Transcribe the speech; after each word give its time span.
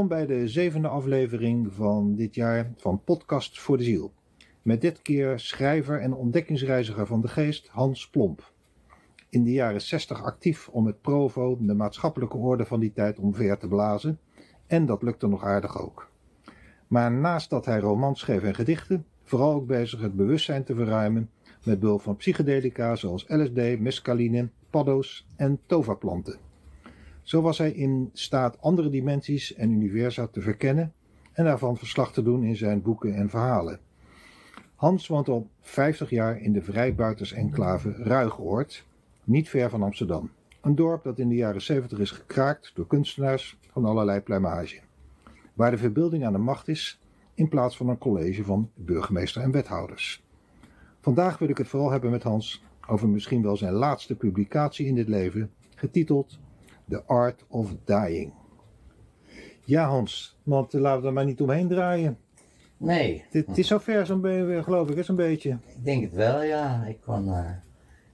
Welkom 0.00 0.18
bij 0.18 0.36
de 0.36 0.48
zevende 0.48 0.88
aflevering 0.88 1.72
van 1.72 2.14
dit 2.14 2.34
jaar 2.34 2.72
van 2.76 3.04
Podcast 3.04 3.60
voor 3.60 3.76
de 3.76 3.84
Ziel. 3.84 4.12
Met 4.62 4.80
dit 4.80 5.02
keer 5.02 5.38
schrijver 5.38 6.00
en 6.00 6.14
ontdekkingsreiziger 6.14 7.06
van 7.06 7.20
de 7.20 7.28
geest 7.28 7.68
Hans 7.68 8.10
Plomp. 8.10 8.52
In 9.28 9.44
de 9.44 9.52
jaren 9.52 9.80
60 9.80 10.22
actief 10.22 10.68
om 10.68 10.86
het 10.86 11.00
Provo, 11.00 11.58
de 11.60 11.74
maatschappelijke 11.74 12.36
orde 12.36 12.64
van 12.64 12.80
die 12.80 12.92
tijd, 12.92 13.18
omver 13.18 13.58
te 13.58 13.68
blazen. 13.68 14.18
En 14.66 14.86
dat 14.86 15.02
lukte 15.02 15.28
nog 15.28 15.44
aardig 15.44 15.82
ook. 15.82 16.10
Maar 16.86 17.12
naast 17.12 17.50
dat 17.50 17.64
hij 17.64 17.80
romans 17.80 18.20
schreef 18.20 18.42
en 18.42 18.54
gedichten, 18.54 19.06
vooral 19.24 19.54
ook 19.54 19.66
bezig 19.66 20.00
het 20.00 20.16
bewustzijn 20.16 20.64
te 20.64 20.74
verruimen 20.74 21.30
met 21.64 21.80
behulp 21.80 22.02
van 22.02 22.16
psychedelica 22.16 22.96
zoals 22.96 23.24
LSD, 23.28 23.78
mescaline, 23.78 24.48
paddo's 24.70 25.26
en 25.36 25.60
tovaplanten. 25.66 26.49
Zo 27.22 27.42
was 27.42 27.58
hij 27.58 27.70
in 27.72 28.10
staat 28.12 28.60
andere 28.60 28.90
dimensies 28.90 29.54
en 29.54 29.70
universa 29.70 30.26
te 30.26 30.40
verkennen 30.40 30.92
en 31.32 31.44
daarvan 31.44 31.76
verslag 31.76 32.12
te 32.12 32.22
doen 32.22 32.42
in 32.42 32.56
zijn 32.56 32.82
boeken 32.82 33.14
en 33.14 33.30
verhalen. 33.30 33.80
Hans 34.74 35.06
woont 35.06 35.28
al 35.28 35.48
50 35.60 36.10
jaar 36.10 36.40
in 36.40 36.52
de 36.52 36.62
vrijbuiters-enclave 36.62 37.92
Ruigoord, 37.92 38.86
niet 39.24 39.48
ver 39.48 39.70
van 39.70 39.82
Amsterdam. 39.82 40.30
Een 40.60 40.74
dorp 40.74 41.02
dat 41.02 41.18
in 41.18 41.28
de 41.28 41.34
jaren 41.34 41.62
70 41.62 41.98
is 41.98 42.10
gekraakt 42.10 42.72
door 42.74 42.86
kunstenaars 42.86 43.58
van 43.70 43.84
allerlei 43.84 44.20
pluimage. 44.20 44.80
Waar 45.54 45.70
de 45.70 45.78
verbeelding 45.78 46.24
aan 46.24 46.32
de 46.32 46.38
macht 46.38 46.68
is, 46.68 47.00
in 47.34 47.48
plaats 47.48 47.76
van 47.76 47.88
een 47.88 47.98
college 47.98 48.44
van 48.44 48.70
burgemeester 48.74 49.42
en 49.42 49.50
wethouders. 49.50 50.24
Vandaag 51.00 51.38
wil 51.38 51.48
ik 51.48 51.58
het 51.58 51.68
vooral 51.68 51.90
hebben 51.90 52.10
met 52.10 52.22
Hans 52.22 52.64
over 52.86 53.08
misschien 53.08 53.42
wel 53.42 53.56
zijn 53.56 53.72
laatste 53.72 54.16
publicatie 54.16 54.86
in 54.86 54.94
dit 54.94 55.08
leven, 55.08 55.50
getiteld 55.74 56.38
The 56.90 57.02
Art 57.06 57.44
of 57.48 57.74
Dying. 57.84 58.32
Ja, 59.64 59.84
Hans, 59.88 60.38
want 60.42 60.72
laten 60.72 61.00
we 61.02 61.06
er 61.06 61.12
maar 61.12 61.24
niet 61.24 61.40
omheen 61.40 61.68
draaien. 61.68 62.18
Nee, 62.76 63.24
Het, 63.30 63.46
het 63.46 63.58
is 63.58 63.66
zover, 63.66 64.06
zo'n 64.06 64.22
geloof 64.64 64.88
ik, 64.90 64.96
hè, 64.96 65.02
zo'n 65.02 65.16
beetje. 65.16 65.50
ik 65.66 65.84
denk 65.84 66.02
het 66.02 66.12
wel, 66.14 66.42
ja. 66.42 66.84
Ik 66.84 67.00
kon 67.00 67.28
eh, 67.34 67.50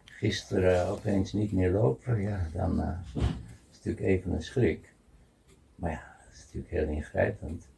gisteren 0.05 0.87
opeens 0.89 1.33
niet 1.33 1.53
meer 1.53 1.71
lopen. 1.71 2.21
Ja, 2.21 2.49
dan 2.53 2.81
eh, 2.83 2.89
is 3.15 3.23
het 3.23 3.25
natuurlijk 3.73 4.07
even 4.07 4.33
een 4.33 4.43
schrik. 4.43 4.93
Maar 5.77 5.91
ja, 5.91 6.17
dat 6.25 6.33
is 6.35 6.45
natuurlijk 6.45 6.73
heel 6.73 6.89
ingrijpend. 6.97 7.69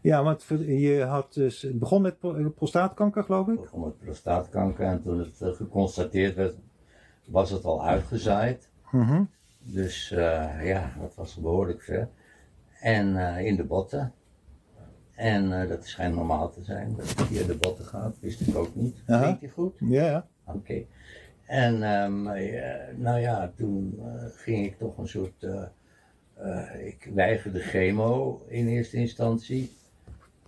Ja, 0.00 0.22
want 0.22 0.44
je 0.66 1.04
had 1.08 1.34
dus, 1.34 1.62
het 1.62 1.78
begon 1.78 2.02
met 2.02 2.18
pro- 2.18 2.50
prostaatkanker, 2.50 3.24
geloof 3.24 3.48
ik. 3.48 3.54
Ik 3.54 3.60
begon 3.60 3.80
met 3.84 3.98
prostaatkanker 3.98 4.86
en 4.86 5.02
toen 5.02 5.18
het 5.18 5.40
eh, 5.40 5.52
geconstateerd 5.52 6.34
werd, 6.34 6.54
was 7.24 7.50
het 7.50 7.64
al 7.64 7.84
uitgezaaid. 7.84 8.68
Mhm. 8.90 9.22
Dus 9.62 10.10
eh, 10.10 10.50
ja, 10.66 10.92
dat 11.00 11.14
was 11.14 11.36
behoorlijk 11.36 11.82
ver. 11.82 12.08
En 12.82 13.16
eh, 13.16 13.46
in 13.46 13.56
de 13.56 13.64
botten. 13.64 14.12
En 15.14 15.60
eh, 15.60 15.68
dat 15.68 15.86
schijnt 15.86 16.14
normaal 16.14 16.50
te 16.50 16.62
zijn, 16.64 16.94
dat 16.96 17.08
het 17.08 17.22
via 17.22 17.46
de 17.46 17.56
botten 17.56 17.84
gaat. 17.84 18.16
Wist 18.20 18.40
ik 18.40 18.56
ook 18.56 18.74
niet. 18.74 19.02
Aha. 19.06 19.26
Weet 19.26 19.40
je 19.40 19.48
goed? 19.48 19.74
Ja, 19.78 20.04
ja. 20.04 20.26
Oké. 20.44 20.82
En 21.46 21.82
ehm, 21.82 22.26
eh, 22.28 22.96
nou 22.96 23.20
ja, 23.20 23.52
toen 23.56 24.00
ging 24.34 24.66
ik 24.66 24.78
toch 24.78 24.98
een 24.98 25.08
soort. 25.08 25.46
ik 26.84 27.10
weigerde 27.14 27.60
chemo 27.60 28.40
in 28.48 28.66
eerste 28.66 28.96
instantie. 28.96 29.76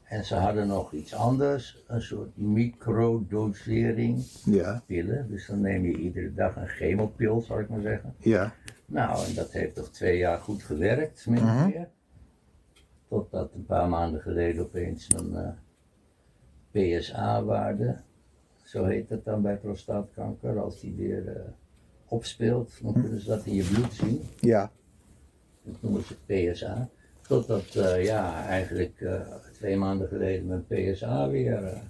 En 0.05 0.25
ze 0.25 0.35
hadden 0.35 0.67
nog 0.67 0.93
iets 0.93 1.15
anders, 1.15 1.83
een 1.87 2.03
soort 2.03 2.37
microdosering 2.37 4.25
Ja, 4.45 4.83
pillen. 4.87 5.29
Dus 5.31 5.47
dan 5.47 5.61
neem 5.61 5.85
je 5.87 5.97
iedere 5.97 6.35
dag 6.35 6.57
een 6.57 6.69
chemopil, 6.69 7.41
zal 7.41 7.61
ik 7.61 7.69
maar 7.69 7.81
zeggen. 7.81 8.15
ja. 8.19 8.55
Nou, 8.95 9.27
en 9.27 9.35
dat 9.35 9.53
heeft 9.53 9.75
toch 9.75 9.89
twee 9.91 10.19
jaar 10.19 10.39
goed 10.39 10.63
gewerkt, 10.63 11.27
min 11.27 11.39
of 11.39 11.45
Mhm. 11.45 11.67
meer. 11.69 11.89
Totdat 13.09 13.55
een 13.55 13.65
paar 13.67 13.89
maanden 13.89 14.21
geleden 14.21 14.63
opeens 14.65 15.09
een 15.17 15.35
eh, 15.37 15.51
PSA-waarde, 16.71 17.97
zo 18.65 18.85
heet 18.85 19.09
het 19.09 19.25
dan 19.25 19.43
bij 19.43 19.57
prostaatkanker, 19.57 20.61
als 20.61 20.81
die 20.81 20.95
weer 20.95 21.29
eh, 21.37 21.43
opspeelt, 22.09 22.79
dan 22.83 22.93
kunnen 22.93 23.21
ze 23.21 23.29
dat 23.29 23.45
in 23.47 23.55
je 23.55 23.65
bloed 23.73 23.93
zien. 23.93 24.23
Ja, 24.41 24.71
Dat 25.63 25.83
noemen 25.83 26.03
ze 26.03 26.15
PSA. 26.27 26.89
Totdat, 27.29 27.75
eh, 27.75 28.05
ja, 28.05 28.47
eigenlijk 28.47 29.09
twee 29.53 29.77
maanden 29.77 30.09
geleden 30.09 30.47
mijn 30.47 30.67
PSA 30.67 31.29
weer 31.29 31.83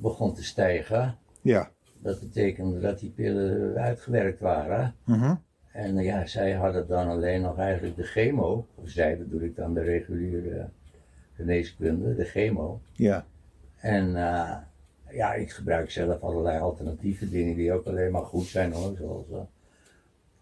begon 0.00 0.34
te 0.34 0.44
stijgen. 0.44 1.16
ja. 1.42 1.72
Dat 1.98 2.20
betekende 2.20 2.80
dat 2.80 2.98
die 2.98 3.10
pillen 3.10 3.76
uitgewerkt 3.76 4.40
waren. 4.40 4.94
Mhm. 5.04 5.34
En 5.74 5.98
eh, 5.98 6.04
ja, 6.04 6.26
zij 6.26 6.52
hadden 6.52 6.86
dan 6.86 7.08
alleen 7.08 7.40
nog 7.40 7.58
eigenlijk 7.58 7.96
de 7.96 8.02
chemo. 8.02 8.66
Of 8.74 8.88
zij, 8.88 9.18
doe 9.26 9.44
ik 9.44 9.56
dan 9.56 9.74
de 9.74 9.82
reguliere 9.82 10.68
geneeskunde, 11.36 12.14
de 12.14 12.24
chemo. 12.24 12.80
Ja, 12.92 13.26
En 13.76 14.16
eh, 14.16 14.56
ja, 15.10 15.34
ik 15.34 15.50
gebruik 15.50 15.90
zelf 15.90 16.20
allerlei 16.22 16.58
alternatieve 16.58 17.28
dingen 17.30 17.56
die 17.56 17.72
ook 17.72 17.86
alleen 17.86 18.12
maar 18.12 18.24
goed 18.24 18.46
zijn 18.46 18.72
hoor. 18.72 18.96
Zoals 18.96 19.30
eh 19.30 19.38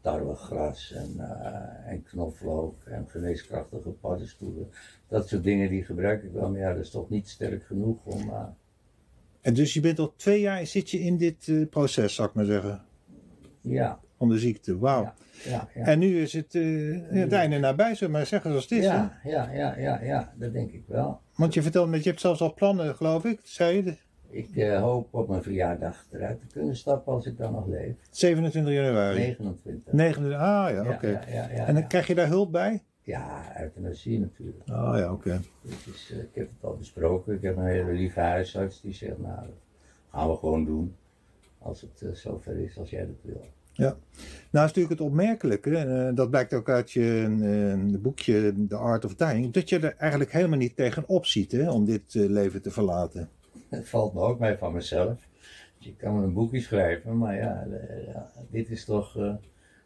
tarwegras 0.02 0.92
en, 0.92 1.14
eh, 1.18 1.92
en 1.92 2.02
knoflook 2.02 2.84
en 2.84 3.06
geneeskrachtige 3.08 3.90
paddenstoelen. 3.90 4.70
Dat 5.08 5.28
soort 5.28 5.42
dingen 5.42 5.68
die 5.68 5.84
gebruik 5.84 6.22
ik 6.22 6.32
wel, 6.32 6.50
maar 6.50 6.60
ja, 6.60 6.72
dat 6.72 6.82
is 6.84 6.90
toch 6.90 7.10
niet 7.10 7.28
sterk 7.28 7.64
genoeg 7.64 8.04
om... 8.04 8.30
eh, 8.30 8.44
en 9.40 9.54
dus 9.54 9.74
je 9.74 9.80
bent 9.80 9.98
al 9.98 10.12
twee 10.16 10.40
jaar 10.40 10.66
zit 10.66 10.90
je 10.90 10.98
in 10.98 11.16
dit 11.16 11.48
eh, 11.48 11.68
proces, 11.68 12.14
zou 12.14 12.28
ik 12.28 12.34
maar 12.34 12.44
zeggen, 12.44 12.84
ja, 13.60 14.00
van 14.22 14.30
de 14.30 14.38
ziekte. 14.38 14.78
Wauw. 14.78 15.12
ja, 15.44 15.68
ja. 15.74 15.84
En 15.84 15.98
nu 15.98 16.20
is 16.20 16.32
het 16.32 16.54
eh, 16.54 16.62
het 17.08 17.32
einde 17.32 17.58
nabij, 17.58 17.94
zullen 17.94 18.12
we 18.12 18.18
maar 18.18 18.26
zeggen 18.26 18.50
zoals 18.50 18.64
het 18.68 18.78
is. 18.78 18.84
hè? 18.84 18.94
Ja, 18.94 19.20
ja, 19.24 19.50
ja, 19.52 19.78
ja, 19.78 20.02
ja, 20.02 20.32
dat 20.36 20.52
denk 20.52 20.72
ik 20.72 20.82
wel. 20.86 21.20
Want 21.34 21.54
je 21.54 21.62
vertelt 21.62 21.88
me, 21.88 21.96
je 21.96 22.02
hebt 22.02 22.20
zelfs 22.20 22.40
al 22.40 22.54
plannen, 22.54 22.94
geloof 22.96 23.24
ik, 23.24 23.40
zei 23.42 23.84
je, 23.84 23.96
Ik 24.30 24.56
eh, 24.56 24.80
hoop 24.80 25.08
op 25.10 25.28
mijn 25.28 25.42
verjaardag 25.42 26.06
eruit 26.12 26.40
te 26.40 26.46
kunnen 26.46 26.76
stappen 26.76 27.12
als 27.12 27.26
ik 27.26 27.36
dan 27.38 27.52
nog 27.52 27.66
leef. 27.66 27.94
27 28.10 28.72
januari. 28.72 29.18
29. 29.18 29.92
29, 29.92 30.40
ah 30.40 30.70
ja, 30.70 30.80
oké. 30.94 31.06
Ja, 31.08 31.20
ja, 31.28 31.32
ja, 31.32 31.48
ja, 31.54 31.66
En 31.66 31.74
dan 31.74 31.86
krijg 31.86 32.06
je 32.06 32.14
daar 32.14 32.28
hulp 32.28 32.52
bij? 32.52 32.82
Ja, 33.02 33.60
euthanasie 33.60 34.20
natuurlijk. 34.20 34.68
Ah 34.68 34.98
ja, 34.98 35.12
oké. 35.12 35.30
Het 35.68 35.94
is, 35.94 36.10
eh, 36.12 36.18
ik 36.18 36.34
heb 36.34 36.48
het 36.54 36.64
al 36.70 36.76
besproken. 36.76 37.34
Ik 37.34 37.42
heb 37.42 37.56
een 37.56 37.66
hele 37.66 37.92
lieve 37.92 38.20
huisarts 38.20 38.80
die 38.80 38.92
zegt, 38.94 39.18
nou, 39.18 39.36
dat 39.46 39.54
gaan 40.10 40.28
we 40.30 40.36
gewoon 40.36 40.64
doen. 40.64 40.94
Als 41.58 41.80
het 41.80 42.18
zover 42.18 42.58
is 42.58 42.78
als 42.78 42.90
jij 42.90 43.06
dat 43.06 43.16
wil. 43.22 43.46
Ja. 43.72 43.96
Nou 44.50 44.66
is 44.66 44.72
natuurlijk 44.72 44.88
het 44.88 45.00
opmerkelijke, 45.00 45.76
eh, 45.76 46.08
dat 46.14 46.30
blijkt 46.30 46.54
ook 46.54 46.68
uit 46.68 46.92
je 46.92 47.36
eh, 47.92 48.00
boekje 48.00 48.54
The 48.68 48.76
Art 48.76 49.04
of 49.04 49.14
Dying, 49.14 49.52
dat 49.52 49.68
je 49.68 49.78
er 49.78 49.94
eigenlijk 49.96 50.32
helemaal 50.32 50.58
niet 50.58 50.76
tegenop 50.76 51.26
ziet 51.26 51.52
hè, 51.52 51.70
om 51.70 51.84
dit 51.84 52.14
eh, 52.14 52.28
leven 52.28 52.62
te 52.62 52.70
verlaten. 52.70 53.28
Het 53.68 53.88
valt 53.88 54.14
me 54.14 54.20
ook 54.20 54.38
mee 54.38 54.56
van 54.56 54.72
mezelf. 54.72 55.18
Ik 55.80 55.98
kan 55.98 56.14
wel 56.14 56.22
een 56.22 56.32
boekje 56.32 56.60
schrijven, 56.60 57.18
maar 57.18 57.36
ja, 57.36 57.66
eh, 57.70 58.16
dit 58.50 58.70
is 58.70 58.84
toch... 58.84 59.18
eh 59.18 59.34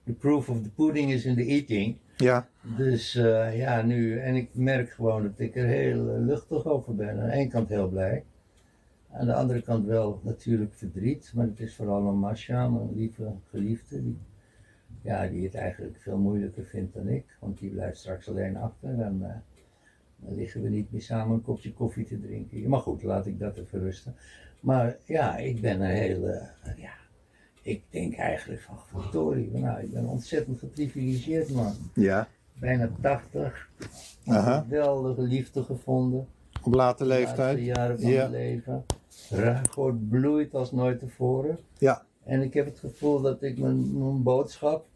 the 0.07 0.13
proof 0.13 0.49
of 0.49 0.63
the 0.63 0.71
pudding 0.71 1.13
is 1.13 1.25
in 1.25 1.35
the 1.35 1.45
eating. 1.45 1.97
Ja, 2.17 2.49
Dus 2.77 3.15
eh, 3.15 3.59
ja, 3.59 3.83
nu, 3.83 4.19
en 4.19 4.35
ik 4.35 4.49
merk 4.53 4.91
gewoon 4.91 5.23
dat 5.23 5.39
ik 5.39 5.57
er 5.57 5.67
heel 5.67 6.09
eh, 6.09 6.21
luchtig 6.21 6.65
over 6.67 6.95
ben. 6.95 7.21
Aan 7.21 7.29
de 7.29 7.33
ene 7.35 7.49
kant 7.49 7.69
heel 7.69 7.89
blij. 7.89 8.25
Aan 9.19 9.27
de 9.27 9.35
andere 9.35 9.63
kant 9.63 9.87
wel 9.87 10.21
natuurlijk 10.23 10.75
verdriet. 10.75 11.33
Maar 11.35 11.47
het 11.47 11.61
is 11.61 11.75
vooral 11.75 12.07
een 12.07 12.19
Masha, 12.19 12.69
mijn 12.69 12.95
lieve 12.95 13.33
geliefde, 13.51 14.03
die, 14.03 14.19
ja, 15.03 15.27
die 15.29 15.45
het 15.45 15.55
eigenlijk 15.55 15.97
veel 16.01 16.19
moeilijker 16.19 16.65
vindt 16.65 16.95
dan 16.95 17.09
ik. 17.09 17.25
Want 17.41 17.59
die 17.59 17.71
blijft 17.71 17.99
straks 17.99 18.29
alleen 18.29 18.57
achter 18.57 19.01
en 19.01 19.19
eh, 19.23 19.35
dan 20.17 20.35
liggen 20.35 20.63
we 20.63 20.69
niet 20.69 20.93
meer 20.93 21.03
samen 21.03 21.35
een 21.35 21.43
kopje 21.43 21.73
koffie 21.73 22.05
te 22.05 22.21
drinken. 22.21 22.69
Maar 22.69 22.81
goed, 22.81 23.03
laat 23.03 23.27
ik 23.27 23.39
dat 23.39 23.57
even 23.57 23.81
rusten. 23.81 24.15
Maar 24.61 24.97
ja, 25.05 25.37
ik 25.37 25.61
ben 25.61 25.81
een 25.81 25.91
hele, 25.91 26.49
ja, 26.77 26.93
ik 27.63 27.83
denk 27.91 28.15
eigenlijk 28.15 28.61
van, 28.61 28.79
verdorie, 29.01 29.51
nou, 29.53 29.81
ik 29.81 29.93
ben 29.93 30.07
ontzettend 30.07 30.59
geprivilegeerd 30.59 31.51
man 31.53 31.73
ja. 31.95 32.29
bijna 32.61 32.91
80. 33.01 33.71
Aha. 34.27 34.61
Geweldige 34.61 35.23
liefde 35.23 35.63
gevonden. 35.63 36.27
Op 36.63 36.75
late 36.75 37.03
De 37.03 37.09
leeftijd. 37.09 37.59
jaren 37.61 38.01
van 38.01 38.11
Ja. 38.11 38.29
leven. 38.29 38.85
Ruigoord 39.31 40.09
bloeit 40.09 40.55
als 40.55 40.73
nooit 40.73 40.99
tevoren. 40.99 41.59
Ja. 41.79 42.05
En 42.25 42.43
ik 42.43 42.55
heb 42.55 42.67
het 42.67 42.79
gevoel 42.79 43.21
dat 43.21 43.43
ik 43.43 43.59
mijn, 43.59 43.99
mijn 43.99 44.23
boodschap, 44.23 44.87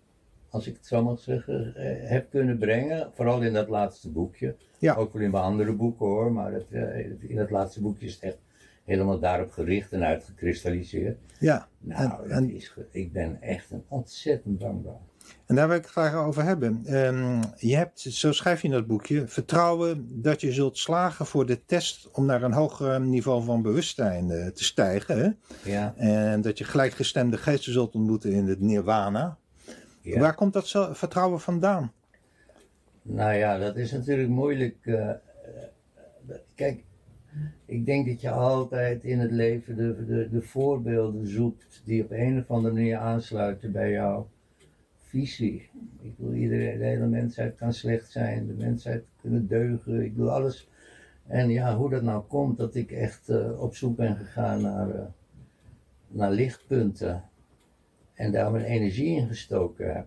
als 0.51 0.67
ik 0.67 0.77
het 0.77 0.87
zo 0.87 1.03
mag 1.03 1.21
zeggen, 1.21 1.75
eh, 1.75 2.09
heb 2.11 2.31
kunnen 2.31 2.59
brengen. 2.59 3.11
Vooral 3.15 3.43
in 3.43 3.53
dat 3.53 3.69
laatste 3.69 4.11
boekje. 4.11 4.57
Ja. 4.79 4.95
Ook 4.95 5.13
wel 5.13 5.23
in 5.23 5.31
mijn 5.31 5.45
andere 5.45 5.73
boeken 5.73 6.07
hoor. 6.07 6.33
Maar 6.33 6.53
het, 6.53 6.71
eh, 6.71 7.31
in 7.31 7.37
dat 7.37 7.51
laatste 7.51 7.81
boekje 7.81 8.07
is 8.07 8.15
het 8.15 8.23
echt 8.23 8.39
helemaal 8.91 9.19
daarop 9.19 9.51
gericht 9.53 9.93
en 9.93 10.03
uitgekristalliseerd. 10.05 11.19
Ja, 11.39 11.69
Nou, 11.79 12.31
En- 12.31 12.51
is, 12.51 12.75
ik 12.91 13.13
ben 13.13 13.43
echt 13.43 13.71
een 13.71 13.85
ontzettend 13.89 14.61
dankbaar. 14.61 14.99
en 15.47 15.55
daar 15.55 15.69
wil 15.69 15.77
ik 15.77 15.83
het 15.83 15.91
graag 15.91 16.15
over 16.15 16.43
hebben. 16.45 16.81
Ehm, 16.85 17.43
je 17.57 17.77
hebt, 17.77 18.01
zo 18.01 18.33
schrijf 18.33 18.61
je 18.63 18.69
in 18.69 18.75
dat 18.75 18.87
boekje, 18.87 19.29
vertrouwen 19.29 20.23
dat 20.23 20.41
je 20.41 20.53
zult 20.53 20.79
slagen 20.79 21.27
voor 21.27 21.47
de 21.47 21.65
test 21.65 22.11
om 22.11 22.27
naar 22.27 22.43
een 22.43 22.53
hoger 22.53 23.01
niveau 23.01 23.45
van 23.45 23.63
bewustzijn 23.63 24.31
eh, 24.31 24.47
te 24.47 24.65
stijgen. 24.65 25.19
Hè? 25.19 25.31
Ja, 25.71 25.95
En 25.97 26.41
dat 26.41 26.59
je 26.59 26.65
gelijkgestemde 26.65 27.37
geesten 27.37 27.73
zult 27.73 27.95
ontmoeten 27.95 28.33
in 28.33 28.47
het 28.49 28.61
nirvana. 28.61 29.37
ja. 30.01 30.21
Waar 30.21 30.35
komt 30.35 30.53
dat 30.53 30.67
zo- 30.67 30.93
vertrouwen 30.93 31.41
vandaan? 31.41 31.93
Nou 33.03 33.35
ja, 33.35 33.59
dat 33.59 33.77
is 33.77 33.93
natuurlijk 33.93 34.29
moeilijk. 34.29 34.77
eh, 34.83 35.11
eh, 35.11 35.17
kijk, 36.55 36.83
ik 37.65 37.87
denk 37.87 38.07
dat 38.07 38.21
je 38.21 38.31
altijd 38.31 39.05
in 39.05 39.19
het 39.19 39.31
leven 39.31 39.77
de, 39.77 40.05
de, 40.07 40.29
de 40.31 40.43
voorbeelden 40.43 41.27
zoekt 41.27 41.83
die 41.85 42.05
op 42.05 42.11
een 42.11 42.39
of 42.39 42.51
andere 42.51 42.75
manier 42.75 42.97
aansluiten 42.97 43.73
bij 43.73 43.91
jouw 43.91 44.29
visie. 45.11 45.71
Ik 46.01 46.15
wil 46.17 46.35
iedereen, 46.35 46.79
de 46.79 46.85
hele 46.85 47.07
mensheid 47.07 47.57
kan 47.57 47.73
slecht 47.73 48.11
zijn, 48.11 48.47
de 48.47 48.53
mensheid 48.53 49.05
kunnen 49.21 49.47
deugen, 49.47 50.05
ik 50.05 50.15
wil 50.15 50.31
alles. 50.31 50.69
En 51.27 51.49
ja, 51.49 51.77
hoe 51.77 51.91
dat 51.91 52.03
nou 52.03 52.23
komt 52.23 52.57
dat 52.57 52.75
ik 52.75 52.91
echt 52.91 53.29
eh, 53.29 53.61
op 53.61 53.75
zoek 53.75 53.97
ben 53.97 54.17
gegaan 54.17 54.61
naar, 54.61 54.91
eh, 54.91 55.07
naar 56.09 56.31
lichtpunten 56.31 57.25
en 58.15 58.33
daar 58.33 58.51
mijn 58.51 58.65
energie 58.65 59.17
in 59.17 59.29
gestoken 59.29 59.95
heb. 59.95 60.07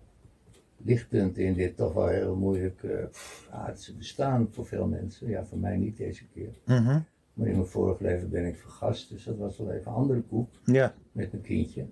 Lichtpunten 0.76 1.44
in 1.44 1.54
dit 1.54 1.76
toch 1.76 1.92
wel 1.92 2.08
heel 2.08 2.36
moeilijk 2.36 2.82
uh, 2.82 3.04
aardse 3.50 3.96
bestaan 3.96 4.48
voor 4.50 4.66
veel 4.66 4.86
mensen. 4.86 5.28
Ja, 5.28 5.44
voor 5.44 5.58
mij 5.58 5.76
niet 5.76 5.96
deze 5.96 6.24
keer. 6.34 6.54
Mhm. 6.64 7.00
Maar 7.34 7.46
in 7.46 7.54
mijn 7.54 7.66
vorig 7.66 8.00
leven 8.00 8.30
ben 8.30 8.46
ik 8.46 8.56
vergast, 8.56 9.10
dus 9.10 9.24
dat 9.24 9.36
was 9.38 9.58
wel 9.58 9.70
even 9.72 9.90
een 9.90 9.96
andere 9.96 10.20
koek 10.22 10.48
Ja, 10.64 10.94
met 11.12 11.32
mijn 11.32 11.42
kindje. 11.44 11.84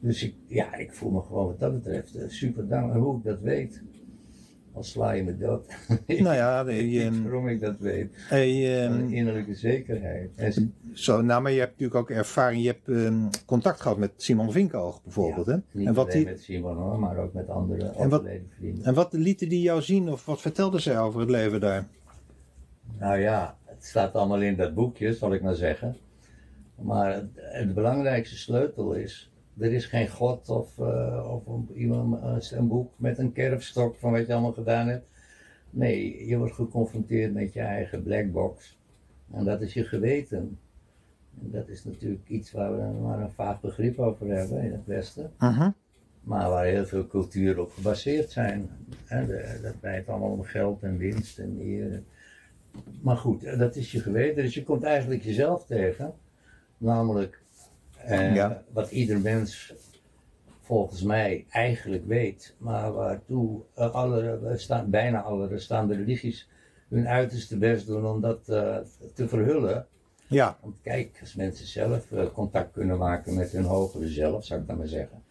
Dus 0.00 0.22
ik, 0.22 0.34
ja, 0.46 0.74
ik 0.74 0.92
voel 0.92 1.10
me 1.10 1.20
gewoon 1.20 1.46
wat 1.46 1.60
dat 1.60 1.72
betreft 1.72 2.14
eh, 2.14 2.28
super 2.28 2.68
dankbaar. 2.68 2.98
Hoe 2.98 3.16
ik 3.18 3.24
dat 3.24 3.40
weet, 3.40 3.82
al 4.72 4.82
sla 4.82 5.10
je 5.12 5.22
me 5.24 5.36
dood. 5.36 5.66
nou 6.06 6.34
ja, 6.34 6.68
je, 6.70 7.10
niet 7.10 7.22
waarom 7.22 7.48
ik 7.48 7.60
dat 7.60 7.78
weet. 7.78 8.14
eh, 8.30 8.82
Een 8.84 8.90
ehm, 9.00 9.08
innerlijke 9.12 9.54
zekerheid. 9.54 10.30
En 10.34 10.74
zo, 10.92 11.22
nou, 11.22 11.42
maar 11.42 11.52
je 11.52 11.58
hebt 11.58 11.70
natuurlijk 11.70 11.98
ook 12.00 12.10
ervaring, 12.10 12.62
je 12.62 12.68
hebt 12.68 12.88
ehm, 12.88 13.26
contact 13.46 13.80
gehad 13.80 13.98
met 13.98 14.12
Simon 14.16 14.52
Vinkoog 14.52 15.02
bijvoorbeeld. 15.02 15.46
hè? 15.46 15.56
niet 15.70 15.86
En, 15.86 15.94
wat 15.94 16.04
alleen 16.06 16.16
die, 16.24 16.26
met 16.32 16.42
Simon 16.42 16.76
hoor, 16.76 16.98
maar 16.98 17.16
ook 17.18 17.32
met 17.32 17.48
andere 17.48 17.84
En 17.88 18.08
wat- 18.08 18.24
vrienden. 18.58 18.84
en 18.84 18.94
wat 18.94 19.12
lieten 19.12 19.48
die 19.48 19.60
jou 19.62 19.82
zien 19.82 20.08
of 20.08 20.26
wat 20.26 20.40
vertelden 20.40 20.80
zij 20.82 20.98
over 20.98 21.20
het 21.20 21.30
leven 21.30 21.60
daar? 21.60 21.86
Nou 22.98 23.18
ja, 23.18 23.56
staat 23.84 24.14
allemaal 24.14 24.42
in 24.42 24.56
dat 24.56 24.74
boekje, 24.74 25.14
zal 25.14 25.34
ik 25.34 25.42
maar 25.42 25.54
zeggen. 25.54 25.96
Maar 26.74 27.14
het, 27.14 27.30
het 27.34 27.74
belangrijkste 27.74 28.36
sleutel 28.36 28.92
is, 28.92 29.32
er 29.58 29.72
is 29.72 29.86
geen 29.86 30.08
God 30.08 30.48
of, 30.48 30.78
eh, 30.78 31.30
of 31.32 31.46
een, 31.46 31.68
iemand, 31.74 32.22
eh, 32.22 32.58
een 32.58 32.68
boek 32.68 32.92
met 32.96 33.18
een 33.18 33.32
kerfstok 33.32 33.96
van 33.96 34.12
wat 34.12 34.26
je 34.26 34.32
allemaal 34.32 34.52
gedaan 34.52 34.88
hebt. 34.88 35.06
Nee, 35.70 36.26
je 36.26 36.38
wordt 36.38 36.54
geconfronteerd 36.54 37.34
met 37.34 37.52
je 37.52 37.60
eigen 37.60 38.02
black 38.02 38.32
box. 38.32 38.78
En 39.32 39.44
dat 39.44 39.60
is 39.60 39.74
je 39.74 39.84
geweten. 39.84 40.58
En 41.42 41.50
dat 41.50 41.68
is 41.68 41.84
natuurlijk 41.84 42.28
iets 42.28 42.52
waar 42.52 42.76
we 42.76 43.00
maar 43.02 43.20
een 43.20 43.30
vaag 43.30 43.60
begrip 43.60 43.98
over 43.98 44.26
hebben 44.28 44.62
in 44.62 44.72
het 44.72 44.86
Westen. 44.86 45.32
Mhm. 45.38 45.70
Maar 46.20 46.50
waar 46.50 46.64
heel 46.64 46.86
veel 46.86 47.06
culturen 47.06 47.62
op 47.62 47.70
gebaseerd 47.70 48.30
zijn. 48.30 48.70
Hè, 49.04 49.26
dat 49.62 49.74
draait 49.80 50.08
allemaal 50.08 50.30
om 50.30 50.42
geld 50.42 50.82
en 50.82 50.96
winst 50.96 51.38
en 51.38 51.58
eer. 51.60 52.02
Maar 53.00 53.16
goed, 53.16 53.44
eh, 53.44 53.58
dat 53.58 53.76
is 53.76 53.92
je 53.92 54.00
geweten. 54.00 54.42
Dus 54.42 54.54
je 54.54 54.62
komt 54.64 54.82
eigenlijk 54.82 55.22
jezelf 55.22 55.66
tegen. 55.66 56.14
Namelijk 56.78 57.42
eh, 57.96 58.34
Ja. 58.34 58.62
wat 58.72 58.90
ieder 58.90 59.20
mens 59.20 59.74
volgens 60.60 61.02
mij 61.02 61.44
eigenlijk 61.50 62.06
weet. 62.06 62.54
Maar 62.58 62.92
waartoe 62.92 63.60
eh, 63.74 63.94
alle, 63.94 64.52
staan, 64.56 64.90
bijna 64.90 65.22
alle 65.22 65.46
restaande 65.46 65.94
religies 65.94 66.48
hun 66.88 67.08
uiterste 67.08 67.58
best 67.58 67.86
doen 67.86 68.06
om 68.06 68.20
dat 68.20 68.48
eh, 68.48 68.76
te 69.14 69.28
verhullen. 69.28 69.86
Ja, 70.26 70.58
Want 70.60 70.76
kijk, 70.82 71.18
als 71.20 71.34
mensen 71.34 71.66
zelf 71.66 72.06
contact 72.32 72.72
kunnen 72.72 72.98
maken 72.98 73.34
met 73.34 73.50
hun 73.50 73.64
hogere 73.64 74.08
zelf, 74.08 74.44
zou 74.44 74.60
ik 74.60 74.66
dan 74.66 74.76
maar 74.76 74.86
zeggen. 74.88 75.22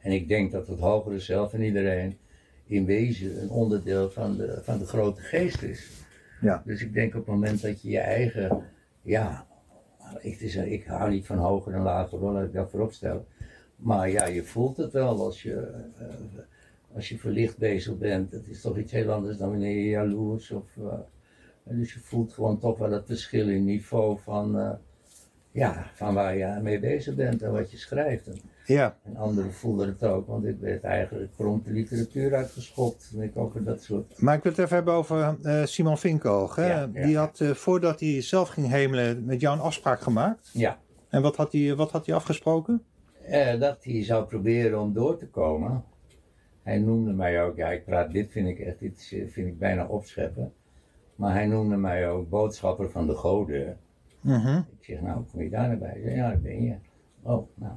En 0.00 0.12
ik 0.12 0.28
denk 0.28 0.52
dat 0.52 0.66
het 0.66 0.78
hogere 0.78 1.18
zelf 1.18 1.54
in 1.54 1.62
iedereen 1.62 2.18
in 2.66 2.84
wezen 2.84 3.42
een 3.42 3.50
onderdeel 3.50 4.10
van 4.10 4.36
de, 4.36 4.60
van 4.62 4.78
de 4.78 4.86
grote 4.86 5.20
geest 5.20 5.62
is. 5.62 5.90
Ja. 6.42 6.62
Dus 6.64 6.82
ik 6.82 6.92
denk 6.92 7.14
op 7.14 7.20
het 7.20 7.34
moment 7.34 7.62
dat 7.62 7.82
je 7.82 7.90
je 7.90 7.98
eigen, 7.98 8.62
ja, 9.02 9.46
ik, 10.20 10.40
is, 10.40 10.56
ik 10.56 10.84
hou 10.84 11.10
niet 11.10 11.26
van 11.26 11.38
hoger 11.38 11.74
en 11.74 11.82
lager 11.82 12.18
rol, 12.18 12.32
laat 12.32 12.44
ik 12.44 12.52
dat 12.52 12.70
voorop 12.70 12.92
stel. 12.92 13.26
Maar 13.76 14.10
ja, 14.10 14.26
je 14.26 14.44
voelt 14.44 14.76
het 14.76 14.92
wel 14.92 15.24
als 15.24 15.42
je, 15.42 15.56
eh, 15.98 16.06
als 16.94 17.08
je 17.08 17.18
verlicht 17.18 17.58
bezig 17.58 17.98
bent. 17.98 18.32
Het 18.32 18.48
is 18.48 18.60
toch 18.60 18.78
iets 18.78 18.92
heel 18.92 19.12
anders 19.12 19.36
dan 19.36 19.48
wanneer 19.50 19.78
je 19.78 19.88
jaloers 19.88 20.50
of... 20.50 20.76
eh, 20.76 20.98
dus 21.64 21.92
je 21.92 22.00
voelt 22.00 22.32
gewoon 22.32 22.58
toch 22.58 22.78
wel 22.78 22.90
het 22.92 23.06
verschil 23.06 23.48
in 23.48 23.64
niveau 23.64 24.18
van, 24.18 24.58
eh, 24.58 24.72
ja, 25.50 25.90
van 25.94 26.14
waar 26.14 26.36
je 26.36 26.58
mee 26.62 26.80
bezig 26.80 27.14
bent 27.14 27.42
en 27.42 27.52
wat 27.52 27.70
je 27.70 27.76
schrijft. 27.76 28.30
Ja. 28.64 28.96
en 29.02 29.16
anderen 29.16 29.52
voelden 29.52 29.88
het 29.88 30.02
ook, 30.04 30.26
want 30.26 30.44
ik 30.44 30.56
werd 30.60 30.84
eigenlijk 30.84 31.36
prompt 31.36 31.64
de 31.64 31.70
literatuur 31.72 32.34
uitgeschopt. 32.34 33.10
En 33.14 33.22
ik 33.22 33.36
over 33.36 33.64
dat 33.64 33.82
soort. 33.82 34.20
Maar 34.20 34.36
ik 34.36 34.42
wil 34.42 34.52
het 34.52 34.60
even 34.60 34.74
hebben 34.76 34.94
over 34.94 35.36
eh, 35.42 35.64
Simon 35.64 35.98
Vinkoog. 35.98 36.56
Hè? 36.56 36.66
Ja, 36.66 36.88
ja. 36.92 37.04
Die 37.06 37.16
had, 37.16 37.40
eh, 37.40 37.50
voordat 37.50 38.00
hij 38.00 38.20
zelf 38.22 38.48
ging 38.48 38.68
hemelen, 38.68 39.24
met 39.24 39.40
jou 39.40 39.56
een 39.56 39.62
afspraak 39.62 40.00
gemaakt. 40.00 40.50
Ja, 40.52 40.78
En 41.08 41.22
wat 41.22 41.36
had 41.36 41.52
hij, 41.52 41.74
wat 41.76 41.90
had 41.90 42.06
hij 42.06 42.14
afgesproken? 42.14 42.82
eh, 43.26 43.60
dat 43.60 43.84
hij 43.84 44.04
zou 44.04 44.24
proberen 44.26 44.80
om 44.80 44.92
door 44.92 45.16
te 45.16 45.28
komen. 45.28 45.84
Hij 46.62 46.78
noemde 46.78 47.12
mij 47.12 47.42
ook, 47.44 47.56
ja, 47.56 47.68
ik 47.70 47.84
praat, 47.84 48.12
dit 48.12 48.32
vind 48.32 48.48
ik 48.48 48.58
echt, 48.58 48.78
dit 48.78 49.04
vind 49.30 49.36
ik 49.48 49.58
bijna 49.58 49.86
opscheppen. 49.86 50.52
Maar 51.16 51.32
hij 51.32 51.46
noemde 51.46 51.76
mij 51.76 52.08
ook 52.08 52.28
boodschapper 52.28 52.90
van 52.90 53.06
de 53.06 53.14
goden. 53.14 53.76
Mhm. 54.20 54.56
Ik 54.56 54.84
zeg, 54.84 55.00
nou, 55.00 55.22
kom 55.32 55.42
je 55.42 55.50
daar 55.50 55.68
naar 55.68 55.78
bij? 55.78 55.88
Hij 55.90 56.00
zei, 56.02 56.14
Ja, 56.16 56.28
daar 56.28 56.40
ben 56.40 56.62
je. 56.62 56.74
Oh, 57.22 57.48
nou. 57.54 57.72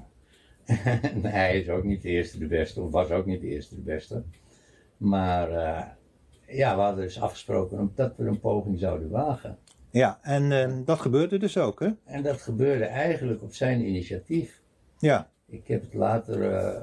Nee, 1.21 1.31
hij 1.31 1.59
is 1.59 1.69
ook 1.69 1.83
niet 1.83 2.01
de 2.01 2.09
eerste 2.09 2.37
de 2.37 2.47
beste, 2.47 2.81
of 2.81 2.91
was 2.91 3.09
ook 3.09 3.25
niet 3.25 3.41
de 3.41 3.47
eerste 3.47 3.75
de 3.75 3.81
beste. 3.81 4.23
Maar 4.97 5.51
eh, 5.51 5.83
ja, 6.57 6.75
we 6.75 6.81
hadden 6.81 7.03
dus 7.03 7.21
afgesproken 7.21 7.91
dat 7.95 8.13
we 8.17 8.25
een 8.25 8.39
poging 8.39 8.79
zouden 8.79 9.09
wagen. 9.09 9.57
Ja, 9.89 10.19
en 10.21 10.51
eh, 10.51 10.77
dat 10.85 10.99
gebeurde 10.99 11.37
dus 11.37 11.57
ook, 11.57 11.79
hè? 11.79 11.89
En 12.03 12.23
dat 12.23 12.41
gebeurde 12.41 12.85
eigenlijk 12.85 13.41
op 13.41 13.53
zijn 13.53 13.87
initiatief. 13.87 14.61
Ja, 14.99 15.29
Ik 15.45 15.67
heb 15.67 15.81
het 15.81 15.93
later 15.93 16.51
eh, 16.51 16.81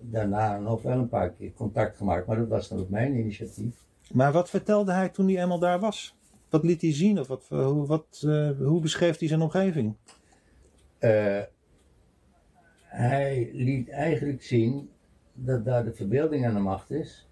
daarna 0.00 0.58
nog 0.58 0.82
wel 0.82 0.98
een 0.98 1.08
paar 1.08 1.30
keer 1.30 1.52
contact 1.52 1.96
gemaakt, 1.96 2.26
maar 2.26 2.36
dat 2.36 2.48
was 2.48 2.68
dan 2.68 2.80
op 2.80 2.90
mijn 2.90 3.18
initiatief. 3.18 3.74
maar 4.12 4.32
wat 4.32 4.50
vertelde 4.50 4.92
hij 4.92 5.08
toen 5.08 5.28
hij 5.28 5.42
eenmaal 5.42 5.58
daar 5.58 5.80
was? 5.80 6.18
Wat 6.48 6.64
liet 6.64 6.80
hij 6.80 6.94
zien 6.94 7.20
of 7.20 7.26
wat, 7.26 7.46
hoe, 7.48 7.86
wat, 7.86 8.26
hoe 8.58 8.80
beschreef 8.80 9.18
hij 9.18 9.28
zijn 9.28 9.40
omgeving? 9.40 9.96
Hij 12.90 13.50
liet 13.52 13.88
eigenlijk 13.88 14.42
zien 14.42 14.88
dat 15.32 15.64
daar 15.64 15.84
de 15.84 15.92
verbeelding 15.92 16.46
aan 16.46 16.54
de 16.54 16.60
macht 16.60 16.90
is. 16.90 17.28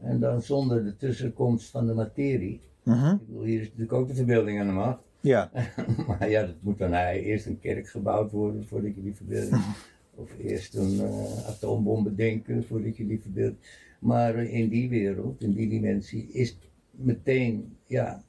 En 0.00 0.20
dan 0.20 0.42
zonder 0.42 0.84
de 0.84 0.96
tussenkomst 0.96 1.70
van 1.70 1.86
de 1.86 1.94
materie. 1.94 2.60
Mhm. 2.82 3.12
Ik 3.12 3.26
bedoel, 3.26 3.42
hier 3.42 3.60
is 3.60 3.66
natuurlijk 3.66 3.92
ook 3.92 4.08
de 4.08 4.14
verbeelding 4.14 4.60
aan 4.60 4.66
de 4.66 4.72
macht. 4.72 5.02
Ja, 5.20 5.50
maar 6.06 6.30
ja, 6.30 6.46
dat 6.46 6.54
moet 6.60 6.78
dan 6.78 6.92
hij 6.92 7.22
eerst 7.22 7.46
een 7.46 7.60
kerk 7.60 7.88
gebouwd 7.88 8.30
worden 8.30 8.66
voordat 8.66 8.94
je 8.94 9.02
die 9.02 9.14
verbeelding. 9.14 9.62
Of 10.14 10.38
eerst 10.38 10.74
een 10.74 11.00
eh, 11.00 11.48
atoombom 11.48 12.04
bedenken 12.04 12.64
voordat 12.64 12.96
je 12.96 13.06
die 13.06 13.20
verbeelding. 13.20 13.58
Maar 13.98 14.36
in 14.36 14.68
die 14.68 14.88
wereld, 14.88 15.40
in 15.42 15.52
die 15.52 15.68
dimensie, 15.68 16.28
is 16.32 16.58
meteen, 16.90 17.76
ja, 17.86 18.22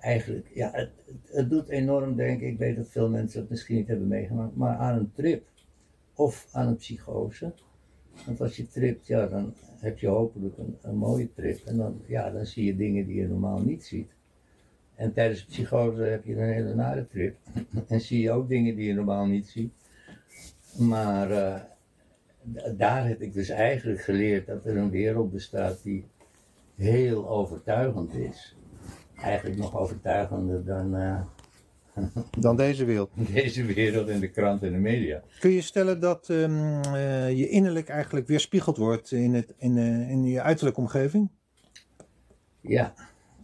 eigenlijk, 0.00 0.50
ja, 0.54 0.70
het, 0.72 0.90
het, 1.24 1.50
doet 1.50 1.68
enorm 1.68 2.16
denken. 2.16 2.46
Ik 2.46 2.58
weet 2.58 2.76
dat 2.76 2.88
veel 2.88 3.08
mensen 3.08 3.40
het 3.40 3.50
misschien 3.50 3.76
niet 3.76 3.88
hebben 3.88 4.08
meegemaakt, 4.08 4.56
maar 4.56 4.76
aan 4.76 4.98
een 4.98 5.12
trip 5.12 5.49
of 6.20 6.48
aan 6.52 6.66
een 6.66 6.76
psychose. 6.76 7.52
Want 8.26 8.40
als 8.40 8.56
je 8.56 8.66
tript, 8.66 9.06
ja, 9.06 9.26
dan 9.26 9.54
heb 9.78 9.98
je 9.98 10.06
hopelijk 10.06 10.58
een, 10.58 10.78
een 10.82 10.96
mooie 10.96 11.32
trip. 11.32 11.64
En 11.64 11.76
dan, 11.76 12.00
ja, 12.06 12.30
dan 12.30 12.46
zie 12.46 12.64
je 12.64 12.76
dingen 12.76 13.06
die 13.06 13.16
je 13.16 13.28
normaal 13.28 13.58
niet 13.58 13.84
ziet. 13.84 14.10
En 14.94 15.12
tijdens 15.12 15.44
psychose 15.44 16.02
heb 16.02 16.24
je 16.24 16.36
een 16.36 16.52
hele 16.52 16.74
nare 16.74 17.06
trip. 17.06 17.36
en 17.88 18.00
zie 18.00 18.20
je 18.20 18.30
ook 18.30 18.48
dingen 18.48 18.76
die 18.76 18.86
je 18.86 18.94
normaal 18.94 19.26
niet 19.26 19.48
ziet. 19.48 19.72
Maar 20.78 21.30
eh, 21.30 21.60
daar 22.76 23.08
heb 23.08 23.20
ik 23.20 23.32
dus 23.32 23.48
eigenlijk 23.48 24.00
geleerd 24.00 24.46
dat 24.46 24.64
er 24.64 24.76
een 24.76 24.90
wereld 24.90 25.32
bestaat 25.32 25.82
die 25.82 26.04
heel 26.76 27.28
overtuigend 27.28 28.14
is. 28.14 28.56
Eigenlijk 29.16 29.58
nog 29.58 29.76
overtuigender 29.76 30.64
dan 30.64 30.96
eh, 30.96 31.20
dan 32.38 32.56
deze 32.56 32.84
wereld. 32.84 33.10
deze 33.32 33.64
wereld 33.64 34.08
in 34.08 34.20
de 34.20 34.30
krant 34.30 34.62
en 34.62 34.72
de 34.72 34.78
media. 34.78 35.22
Kun 35.38 35.50
je 35.50 35.60
stellen 35.60 36.00
dat 36.00 36.28
ehm, 36.28 36.82
eh, 36.94 37.38
je 37.38 37.48
innerlijk 37.48 37.88
eigenlijk 37.88 38.26
weerspiegeld 38.26 38.76
wordt 38.76 39.10
in, 39.10 39.34
het, 39.34 39.54
in, 39.56 39.78
eh, 39.78 40.10
in 40.10 40.24
je 40.24 40.42
uiterlijke 40.42 40.80
omgeving? 40.80 41.30
Ja, 42.60 42.94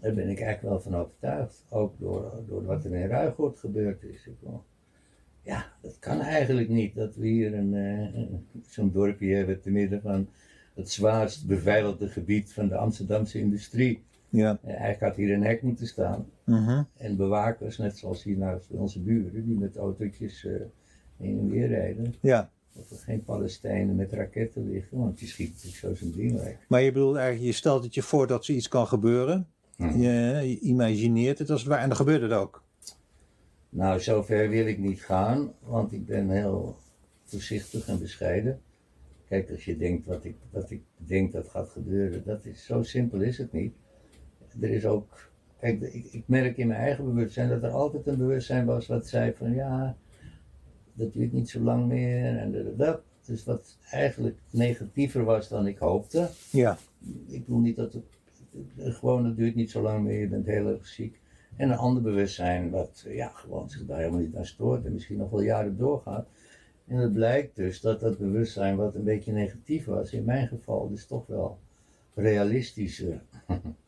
daar 0.01 0.15
ben 0.15 0.29
ik 0.29 0.41
eigenlijk 0.41 0.63
wel 0.63 0.81
van 0.81 1.01
overtuigd. 1.01 1.65
Ook 1.69 1.99
door, 1.99 2.43
door 2.47 2.65
wat 2.65 2.85
er 2.85 2.95
in 2.95 3.09
Ruigoord 3.09 3.59
gebeurd 3.59 4.03
is. 4.03 4.29
Ja, 5.43 5.73
dat 5.83 5.99
kan 5.99 6.21
eigenlijk 6.21 6.69
niet 6.69 6.95
dat 6.95 7.17
we 7.17 7.27
hier 7.27 7.55
een, 7.55 7.75
eh, 7.75 8.23
zo'n 8.69 8.93
dorpje 8.93 9.35
hebben 9.35 9.61
te 9.61 9.71
midden 9.71 10.01
van 10.03 10.29
het 10.75 10.91
zwaarst 10.91 11.47
beveiligde 11.47 12.09
gebied 12.09 12.53
van 12.53 12.69
de 12.69 12.77
Amsterdamse 12.77 13.39
industrie. 13.39 14.05
Ja. 14.37 14.59
Eh, 14.63 14.69
eigenlijk 14.69 15.01
had 15.01 15.17
hier 15.17 15.35
een 15.35 15.45
hek 15.45 15.63
moeten 15.63 15.87
staan. 15.87 16.27
Mhm. 16.45 16.83
En 16.97 17.17
bewakers, 17.17 17.79
net 17.79 17.99
zoals 17.99 18.23
hier 18.23 18.37
naast 18.37 18.71
onze 18.71 19.01
buren, 19.01 19.45
die 19.45 19.59
met 19.59 19.77
autootjes 19.77 20.45
eh 20.45 20.53
heen 21.17 21.39
en 21.39 21.51
weer 21.51 21.69
rijden. 21.69 22.15
Ja. 22.21 22.51
of 22.79 22.91
er 22.91 22.97
geen 22.97 23.25
Palestijnen 23.25 23.97
met 23.97 24.13
raketten 24.13 24.69
liggen, 24.71 24.99
want 24.99 25.19
die 25.19 25.29
schiet 25.29 25.49
natuurlijk 25.53 25.77
zo 25.77 25.95
zijn 25.95 26.13
ding 26.13 26.33
weg. 26.43 26.57
Maar 26.69 26.83
je 26.83 26.93
bedoelt 26.93 27.17
eigenlijk, 27.17 27.47
je 27.47 27.53
stelt 27.53 27.85
het 27.85 27.95
je 27.95 28.03
voor 28.03 28.27
dat 28.27 28.45
zoiets 28.45 28.69
kan 28.69 28.87
gebeuren. 28.87 29.47
Je, 29.77 30.09
je 30.43 30.59
imagineert 30.61 31.39
het 31.39 31.51
als 31.51 31.61
het 31.61 31.69
ware 31.69 31.83
en 31.83 31.89
dan 31.89 31.97
gebeurt 31.97 32.23
het 32.23 32.33
ook. 32.33 32.65
Nou, 33.69 34.01
zover 34.01 34.49
wil 34.49 34.67
ik 34.67 34.79
niet 34.79 35.03
gaan, 35.03 35.53
want 35.61 35.93
ik 35.93 36.07
ben 36.07 36.31
heel 36.31 36.77
voorzichtig 37.25 37.89
en 37.89 37.99
bescheiden. 37.99 38.61
Kijk, 39.29 39.51
als 39.51 39.65
je 39.65 39.77
denkt 39.77 40.07
wat 40.07 40.25
ik, 40.25 40.37
wat 40.51 40.71
ik 40.71 40.83
denk 40.97 41.33
dat 41.33 41.49
gaat 41.49 41.69
gebeuren, 41.69 42.23
dat 42.25 42.45
is, 42.45 42.65
zo 42.65 42.83
simpel 42.83 43.21
is 43.21 43.39
het 43.39 43.53
niet. 43.53 43.75
Er 44.61 44.71
is 44.71 44.87
ook, 44.87 45.31
kijk, 45.61 45.81
ik, 45.81 46.05
ik 46.13 46.23
merk 46.27 46.57
in 46.57 46.67
mijn 46.67 46.81
eigen 46.81 47.05
bewustzijn 47.05 47.49
dat 47.49 47.63
er 47.63 47.71
altijd 47.71 48.07
een 48.07 48.17
bewustzijn 48.17 48.67
was 48.67 48.87
wat 48.87 49.07
zei 49.07 49.33
van 49.37 49.55
ja, 49.55 49.97
dat 50.93 51.13
duurt 51.13 51.33
niet 51.33 51.51
zo 51.51 51.61
lang 51.61 51.87
meer 51.87 52.37
en 52.37 52.53
dat, 52.53 52.79
dat. 52.79 53.01
Dus 53.27 53.45
wat 53.45 53.79
eigenlijk 53.91 54.39
negatiever 54.51 55.25
was 55.25 55.49
dan 55.49 55.67
ik 55.67 55.79
hoopte. 55.79 56.29
Ja, 56.51 56.79
Ik 57.27 57.45
bedoel 57.45 57.61
niet 57.61 57.77
dat 57.77 57.93
het, 57.93 58.05
gewoon 58.77 59.25
het 59.25 59.37
duurt 59.37 59.55
niet 59.55 59.71
zo 59.71 59.83
lang 59.83 60.05
meer, 60.05 60.21
je 60.21 60.29
bent 60.29 60.47
heel 60.47 60.69
erg 60.69 60.87
ziek. 60.87 61.21
En 61.57 61.71
een 61.71 61.77
ander 61.77 62.03
bewustzijn 62.03 62.71
wat 62.71 63.05
ja, 63.09 63.29
gewoon 63.29 63.71
zich 63.71 63.87
daar 63.87 63.99
helemaal 63.99 64.21
niet 64.21 64.37
aan 64.37 64.47
stoort 64.47 64.85
en 64.85 64.93
misschien 64.93 65.17
nog 65.17 65.31
wel 65.31 65.43
jaren 65.43 65.77
doorgaat. 65.77 66.27
En 66.87 66.97
het 66.97 67.13
blijkt 67.13 67.57
dus 67.57 67.81
dat 67.81 68.01
dat 68.01 68.19
bewustzijn 68.19 68.77
wat 68.77 68.95
een 68.95 69.05
beetje 69.05 69.33
negatief 69.33 69.85
was, 69.85 70.13
in 70.13 70.25
mijn 70.25 70.49
geval 70.49 70.89
dus 70.89 71.07
toch 71.07 71.27
wel 71.27 71.59
realistischer 72.15 73.23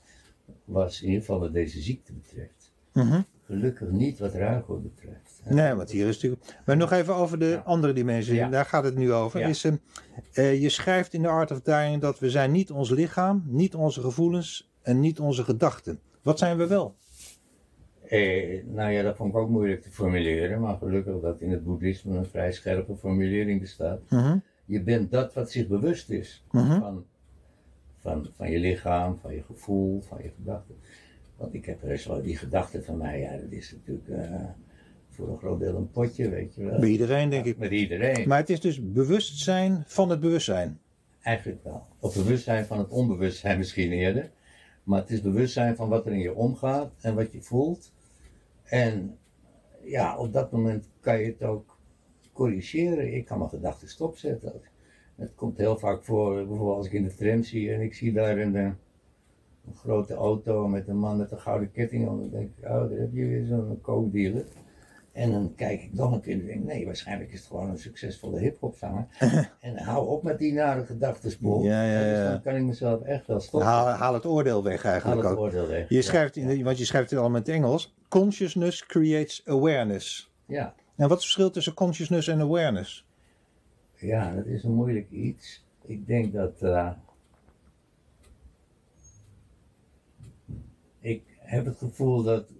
was, 0.69 1.01
in 1.01 1.07
ieder 1.07 1.21
geval 1.21 1.41
wat 1.41 1.53
deze 1.53 1.81
ziekte 1.81 2.13
betreft. 2.13 2.73
Mhm. 2.93 3.21
Gelukkig 3.47 3.89
niet 3.91 4.19
wat 4.19 4.35
Ruigo 4.35 4.77
betreft. 4.79 5.41
nee, 5.45 5.75
want 5.75 5.91
hier 5.91 6.07
is 6.09 6.15
natuurlijk... 6.15 6.57
Maar 6.67 6.77
nog 6.77 6.93
even 6.93 7.15
over 7.15 7.39
de 7.39 7.45
Ja. 7.47 7.63
andere 7.65 7.93
dimensie, 7.93 8.35
Ja. 8.35 8.49
daar 8.49 8.65
gaat 8.65 8.85
het 8.85 8.95
nu 8.97 9.13
over. 9.13 9.41
Ja. 9.41 9.47
Is, 9.47 9.65
eh, 9.65 9.73
eh, 10.33 10.61
je 10.63 10.69
schrijft 10.69 11.13
in 11.15 11.23
de 11.23 11.29
Art 11.29 11.51
of 11.51 11.61
Dying 11.61 12.01
dat 12.01 12.19
we 12.19 12.31
zijn 12.31 12.51
niet 12.53 12.71
ons 12.71 12.91
lichaam, 12.91 13.43
niet 13.47 13.75
onze 13.75 14.01
gevoelens 14.01 14.71
en 14.83 15.01
niet 15.01 15.21
onze 15.21 15.45
gedachten. 15.45 16.01
Wat 16.23 16.39
zijn 16.39 16.57
we 16.57 16.67
wel? 16.67 16.97
Eh, 18.09 18.65
nou 18.67 18.91
ja, 18.93 19.03
dat 19.03 19.17
vond 19.17 19.31
ik 19.31 19.37
ook 19.37 19.49
moeilijk 19.49 19.83
te 19.83 19.91
formuleren, 19.91 20.61
maar 20.61 20.77
gelukkig 20.77 21.21
dat 21.21 21.41
in 21.41 21.51
het 21.51 21.65
boeddhisme 21.65 22.17
een 22.17 22.27
vrij 22.27 22.53
scherpe 22.53 22.97
formulering 22.97 23.61
bestaat. 23.61 24.01
Mhm. 24.11 24.39
Je 24.65 24.83
bent 24.83 25.11
dat 25.11 25.35
wat 25.35 25.51
zich 25.51 25.67
bewust 25.69 26.11
is 26.11 26.45
Mhm. 26.51 26.81
van, 26.81 27.05
van, 27.99 28.29
van 28.37 28.51
je 28.51 28.59
lichaam, 28.59 29.19
van 29.19 29.35
je 29.35 29.43
gevoel, 29.43 30.01
van 30.01 30.23
je 30.23 30.31
gedachten. 30.37 30.77
Want 31.37 31.55
ik 31.55 31.65
heb 31.65 31.83
er 31.83 32.05
wel 32.07 32.23
die 32.23 32.37
gedachten 32.37 32.85
van 32.85 32.97
mij, 32.97 33.21
ja, 33.21 33.37
dat 33.37 33.51
is 33.51 33.73
natuurlijk 33.73 34.09
eh, 34.09 34.45
voor 35.09 35.29
een 35.29 35.39
groot 35.39 35.61
deel 35.61 35.77
een 35.77 35.91
potje, 35.91 36.29
weet 36.29 36.55
je 36.55 36.65
wel. 36.65 36.81
Bij 36.81 36.89
iedereen, 36.89 37.31
denk 37.31 37.45
ik. 37.45 37.59
Met 37.59 37.71
iedereen, 37.71 38.29
Maar 38.29 38.39
het 38.39 38.51
is 38.51 38.61
dus 38.61 38.93
bewustzijn 38.93 39.85
van 39.87 40.11
het 40.11 40.21
bewustzijn. 40.21 40.79
eigenlijk 41.23 41.65
wel. 41.65 41.87
Of 42.01 42.15
bewustzijn 42.15 42.67
van 42.67 42.79
het 42.79 42.89
onbewustzijn 42.89 43.59
misschien 43.59 43.93
eerder. 43.93 44.31
Maar 44.83 45.01
het 45.01 45.11
is 45.11 45.21
bewustzijn 45.21 45.77
van 45.77 45.89
wat 45.89 46.07
er 46.07 46.13
in 46.13 46.19
je 46.19 46.35
omgaat 46.35 46.93
en 47.01 47.15
wat 47.15 47.33
je 47.33 47.43
voelt. 47.43 47.93
En 48.65 49.19
ja, 49.85 50.17
op 50.17 50.33
dat 50.33 50.53
moment 50.53 50.89
kan 51.01 51.21
je 51.21 51.27
het 51.27 51.43
ook 51.43 51.77
corrigeren. 52.33 53.15
Ik 53.15 53.25
kan 53.25 53.39
mijn 53.39 53.51
gedachten 53.51 53.89
stopzetten. 53.89 54.53
Het 55.19 55.35
komt 55.35 55.57
heel 55.59 55.79
vaak 55.79 56.05
voor, 56.05 56.35
bijvoorbeeld 56.47 56.77
als 56.77 56.87
ik 56.87 56.93
in 56.93 57.05
de 57.05 57.15
tram 57.15 57.43
zie 57.43 57.73
en 57.73 57.81
ik 57.81 57.95
zie 57.95 58.13
daar 58.13 58.39
een, 58.39 58.57
eh, 58.57 58.63
een 58.63 59.77
grote 59.77 60.15
auto 60.15 60.69
met 60.69 60.89
een 60.89 60.99
man 60.99 61.17
met 61.17 61.31
een 61.31 61.41
gouden 61.41 61.73
ketting 61.73 62.09
om. 62.09 62.21
Dan 62.21 62.31
denk 62.31 62.51
ik, 62.57 62.65
oh, 62.65 62.71
daar 62.71 62.99
heb 62.99 63.13
je 63.13 63.27
weer 63.27 63.45
zo'n 63.45 63.79
coke 63.83 64.11
dealer. 64.11 64.45
En 65.13 65.31
dan 65.33 65.53
kijk 65.57 65.83
ik 65.83 65.93
nog 65.93 66.13
een 66.13 66.21
keer 66.21 66.33
en 66.33 66.47
denk 66.47 66.65
nee, 66.65 66.87
waarschijnlijk 66.87 67.33
is 67.33 67.39
het 67.39 67.49
gewoon 67.49 67.69
een 67.71 67.79
succesvolle 67.79 68.39
hip-hopzanger. 68.39 69.07
en 69.61 69.79
hou 69.79 70.09
op 70.09 70.23
met 70.23 70.39
die 70.39 70.53
nare 70.53 70.85
gedachtenspoor. 70.85 71.65
Ja, 71.65 71.83
ja, 71.85 72.03
Dus 72.03 72.19
ja. 72.19 72.31
dan 72.31 72.43
kan 72.43 72.55
ik 72.55 72.63
mezelf 72.63 73.03
echt 73.03 73.27
wel 73.27 73.41
stoppen. 73.41 73.69
Haal, 73.69 73.87
haal 73.87 74.15
het 74.15 74.27
oordeel 74.27 74.63
weg 74.63 74.83
Haal 74.83 74.93
eigenlijk 74.93 75.23
het 75.23 75.33
ook. 75.33 75.39
oordeel 75.39 75.67
weg. 75.67 75.89
Je 75.89 76.03
schrijft, 76.03 76.37
in 76.37 76.47
de, 76.47 76.63
want 76.63 76.79
je 76.79 76.85
schrijft 76.85 77.11
het 77.11 77.19
allemaal 77.19 77.39
in 77.39 77.45
het 77.47 77.55
Engels. 77.55 77.95
Consciousness 78.09 78.87
creates 78.87 79.43
awareness. 79.45 80.33
Ja. 80.47 80.75
En 80.97 81.09
wat 81.09 81.19
is 81.19 81.25
het 81.25 81.33
verschil 81.33 81.51
tussen 81.51 81.75
consciousness 81.75 82.29
en 82.29 82.41
awareness? 82.41 83.08
Ja, 84.01 84.35
dat 84.35 84.47
is 84.47 84.65
een 84.65 84.75
moeilijk 84.75 85.11
iets. 85.11 85.65
Ik 85.85 86.07
denk 86.07 86.33
dat. 86.33 86.63
eh, 86.63 86.91
ik 91.01 91.23
heb 91.39 91.65
het 91.65 91.77
gevoel 91.77 92.23
dat. 92.23 92.53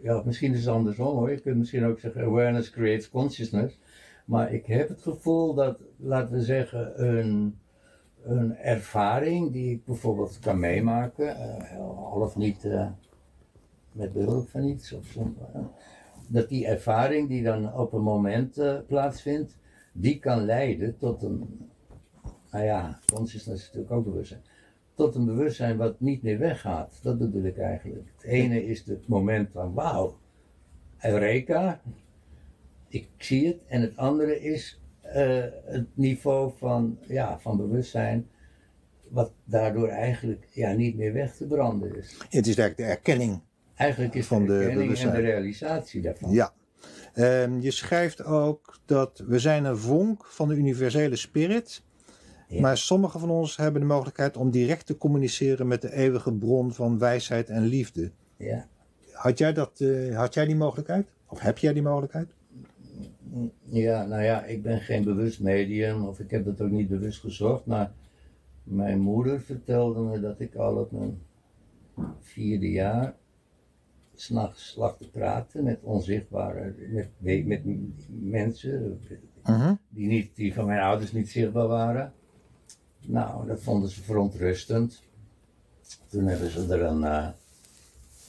Ja, 0.00 0.22
misschien 0.24 0.52
is 0.52 0.64
het 0.64 0.74
andersom 0.74 1.16
hoor. 1.16 1.30
Je 1.30 1.40
kunt 1.40 1.56
misschien 1.56 1.84
ook 1.84 2.00
zeggen: 2.00 2.24
awareness 2.24 2.70
creates 2.70 3.10
consciousness. 3.10 3.78
Maar 4.28 4.52
ik 4.52 4.66
heb 4.66 4.88
het 4.88 5.02
gevoel 5.02 5.54
dat, 5.54 5.78
laten 5.96 6.34
we 6.34 6.42
zeggen, 6.42 7.06
een, 7.08 7.58
een 8.22 8.56
ervaring 8.56 9.52
die 9.52 9.72
ik 9.72 9.84
bijvoorbeeld 9.84 10.38
kan 10.38 10.58
meemaken, 10.58 11.36
eh, 11.36 11.78
al 11.78 12.20
of 12.20 12.36
niet 12.36 12.64
eh, 12.64 12.86
met 13.92 14.12
behulp 14.12 14.48
van 14.48 14.64
iets, 14.64 14.92
of 14.92 15.16
eh, 15.16 15.24
dat 16.28 16.48
die 16.48 16.66
ervaring 16.66 17.28
die 17.28 17.42
dan 17.42 17.74
op 17.74 17.92
een 17.92 18.02
moment 18.02 18.60
plaatsvindt, 18.86 19.56
die 20.00 20.18
kan 20.18 20.44
leiden 20.44 20.96
tot 20.98 21.22
een, 21.22 21.68
nou 22.50 22.64
ja, 22.64 23.00
consciousness 23.12 23.62
is 23.62 23.66
natuurlijk 23.66 23.92
ook 23.92 24.04
bewustzijn, 24.04 24.42
tot 24.94 25.14
een 25.14 25.24
bewustzijn 25.24 25.76
wat 25.76 26.00
niet 26.00 26.22
meer 26.22 26.38
weggaat. 26.38 26.98
Dat 27.02 27.18
bedoel 27.18 27.44
ik 27.44 27.58
eigenlijk. 27.58 28.08
Het 28.16 28.24
ene 28.24 28.64
is 28.64 28.86
het 28.86 29.08
moment 29.08 29.50
van 29.52 29.74
wauw, 29.74 30.18
Eureka, 31.00 31.80
ik 32.88 33.08
zie 33.16 33.46
het. 33.46 33.58
En 33.66 33.80
het 33.80 33.96
andere 33.96 34.40
is 34.40 34.80
eh, 35.00 35.44
het 35.64 35.86
niveau 35.94 36.52
van, 36.56 36.98
ja, 37.06 37.38
van 37.38 37.56
bewustzijn, 37.56 38.28
wat 39.08 39.32
daardoor 39.44 39.88
eigenlijk 39.88 40.48
ja, 40.52 40.72
niet 40.72 40.96
meer 40.96 41.12
weg 41.12 41.36
te 41.36 41.46
branden 41.46 41.96
is. 41.96 42.16
Het 42.28 42.46
is 42.46 42.56
eigenlijk 42.56 42.76
de 42.76 42.84
erkenning. 42.84 43.40
Eigenlijk 43.74 44.14
is 44.14 44.26
Van 44.26 44.46
de 44.46 44.46
de 44.46 44.64
erkenning 44.64 44.98
en 44.98 45.10
de 45.10 45.20
realisatie 45.20 46.02
daarvan. 46.02 46.30
Ja. 46.30 46.52
Ehm, 47.14 47.60
je 47.60 47.70
schrijft 47.70 48.24
ook 48.24 48.78
dat 48.84 49.22
we 49.26 49.38
zijn 49.38 49.64
een 49.64 49.78
vonk 49.78 50.26
van 50.26 50.48
de 50.48 50.54
universele 50.54 51.16
spirit. 51.16 51.82
Ja. 52.48 52.60
Maar 52.60 52.78
sommigen 52.78 53.20
van 53.20 53.30
ons 53.30 53.56
hebben 53.56 53.80
de 53.80 53.86
mogelijkheid 53.86 54.36
om 54.36 54.50
direct 54.50 54.86
te 54.86 54.96
communiceren 54.96 55.66
met 55.66 55.82
de 55.82 55.92
eeuwige 55.92 56.32
bron 56.32 56.72
van 56.72 56.98
wijsheid 56.98 57.48
en 57.48 57.62
liefde. 57.62 58.10
Ja. 58.36 58.68
Had 59.12 59.38
jij, 59.38 59.52
dat, 59.52 59.80
eh, 59.80 60.16
had 60.16 60.34
jij 60.34 60.46
die 60.46 60.56
mogelijkheid? 60.56 61.06
Of 61.26 61.40
heb 61.40 61.58
jij 61.58 61.72
die 61.72 61.82
mogelijkheid? 61.82 62.28
Ja, 63.64 64.04
nou 64.04 64.22
ja, 64.22 64.44
ik 64.44 64.62
ben 64.62 64.80
geen 64.80 65.04
bewust 65.04 65.40
medium, 65.40 66.04
of 66.06 66.20
ik 66.20 66.30
heb 66.30 66.44
dat 66.44 66.60
ook 66.60 66.70
niet 66.70 66.88
bewust 66.88 67.20
gezocht, 67.20 67.66
maar 67.66 67.92
mijn 68.62 69.00
moeder 69.00 69.40
vertelde 69.40 70.00
me 70.00 70.20
dat 70.20 70.40
ik 70.40 70.54
al 70.54 70.76
op 70.76 70.92
mijn 70.92 71.18
vierde 72.18 72.70
jaar 72.70 73.14
s'nachts 74.20 74.74
lag 74.76 74.96
te 74.96 75.10
praten 75.10 75.64
met 75.64 75.78
onzichtbare, 75.82 76.74
met, 77.18 77.46
met 77.46 77.62
mensen 78.08 79.00
Mhm. 79.48 79.74
die, 79.88 80.06
niet, 80.08 80.36
die 80.36 80.54
van 80.54 80.66
mijn 80.66 80.80
ouders 80.80 81.12
niet 81.12 81.30
zichtbaar 81.30 81.66
waren. 81.66 82.12
Nou, 83.06 83.46
dat 83.46 83.60
vonden 83.60 83.90
ze 83.90 84.02
verontrustend. 84.02 85.02
Toen 86.08 86.26
hebben 86.26 86.50
ze 86.50 86.66
er 86.72 86.82
een, 86.82 87.04
eh 87.04 87.28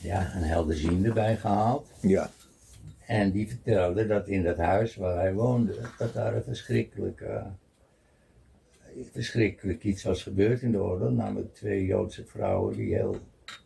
ja, 0.01 0.35
een 0.35 0.43
helderziende 0.43 1.13
bij 1.13 1.37
gehaald. 1.37 1.91
Ja. 2.01 2.29
En 3.05 3.31
die 3.31 3.47
vertelde 3.47 4.07
dat 4.07 4.27
in 4.27 4.43
dat 4.43 4.57
huis 4.57 4.95
waar 4.95 5.15
hij 5.15 5.33
woonde, 5.33 5.75
dat 5.97 6.13
daar 6.13 6.35
een 6.35 6.43
verschrikkelijk, 6.43 7.21
eh, 7.21 7.45
verschrikkelijk 9.11 9.83
iets 9.83 10.03
was 10.03 10.23
gebeurd 10.23 10.61
in 10.61 10.71
de 10.71 10.81
oorlog. 10.81 11.11
Namelijk 11.11 11.53
twee 11.53 11.85
Joodse 11.85 12.25
vrouwen 12.25 12.75
die 12.75 12.95
heel 12.95 13.17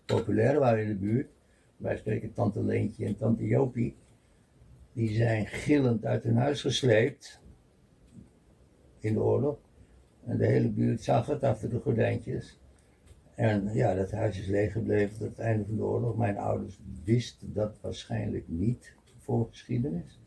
populair 0.06 0.60
waren 0.60 0.84
in 0.84 0.88
de 0.88 0.96
buurt. 0.96 1.30
Wij 1.84 1.98
spreken 1.98 2.34
tante 2.34 2.64
Leentje 2.64 3.06
en 3.06 3.16
tante 3.16 3.46
Jopie. 3.46 3.96
Die 4.94 5.10
zijn 5.10 5.46
gillend 5.46 6.06
uit 6.06 6.24
hun 6.24 6.36
huis 6.36 6.62
gesleept 6.62 7.42
in 9.00 9.14
de 9.14 9.20
oorlog. 9.20 9.58
En 10.26 10.38
de 10.38 10.46
hele 10.46 10.70
buurt 10.70 11.02
zag 11.02 11.26
het 11.26 11.44
achter 11.44 11.70
de 11.70 11.80
gordijntjes. 11.80 12.60
En 13.36 13.74
ja, 13.74 13.94
dat 13.94 14.12
huis 14.12 14.40
is 14.40 14.48
leeg 14.48 14.72
gebleven 14.72 15.18
tot 15.18 15.28
het 15.28 15.40
einde 15.40 15.66
van 15.66 15.76
de 15.76 15.84
oorlog. 15.84 16.18
Mijn 16.18 16.38
ouders 16.38 16.80
wisten 17.04 17.54
dat 17.54 17.82
waarschijnlijk 17.82 18.48
niet 18.48 18.96
voor 19.18 19.48
geschiedenis. 19.50 20.22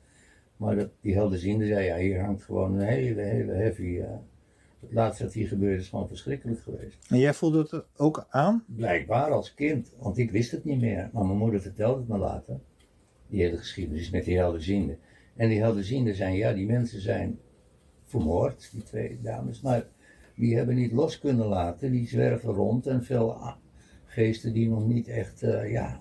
Maar 0.56 0.76
dat, 0.76 0.90
die 1.00 1.14
helderziende 1.14 1.66
zei, 1.66 1.84
ja, 1.84 1.96
hier 1.96 2.20
hangt 2.20 2.44
gewoon 2.44 2.74
een 2.74 2.86
hele, 2.86 3.22
hele 3.22 3.52
heavy... 3.52 3.98
eh, 3.98 4.16
laatste 4.90 5.24
wat 5.24 5.32
hier 5.32 5.48
gebeurde 5.48 5.80
is 5.80 5.88
gewoon 5.88 6.08
verschrikkelijk 6.08 6.60
geweest. 6.60 6.98
En 7.08 7.18
jij 7.18 7.34
voelde 7.34 7.58
het 7.58 7.84
ook 7.96 8.26
aan? 8.30 8.64
Blijkbaar 8.66 9.30
als 9.30 9.54
kind, 9.54 9.94
want 9.98 10.18
ik 10.18 10.30
wist 10.30 10.50
het 10.50 10.64
niet 10.64 10.80
meer. 10.80 11.10
Maar 11.12 11.24
mijn 11.24 11.38
moeder 11.38 11.60
vertelde 11.60 11.98
het 11.98 12.08
me 12.08 12.18
later. 12.18 12.60
Die 13.28 13.42
hele 13.42 13.56
geschiedenis 13.56 14.10
met 14.10 14.24
die 14.24 14.36
helderziende. 14.36 14.96
En 15.36 15.48
die 15.48 15.58
helderziende 15.58 16.14
zijn, 16.14 16.34
ja, 16.34 16.52
die 16.52 16.66
mensen 16.66 17.00
zijn 17.00 17.38
vermoord, 18.04 18.70
die 18.72 18.82
twee 18.82 19.18
dames. 19.22 19.60
Maar 19.60 19.86
die 20.34 20.56
hebben 20.56 20.74
niet 20.74 20.92
los 20.92 21.18
kunnen 21.18 21.46
laten. 21.46 21.90
Die 21.90 22.08
zwerven 22.08 22.52
rond 22.52 22.86
en 22.86 23.04
veel 23.04 23.56
geesten 24.04 24.52
die 24.52 24.68
nog 24.68 24.86
niet 24.86 25.08
echt, 25.08 25.42
eh, 25.42 25.70
ja, 25.70 26.00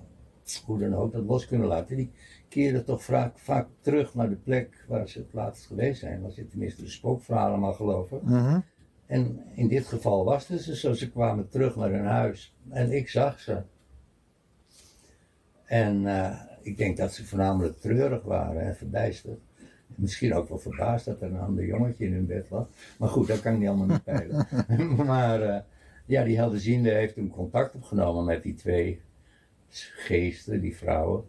hoe 0.65 0.79
dan 0.79 0.95
ook, 0.95 1.11
dat 1.11 1.25
los 1.25 1.47
kunnen 1.47 1.67
laten. 1.67 1.95
Die 1.95 2.11
keren 2.49 2.85
toch 2.85 3.03
vaak, 3.03 3.37
vaak 3.39 3.67
terug 3.81 4.15
naar 4.15 4.29
de 4.29 4.35
plek 4.35 4.85
waar 4.87 5.09
ze 5.09 5.19
het 5.19 5.33
laatst 5.33 5.65
geweest 5.65 5.99
zijn. 5.99 6.23
Als 6.23 6.35
je 6.35 6.47
tenminste 6.47 6.81
de 6.81 6.89
spookverhalen 6.89 7.59
mag 7.59 7.75
geloven. 7.75 8.19
Mhm. 8.23 8.59
En 9.05 9.43
in 9.55 9.67
dit 9.67 9.85
geval 9.85 10.25
was 10.25 10.47
het 10.47 10.65
dus 10.65 10.79
zo, 10.79 10.93
ze 10.93 11.11
kwamen 11.11 11.49
terug 11.49 11.75
naar 11.75 11.91
hun 11.91 12.05
huis 12.05 12.53
en 12.69 12.91
ik 12.91 13.09
zag 13.09 13.39
ze. 13.39 13.61
En 15.65 16.07
eh, 16.07 16.41
ik 16.61 16.77
denk 16.77 16.97
dat 16.97 17.13
ze 17.13 17.25
voornamelijk 17.25 17.79
treurig 17.79 18.23
waren 18.23 18.61
en 18.61 18.75
verbijsterd. 18.75 19.39
Misschien 19.87 20.33
ook 20.33 20.49
wel 20.49 20.59
verbaasd 20.59 21.05
dat 21.05 21.21
er 21.21 21.27
een 21.27 21.39
ander 21.39 21.65
jongetje 21.65 22.05
in 22.05 22.13
hun 22.13 22.25
bed 22.25 22.49
lag. 22.49 22.69
Maar 22.97 23.09
goed, 23.09 23.27
dat 23.27 23.41
kan 23.41 23.53
ik 23.53 23.59
niet 23.59 23.67
allemaal 23.67 23.87
niet 23.87 24.03
peilen. 24.03 24.47
maar 25.05 25.41
uh, 25.41 25.57
ja, 26.05 26.23
die 26.23 26.37
helderziende 26.37 26.89
heeft 26.89 27.13
toen 27.13 27.29
contact 27.29 27.75
opgenomen 27.75 28.25
met 28.25 28.43
die 28.43 28.55
twee 28.55 29.01
geesten, 29.95 30.61
die 30.61 30.75
vrouwen. 30.75 31.23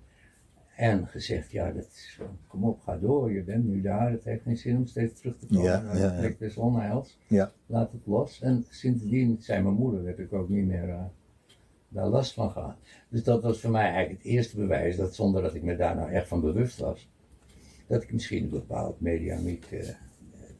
En 0.76 1.06
gezegd, 1.06 1.50
ja, 1.50 1.72
dat 1.72 1.84
is, 1.84 2.20
kom 2.46 2.64
op, 2.64 2.80
ga 2.80 2.96
door, 2.96 3.32
je 3.32 3.42
bent 3.42 3.64
nu 3.64 3.80
daar, 3.80 4.10
het 4.10 4.24
heeft 4.24 4.42
geen 4.42 4.56
zin 4.56 4.76
om 4.76 4.86
steeds 4.86 5.20
terug 5.20 5.38
te 5.38 5.46
komen 5.46 5.62
Ja, 5.62 5.82
ja, 5.92 5.98
ja. 5.98 6.18
plek 6.18 6.38
des 6.38 6.56
onheils. 6.56 7.18
Ja. 7.26 7.52
Laat 7.66 7.92
het 7.92 8.06
los. 8.06 8.40
En 8.40 8.64
sindsdien, 8.68 9.36
zei 9.40 9.62
mijn 9.62 9.74
moeder, 9.74 10.06
heb 10.06 10.18
ik 10.18 10.32
ook 10.32 10.48
niet 10.48 10.66
meer 10.66 10.88
eh, 10.88 11.04
daar 11.88 12.08
last 12.08 12.32
van 12.32 12.50
gehad. 12.50 12.76
Dus 13.08 13.22
dat 13.22 13.42
was 13.42 13.60
voor 13.60 13.70
mij 13.70 13.90
eigenlijk 13.90 14.22
het 14.22 14.32
eerste 14.32 14.56
bewijs, 14.56 14.96
dat 14.96 15.14
zonder 15.14 15.42
dat 15.42 15.54
ik 15.54 15.62
me 15.62 15.76
daar 15.76 15.96
nou 15.96 16.10
echt 16.10 16.28
van 16.28 16.40
bewust 16.40 16.78
was, 16.78 17.08
dat 17.86 18.02
ik 18.02 18.12
misschien 18.12 18.42
een 18.42 18.50
bepaald 18.50 19.00
mediamiek 19.00 19.66
eh, 19.70 19.88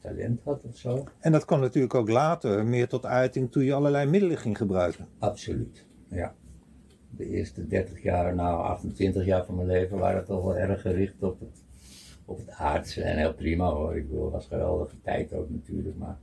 talent 0.01 0.41
had 0.43 0.63
of 0.63 0.77
zo. 0.77 1.03
En 1.19 1.31
dat 1.31 1.45
kwam 1.45 1.59
natuurlijk 1.59 1.95
ook 1.95 2.09
later 2.09 2.65
meer 2.65 2.87
tot 2.87 3.05
uiting 3.05 3.51
toen 3.51 3.63
je 3.63 3.73
allerlei 3.73 4.09
middelen 4.09 4.37
ging 4.37 4.57
gebruiken. 4.57 5.07
Absoluut, 5.19 5.85
ja. 6.07 6.35
De 7.17 7.29
eerste 7.29 7.67
30 7.67 8.01
jaar, 8.03 8.35
nou 8.35 8.63
28 8.63 9.25
jaar 9.25 9.45
van 9.45 9.55
mijn 9.55 9.67
leven 9.67 9.97
waren 9.97 10.25
toch 10.25 10.43
wel 10.43 10.57
erg 10.57 10.81
gericht 10.81 11.23
op 11.23 11.39
het, 11.39 11.63
op 12.25 12.37
het 12.37 12.49
aardse. 12.49 13.01
En 13.01 13.17
heel 13.17 13.33
prima 13.33 13.69
hoor, 13.69 13.95
ik 13.97 14.07
bedoel, 14.07 14.23
het 14.23 14.33
was 14.33 14.47
geweldige 14.47 15.01
tijd 15.01 15.33
ook 15.33 15.49
natuurlijk. 15.49 15.97
Maar 15.97 16.17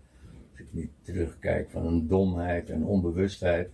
als 0.51 0.61
ik 0.61 0.67
nu 0.71 0.91
terugkijk 1.03 1.71
van 1.71 1.87
een 1.87 2.07
domheid 2.07 2.71
en 2.71 2.85
onbewustheid, 2.85 3.71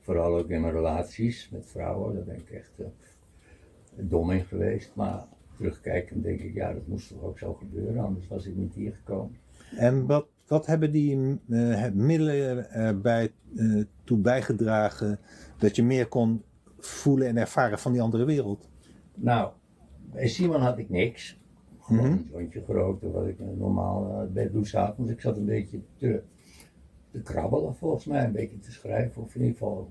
vooral 0.00 0.36
ook 0.36 0.48
in 0.48 0.60
mijn 0.60 0.72
relaties 0.72 1.48
met 1.50 1.66
vrouwen, 1.66 2.14
daar 2.14 2.24
ben 2.24 2.36
ik 2.36 2.50
echt 2.50 2.72
eh, 2.78 2.86
dom 3.96 4.30
in 4.30 4.44
geweest. 4.44 4.90
Maar 4.94 5.24
terugkijkend 5.56 6.22
denk 6.22 6.40
ik, 6.40 6.54
ja 6.54 6.72
dat 6.72 6.86
moest 6.86 7.08
toch 7.08 7.22
ook 7.22 7.38
zo 7.38 7.54
gebeuren, 7.54 8.04
anders 8.04 8.28
was 8.28 8.46
ik 8.46 8.56
niet 8.56 8.74
hier 8.74 8.92
gekomen. 8.92 9.36
En 9.76 10.06
wat, 10.06 10.26
wat 10.46 10.66
hebben 10.66 10.92
die 10.92 11.40
eh, 11.48 11.90
middelen 11.92 12.70
erbij 12.70 13.32
eh, 13.56 13.82
toe 14.04 14.18
bijgedragen 14.18 15.18
dat 15.58 15.76
je 15.76 15.82
meer 15.82 16.06
kon 16.06 16.42
voelen 16.86 17.28
en 17.28 17.36
ervaren 17.36 17.78
van 17.78 17.92
die 17.92 18.00
andere 18.02 18.24
wereld? 18.24 18.68
Nou, 19.14 19.50
bij 20.12 20.28
Simon 20.28 20.60
had 20.60 20.78
ik 20.78 20.90
niks. 20.90 21.38
Gewoon 21.80 22.04
Mhm. 22.04 22.12
een 22.12 22.28
jointje 22.30 22.62
gerookt, 22.64 23.04
of 23.04 23.12
wat 23.12 23.26
ik 23.26 23.38
eh, 23.40 23.46
normaal 23.56 24.22
uh, 24.26 24.32
bij 24.32 24.50
doe 24.50 24.66
s'avonds. 24.66 25.10
Ik 25.10 25.20
zat 25.20 25.36
een 25.36 25.44
beetje 25.44 25.80
te, 25.96 26.22
te 27.10 27.20
krabbelen 27.20 27.74
volgens 27.76 28.04
mij, 28.04 28.24
een 28.24 28.32
beetje 28.32 28.58
te 28.58 28.72
schrijven, 28.72 29.22
of 29.22 29.34
in 29.34 29.40
ieder 29.40 29.56
geval. 29.56 29.88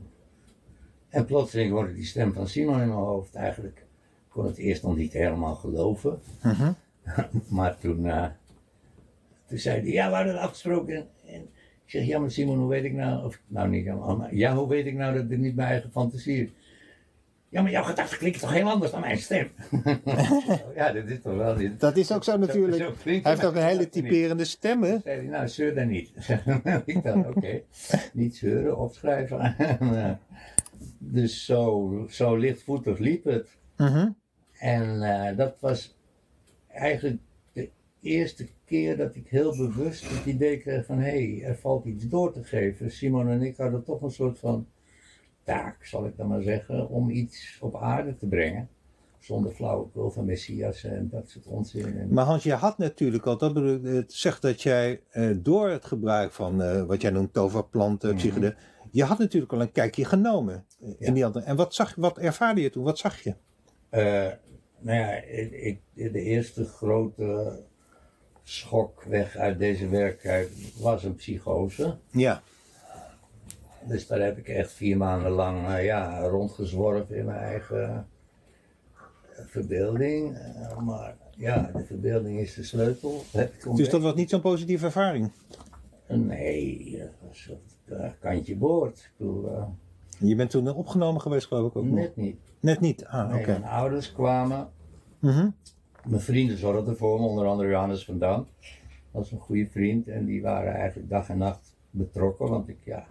En 1.09 1.25
plotseling 1.25 1.71
hoorde 1.71 1.93
die 1.93 2.05
stem 2.05 2.33
van 2.33 2.47
Simon 2.47 2.81
in 2.81 2.87
mijn 2.87 2.99
hoofd. 2.99 3.35
Eigenlijk 3.35 3.77
ik 3.77 4.41
kon 4.41 4.45
het 4.45 4.57
eerst 4.57 4.83
nog 4.83 4.95
niet 4.95 5.13
helemaal 5.13 5.55
geloven. 5.55 6.19
Mhm. 6.43 6.71
Maar 7.57 7.77
toen, 7.77 8.05
eh, 8.05 8.25
toen 9.47 9.57
zei 9.57 9.79
hij, 9.81 9.89
ja, 9.91 10.09
we 10.09 10.15
hadden 10.15 10.33
het 10.33 10.43
afgesproken. 10.43 10.95
En 11.25 11.41
ik 11.85 11.91
zeg, 11.91 12.05
ja, 12.05 12.19
maar 12.19 12.31
Simon, 12.31 12.57
hoe 12.57 12.69
weet 12.69 12.83
ik 12.83 12.93
nou, 12.93 13.25
of 13.25 13.41
nou 13.47 13.69
niet 13.69 13.85
maar 13.85 14.35
ja, 14.35 14.55
hoe 14.55 14.67
weet 14.67 14.85
ik 14.85 14.93
nou 14.95 15.15
dat 15.17 15.29
dit 15.29 15.39
niet 15.39 15.55
mijn 15.55 15.67
eigen 15.69 15.91
fantasie 15.91 16.43
is? 16.43 16.49
Ja, 17.55 17.61
maar 17.61 17.71
jouw 17.71 17.83
gedachten 17.83 18.17
klinken 18.17 18.41
toch 18.41 18.53
heel 18.53 18.69
anders 18.69 18.91
dan 18.91 18.99
mijn 18.99 19.17
stem? 19.17 19.47
ja, 20.75 20.91
dat 20.91 21.07
is 21.07 21.21
toch 21.21 21.35
wel 21.35 21.55
dit. 21.55 21.79
Dat 21.79 21.97
is 21.97 22.11
ook 22.11 22.23
zo 22.23 22.37
natuurlijk. 22.37 22.83
zo 22.83 22.93
klinkt 23.01 23.23
Hij 23.23 23.33
heeft 23.33 23.45
ook 23.45 23.55
een 23.55 23.63
hele 23.63 23.89
typerende 23.89 24.45
stem, 24.45 24.83
hè? 24.83 24.99
Zei 25.03 25.17
hij, 25.17 25.25
nou, 25.25 25.47
zeur 25.47 25.75
dan 25.75 25.87
niet. 25.87 26.11
ik 26.85 27.03
dacht, 27.03 27.27
oké, 27.27 27.61
niet 28.13 28.35
zeuren, 28.35 28.77
opschrijven. 28.77 29.39
En, 29.57 30.19
dus 30.97 31.45
zo, 31.45 32.05
zo 32.09 32.35
lichtvoetig 32.35 32.97
liep 32.97 33.23
het. 33.23 33.57
Mhm. 33.77 34.09
En 34.57 35.01
eh, 35.01 35.37
dat 35.37 35.55
was 35.59 35.95
eigenlijk 36.67 37.21
de 37.53 37.69
eerste 38.01 38.47
keer 38.65 38.97
dat 38.97 39.15
ik 39.15 39.27
heel 39.27 39.57
bewust 39.57 40.09
het 40.09 40.25
idee 40.25 40.57
kreeg 40.57 40.85
van 40.85 40.99
hé, 40.99 41.35
hey, 41.35 41.49
er 41.49 41.57
valt 41.57 41.85
iets 41.85 42.07
door 42.07 42.33
te 42.33 42.43
geven. 42.43 42.91
Simon 42.91 43.29
en 43.29 43.41
ik 43.41 43.57
hadden 43.57 43.83
toch 43.83 44.01
een 44.01 44.11
soort 44.11 44.39
van 44.39 44.67
taak, 45.45 45.85
zal 45.85 46.05
ik 46.05 46.17
dan 46.17 46.27
maar 46.27 46.41
zeggen, 46.41 46.89
om 46.89 47.09
iets 47.09 47.57
op 47.61 47.75
aarde 47.75 48.15
te 48.17 48.27
brengen. 48.27 48.69
Zonder 49.19 49.51
flauwekul 49.51 50.11
van 50.11 50.25
Messias 50.25 50.83
en 50.83 51.09
dat 51.11 51.29
soort 51.29 51.45
onzin. 51.47 51.97
En, 51.97 52.13
Maar 52.13 52.25
Hans, 52.25 52.43
je 52.43 52.53
had 52.53 52.77
natuurlijk 52.77 53.25
al, 53.25 53.37
dat 53.37 53.53
bedoel, 53.53 53.93
het 53.93 54.13
zegt 54.13 54.41
dat 54.41 54.61
jij 54.61 55.01
eh, 55.09 55.29
door 55.37 55.69
het 55.69 55.85
gebruik 55.85 56.31
van 56.31 56.61
eh, 56.61 56.83
wat 56.83 57.01
jij 57.01 57.11
noemt 57.11 57.33
toverplanten, 57.33 58.15
psychedel, 58.15 58.53
je 58.91 59.03
had 59.03 59.17
natuurlijk 59.17 59.53
al 59.53 59.61
een 59.61 59.71
kijkje 59.71 60.05
genomen 60.05 60.65
eh, 60.81 60.89
Ja. 60.99 61.07
in 61.07 61.13
die 61.13 61.25
andere. 61.25 61.45
En 61.45 61.55
wat, 61.55 61.73
zag, 61.73 61.95
wat 61.95 62.17
ervaarde 62.17 62.61
je 62.61 62.69
toen? 62.69 62.83
Wat 62.83 62.97
zag 62.97 63.19
je? 63.21 63.35
Nou 64.79 64.97
ja, 64.99 65.11
ik, 65.11 65.51
ik- 65.51 65.81
de 66.13 66.21
eerste 66.21 66.65
grote 66.65 67.59
schok 68.43 69.03
weg 69.03 69.35
uit 69.37 69.59
deze 69.59 69.89
werkelijkheid 69.89 70.49
was 70.79 71.03
een 71.03 71.15
psychose. 71.15 71.97
Ja. 72.11 72.41
Dus 73.87 74.07
daar 74.07 74.19
heb 74.19 74.37
ik 74.37 74.47
echt 74.47 74.71
vier 74.71 74.97
maanden 74.97 75.31
lang 75.31 75.67
eh, 75.67 75.85
ja, 75.85 76.19
rondgezworven 76.19 77.15
in 77.15 77.25
mijn 77.25 77.39
eigen 77.39 78.07
eh, 78.93 79.45
verbeelding. 79.45 80.37
Eh, 80.37 80.77
maar 80.77 81.15
ja, 81.37 81.71
de 81.73 81.85
verbeelding 81.85 82.39
is 82.39 82.53
de 82.53 82.63
sleutel. 82.63 83.23
Heb 83.31 83.53
ik 83.53 83.75
Dus 83.75 83.89
dat 83.89 84.01
was 84.01 84.15
niet 84.15 84.29
zo'n 84.29 84.41
positieve 84.41 84.85
ervaring. 84.85 85.31
Nee, 86.07 86.97
dat 86.97 87.09
was 87.27 87.51
het 87.85 88.15
kantje 88.19 88.55
boord. 88.55 88.97
Ik 88.97 89.11
bedoel, 89.17 89.75
Je 90.19 90.35
bent 90.35 90.49
toen 90.49 90.73
opgenomen 90.73 91.21
geweest, 91.21 91.47
geloof 91.47 91.69
ik 91.69 91.75
ook. 91.77 91.83
nog. 91.85 91.93
net 91.95 92.15
niet. 92.15 92.37
Net 92.59 92.79
niet. 92.79 93.05
Ah, 93.05 93.29
Nee, 93.29 93.39
oké. 93.39 93.51
Mijn 93.51 93.63
ouders 93.63 94.11
kwamen 94.11 94.69
Mhm. 95.19 95.49
Mijn 96.05 96.21
vrienden 96.21 96.57
zorgden 96.57 96.97
voor 96.97 97.19
me, 97.19 97.25
onder 97.27 97.45
andere 97.45 97.69
Johannes 97.69 98.05
van 98.05 98.19
Dam. 98.19 98.37
Dat 98.39 98.47
was 99.11 99.31
een 99.31 99.39
goede 99.39 99.67
vriend 99.67 100.07
en 100.07 100.25
die 100.25 100.41
waren 100.41 100.73
eigenlijk 100.73 101.09
dag 101.09 101.29
en 101.29 101.37
nacht 101.37 101.75
betrokken, 101.89 102.49
want 102.49 102.67
ik, 102.67 102.77
ja, 102.83 103.05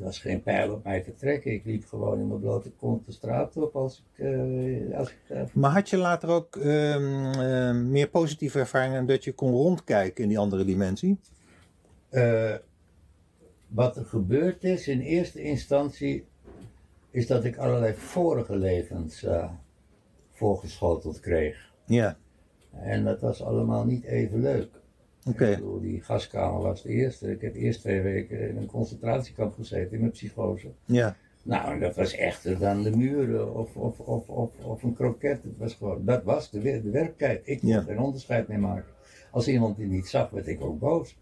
er 0.00 0.06
was 0.06 0.18
geen 0.18 0.42
pijl 0.42 0.72
op 0.72 0.84
mij 0.84 1.00
te 1.00 1.14
trekken. 1.14 1.52
Ik 1.52 1.64
liep 1.64 1.84
gewoon 1.86 2.18
in 2.18 2.28
mijn 2.28 2.40
blote 2.40 2.70
kont 2.70 3.06
de 3.06 3.12
straat 3.12 3.56
op 3.56 3.76
als 3.76 4.04
ik, 4.12 4.24
eh, 4.24 4.98
als 4.98 5.10
ik 5.10 5.18
eh, 5.28 5.42
Maar 5.52 5.70
had 5.70 5.90
je 5.90 5.96
later 5.96 6.28
ook 6.28 6.56
ehm, 6.56 7.24
eh, 7.24 7.74
meer 7.74 8.08
positieve 8.08 8.58
ervaringen 8.58 9.06
dat 9.06 9.24
je 9.24 9.32
kon 9.32 9.52
rondkijken 9.52 10.22
in 10.22 10.28
die 10.28 10.38
andere 10.38 10.64
dimensie? 10.64 11.18
Wat 13.68 13.96
er 13.96 14.04
gebeurd 14.04 14.64
is 14.64 14.88
in 14.88 15.00
eerste 15.00 15.42
instantie, 15.42 16.24
is 17.10 17.26
dat 17.26 17.44
ik 17.44 17.56
allerlei 17.56 17.94
vorige 17.94 18.56
levens 18.56 19.26
voorgeschoteld 20.30 21.20
kreeg. 21.20 21.72
Ja, 21.86 22.16
En 22.72 23.04
dat 23.04 23.20
was 23.20 23.42
allemaal 23.42 23.84
niet 23.84 24.04
even 24.04 24.40
leuk. 24.40 24.79
Oké. 25.26 25.46
Ik 25.50 25.56
bedoel, 25.56 25.80
die 25.80 26.02
gaskamer 26.02 26.62
was 26.62 26.82
de 26.82 26.88
eerste. 26.88 27.30
Ik 27.30 27.40
heb 27.40 27.54
eerst 27.54 27.80
twee 27.80 28.00
weken 28.00 28.48
in 28.48 28.56
een 28.56 28.66
concentratiekamp 28.66 29.54
gezeten 29.54 29.92
in 29.92 30.00
mijn 30.00 30.10
psychose. 30.12 30.68
Ja. 30.84 31.16
Nou, 31.42 31.72
en 31.72 31.80
dat 31.80 31.96
was 31.96 32.12
echter 32.14 32.58
dan 32.58 32.82
de 32.82 32.96
muren 32.96 33.54
of, 33.54 33.76
of, 33.76 33.98
of, 34.00 34.28
of, 34.28 34.50
of 34.64 34.82
een 34.82 34.94
kroket. 34.94 35.42
Het 35.42 35.58
was 35.58 35.74
gewoon, 35.74 36.04
dat 36.04 36.22
was 36.24 36.50
de, 36.50 36.60
de 36.60 36.90
werkelijkheid. 36.90 37.40
Ik 37.44 37.60
kon 37.60 37.68
Ja. 37.68 37.80
geen 37.80 37.98
onderscheid 38.00 38.48
mee 38.48 38.58
maken. 38.58 38.92
Als 39.30 39.48
iemand 39.48 39.76
die 39.76 39.86
niet 39.86 40.08
zag, 40.08 40.30
werd 40.30 40.46
ik 40.46 40.60
ook 40.64 40.78
boos. 40.78 41.16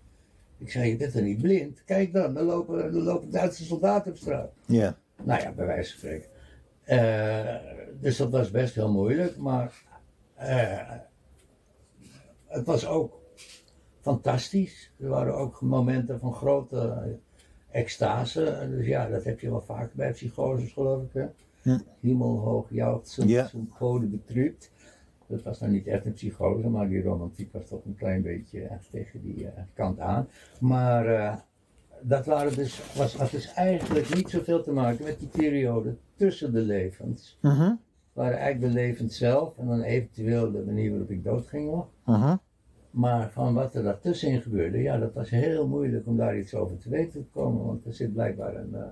Ik 0.58 0.70
zei, 0.70 0.90
je 0.90 0.96
bent 0.96 1.14
er 1.14 1.22
niet 1.22 1.42
blind? 1.42 1.82
Kijk 1.84 2.12
dan, 2.12 2.36
er 2.36 2.42
lopen, 2.42 2.84
er 2.84 2.92
lopen 2.92 3.30
Duitse 3.30 3.64
soldaten 3.64 4.10
op 4.10 4.16
straat. 4.16 4.52
Ja. 4.66 4.96
Nou 5.22 5.40
ja, 5.42 5.52
bij 5.52 5.66
wijze 5.66 5.90
van 5.90 5.98
spreken. 5.98 6.28
Eh, 6.84 7.54
dus 8.00 8.16
dat 8.16 8.30
was 8.30 8.50
best 8.50 8.74
heel 8.74 8.90
moeilijk, 8.92 9.36
maar 9.36 9.82
eh, 10.34 10.90
het 12.46 12.66
was 12.66 12.86
ook 12.86 13.20
fantastisch. 14.12 14.92
Er 15.00 15.08
waren 15.08 15.34
ook 15.34 15.60
momenten 15.60 16.18
van 16.20 16.32
grote 16.34 17.16
extase. 17.70 18.68
Dus 18.70 18.86
ja, 18.86 19.08
dat 19.08 19.24
heb 19.24 19.40
je 19.40 19.50
wel 19.50 19.60
vaak 19.60 19.92
bij 19.94 20.12
psychoses, 20.12 20.72
geloof 20.72 21.02
ik. 21.02 21.12
Hè? 21.12 21.26
Hm. 21.62 21.78
Hemelhoog 22.00 22.66
Ja. 23.28 23.46
zijn 23.48 24.10
betrübt. 24.10 24.70
Dat 25.26 25.42
was 25.42 25.60
nou 25.60 25.72
niet 25.72 25.86
echt 25.86 26.04
een 26.06 26.12
psychose, 26.12 26.68
maar 26.68 26.88
die 26.88 27.02
romantiek 27.02 27.52
was 27.52 27.68
toch 27.68 27.84
een 27.84 27.96
klein 27.96 28.22
beetje 28.22 28.60
eh, 28.62 28.76
tegen 28.90 29.22
die 29.22 29.46
eh, 29.46 29.62
kant 29.74 30.00
aan. 30.00 30.28
Maar 30.60 31.06
eh, 31.06 31.36
dat 32.00 32.26
waren 32.26 32.54
dus, 32.56 32.94
was, 32.94 33.16
had 33.16 33.30
dus 33.30 33.52
eigenlijk 33.52 34.14
niet 34.14 34.30
zoveel 34.30 34.62
te 34.62 34.72
maken 34.72 35.04
met 35.04 35.18
die 35.18 35.28
periode 35.28 35.96
tussen 36.16 36.52
de 36.52 36.60
levens. 36.60 37.38
Het 37.70 37.78
waren 38.12 38.38
eigenlijk 38.38 38.72
de 38.74 38.80
levens 38.80 39.16
zelf 39.18 39.58
en 39.58 39.66
dan 39.66 39.82
eventueel 39.82 40.50
de 40.52 40.62
manier 40.66 40.90
waarop 40.90 41.10
ik 41.10 41.24
doodging 41.24 41.70
nog. 41.70 41.86
Maar 42.98 43.30
van 43.30 43.54
wat 43.54 43.74
er 43.74 43.82
daartussenin 43.82 44.42
gebeurde, 44.42 44.78
ja, 44.78 44.98
dat 44.98 45.12
was 45.12 45.30
heel 45.30 45.66
moeilijk 45.66 46.06
om 46.06 46.16
daar 46.16 46.38
iets 46.38 46.54
over 46.54 46.78
te 46.78 46.88
weten 46.88 47.22
te 47.22 47.30
komen. 47.30 47.66
Want 47.66 47.84
er 47.84 47.94
zit 47.94 48.12
blijkbaar 48.12 48.56
een, 48.56 48.74
eh 48.74 48.90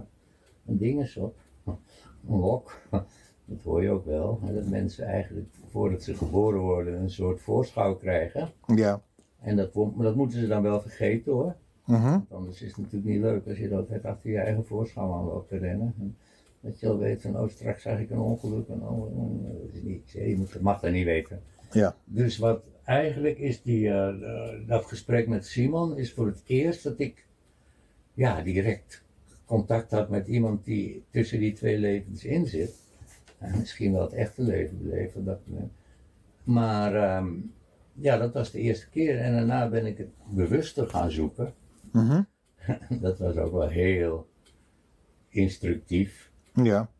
een 0.66 0.76
dinges 0.76 1.16
op, 1.16 1.36
een 2.28 2.38
lok, 2.38 2.80
Dat 3.44 3.62
hoor 3.62 3.82
je 3.82 3.90
ook 3.90 4.04
wel. 4.04 4.40
Dat 4.52 4.68
mensen 4.68 5.06
eigenlijk 5.06 5.46
voordat 5.70 6.02
ze 6.02 6.14
geboren 6.14 6.60
worden 6.60 7.00
een 7.00 7.10
soort 7.10 7.40
voorschouw 7.40 7.94
krijgen. 7.94 8.48
Ja. 8.74 9.02
En 9.40 9.56
dat, 9.56 9.72
dat 9.96 10.14
moeten 10.14 10.40
ze 10.40 10.46
dan 10.46 10.62
wel 10.62 10.80
vergeten 10.80 11.32
hoor. 11.32 11.56
Mhm. 11.84 12.02
Want 12.02 12.32
anders 12.32 12.62
is 12.62 12.68
het 12.68 12.76
natuurlijk 12.76 13.12
niet 13.12 13.20
leuk 13.20 13.46
als 13.46 13.58
je 13.58 13.68
de 13.68 13.74
hele 13.74 13.86
tijd 13.86 14.04
achter 14.04 14.30
je 14.30 14.38
eigen 14.38 14.66
voorschouw 14.66 15.12
aan 15.12 15.24
loopt 15.24 15.48
te 15.48 15.56
rennen. 15.56 15.94
En 15.98 16.16
dat 16.60 16.80
je 16.80 16.88
al 16.88 16.98
weet 16.98 17.22
van 17.22 17.38
oh 17.38 17.48
straks 17.48 17.82
zag 17.82 17.98
ik 17.98 18.10
een 18.10 18.18
ongeluk 18.18 18.68
en 18.68 18.82
oh, 18.82 19.12
dat 19.62 19.72
is 19.72 19.82
niet, 19.82 20.10
je 20.10 20.46
mag 20.60 20.80
dat 20.80 20.92
niet 20.92 21.04
weten. 21.04 21.40
Ja. 21.70 21.96
Dus 22.04 22.38
wat 22.38 22.62
eigenlijk 22.84 23.38
is 23.38 23.62
die, 23.62 23.88
eh, 23.88 24.08
eh, 24.08 24.66
dat 24.66 24.84
gesprek 24.84 25.28
met 25.28 25.46
Simon 25.46 25.96
is 25.96 26.12
voor 26.12 26.26
het 26.26 26.42
eerst 26.46 26.82
dat 26.82 26.98
ik 26.98 27.26
ja, 28.14 28.42
direct 28.42 29.02
contact 29.44 29.90
had 29.90 30.08
met 30.08 30.26
iemand 30.26 30.64
die 30.64 31.04
tussen 31.10 31.38
die 31.38 31.52
twee 31.52 31.78
levens 31.78 32.24
in 32.24 32.46
zit. 32.46 32.74
En 33.38 33.58
misschien 33.58 33.92
wel 33.92 34.02
het 34.02 34.12
echte 34.12 34.42
leven 34.42 34.78
beleven. 34.82 35.24
Dat, 35.24 35.40
maar 36.42 36.94
ehm, 36.94 37.28
ja, 37.92 38.18
dat 38.18 38.32
was 38.32 38.50
de 38.50 38.60
eerste 38.60 38.88
keer. 38.88 39.18
En 39.18 39.32
daarna 39.32 39.68
ben 39.68 39.86
ik 39.86 39.98
het 39.98 40.10
bewuster 40.28 40.88
gaan 40.88 41.10
zoeken. 41.10 41.54
Mhm. 41.92 42.22
Dat 43.00 43.18
was 43.18 43.36
ook 43.36 43.52
wel 43.52 43.68
heel 43.68 44.28
instructief. 45.28 46.30
Ja. 46.52 46.90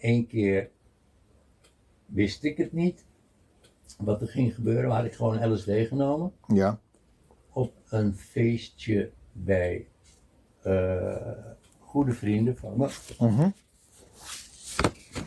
Eén 0.00 0.26
keer 0.26 0.70
wist 2.06 2.44
ik 2.44 2.56
het 2.56 2.72
niet. 2.72 3.04
Wat 3.98 4.20
er 4.20 4.28
ging 4.28 4.54
gebeuren, 4.54 4.90
had 4.90 5.04
ik 5.04 5.14
gewoon 5.14 5.52
LSD 5.52 5.70
genomen. 5.70 6.32
Ja. 6.48 6.78
Op 7.52 7.72
een 7.88 8.14
feestje 8.14 9.10
bij 9.32 9.86
eh, 10.62 11.30
goede 11.78 12.12
vrienden 12.12 12.56
van 12.56 12.76
me. 12.76 12.88
Mhm. 13.18 13.48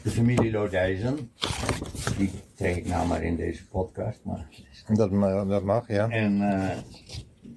De 0.04 0.10
familie 0.10 0.52
Lodijzen. 0.52 1.32
Die 2.18 2.32
trek 2.56 2.76
ik 2.76 2.88
nou 2.88 3.08
maar 3.08 3.24
in 3.24 3.36
deze 3.36 3.68
podcast. 3.68 4.24
Maar 4.24 4.48
Dat, 4.94 5.12
dat 5.50 5.64
mag, 5.64 5.88
ja. 5.88 6.10
En 6.10 6.42
eh, 6.42 6.78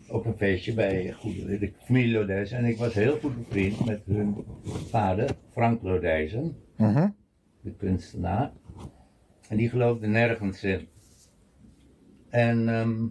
op 0.08 0.24
een 0.26 0.36
feestje 0.36 0.74
bij 0.74 1.12
goede, 1.12 1.58
de 1.58 1.72
familie 1.84 2.12
Lodijzen. 2.12 2.58
En 2.58 2.64
ik 2.64 2.78
was 2.78 2.94
heel 2.94 3.18
goed 3.18 3.36
bevriend 3.36 3.84
met 3.84 4.02
hun 4.06 4.44
vader, 4.88 5.36
Frank 5.52 5.82
Lodijzen. 5.82 6.56
Mhm. 6.76 7.08
de 7.60 7.74
kunstenaar. 7.74 8.52
En 9.50 9.56
die 9.56 9.68
geloofde 9.68 10.06
nergens 10.06 10.64
in. 10.64 10.88
En 12.28 12.68
ehm, 12.68 13.02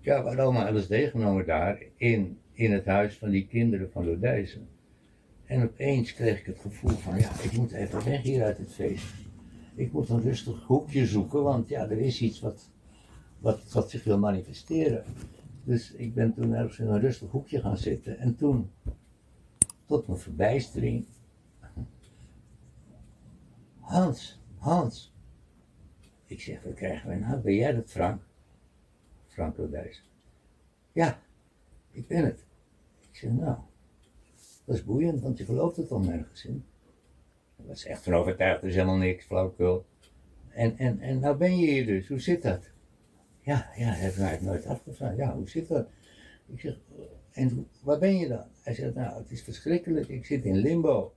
ja, 0.00 0.20
we 0.20 0.26
hadden 0.26 0.44
allemaal 0.44 0.76
LSD 0.76 0.94
genomen 0.94 1.46
daar 1.46 1.82
in, 1.96 2.38
in 2.52 2.72
het 2.72 2.84
huis 2.84 3.18
van 3.18 3.30
die 3.30 3.46
kinderen 3.46 3.90
van 3.90 4.06
Lodijzen. 4.06 4.68
En 5.44 5.62
opeens 5.62 6.14
kreeg 6.14 6.38
ik 6.38 6.46
het 6.46 6.58
gevoel 6.58 6.90
van, 6.90 7.18
ja, 7.18 7.40
ik 7.42 7.52
moet 7.52 7.72
even 7.72 8.04
weg 8.04 8.22
hier 8.22 8.44
uit 8.44 8.58
het 8.58 8.72
feest. 8.72 9.06
Ik 9.74 9.92
moet 9.92 10.08
een 10.08 10.22
rustig 10.22 10.62
hoekje 10.62 11.06
zoeken, 11.06 11.42
want 11.42 11.68
ja, 11.68 11.88
er 11.88 11.98
is 11.98 12.20
iets 12.20 12.40
wat, 12.40 12.70
wat, 13.38 13.72
wat 13.72 13.90
zich 13.90 14.04
wil 14.04 14.18
manifesteren. 14.18 15.04
Dus 15.64 15.92
ik 15.92 16.14
ben 16.14 16.34
toen 16.34 16.54
ergens 16.54 16.78
in 16.78 16.86
een 16.86 17.00
rustig 17.00 17.30
hoekje 17.30 17.60
gaan 17.60 17.78
zitten. 17.78 18.18
En 18.18 18.36
toen, 18.36 18.70
tot 19.86 20.06
mijn 20.06 20.18
verbijstering, 20.18 21.04
Hans, 23.80 24.42
Hans. 24.64 25.12
Ik 26.26 26.40
zeg, 26.40 26.62
wat 26.62 26.74
krijgen 26.74 27.08
wij 27.08 27.18
nou? 27.18 27.40
Ben 27.40 27.54
jij 27.54 27.72
dat, 27.72 27.90
Frank? 27.90 28.22
Frank 29.26 29.56
Lodijs. 29.56 30.04
Ja, 30.92 31.20
ik 31.90 32.06
ben 32.06 32.24
het. 32.24 32.44
Ik 33.00 33.16
zeg, 33.16 33.30
nou, 33.30 33.56
dat 34.64 34.76
is 34.76 34.84
boeiend, 34.84 35.20
want 35.20 35.38
je 35.38 35.44
gelooft 35.44 35.76
het 35.76 35.90
al 35.90 36.00
nergens 36.00 36.44
in. 36.44 36.64
Ik 37.56 37.66
was 37.66 37.84
echt 37.84 38.02
van 38.02 38.14
overtuigd, 38.14 38.62
er 38.62 38.68
is 38.68 38.74
helemaal 38.74 38.96
niks, 38.96 39.24
flauwekul. 39.24 39.86
En, 40.48 40.78
en, 40.78 41.00
en 41.00 41.18
nou 41.18 41.36
ben 41.36 41.58
je 41.58 41.66
hier 41.66 41.86
dus, 41.86 42.08
hoe 42.08 42.20
zit 42.20 42.42
dat? 42.42 42.70
Ja, 43.40 43.70
ja, 43.76 43.90
dat 43.90 43.98
heeft 43.98 44.18
mij 44.18 44.38
nooit 44.40 44.66
afgevraagd. 44.66 45.16
Ja, 45.16 45.34
hoe 45.34 45.48
zit 45.48 45.68
dat? 45.68 45.88
Ik 46.46 46.60
zeg, 46.60 46.78
en 47.32 47.68
waar 47.82 47.98
ben 47.98 48.16
je 48.16 48.28
dan? 48.28 48.46
Hij 48.62 48.74
zegt, 48.74 48.94
nou, 48.94 49.18
het 49.18 49.30
is 49.30 49.42
verschrikkelijk, 49.42 50.08
ik 50.08 50.26
zit 50.26 50.44
in 50.44 50.56
limbo. 50.56 51.14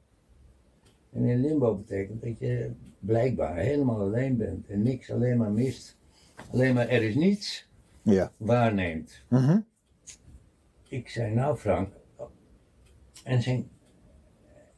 En 1.17 1.25
in 1.25 1.41
limbo 1.41 1.75
betekent 1.75 2.21
dat 2.21 2.39
je 2.39 2.71
blijkbaar 2.99 3.55
helemaal 3.57 3.99
alleen 3.99 4.37
bent 4.37 4.67
en 4.67 4.81
niks 4.81 5.11
alleen 5.11 5.37
maar 5.37 5.51
mist. 5.51 5.97
Alleen 6.51 6.73
maar 6.73 6.87
er 6.87 7.03
is 7.03 7.15
niets 7.15 7.69
Ja. 8.01 8.31
waarneemt. 8.37 9.23
Mhm. 9.29 9.59
Ik 10.89 11.09
zei, 11.09 11.33
nou 11.33 11.57
Frank, 11.57 11.93
en 13.23 13.41
zijn, 13.41 13.69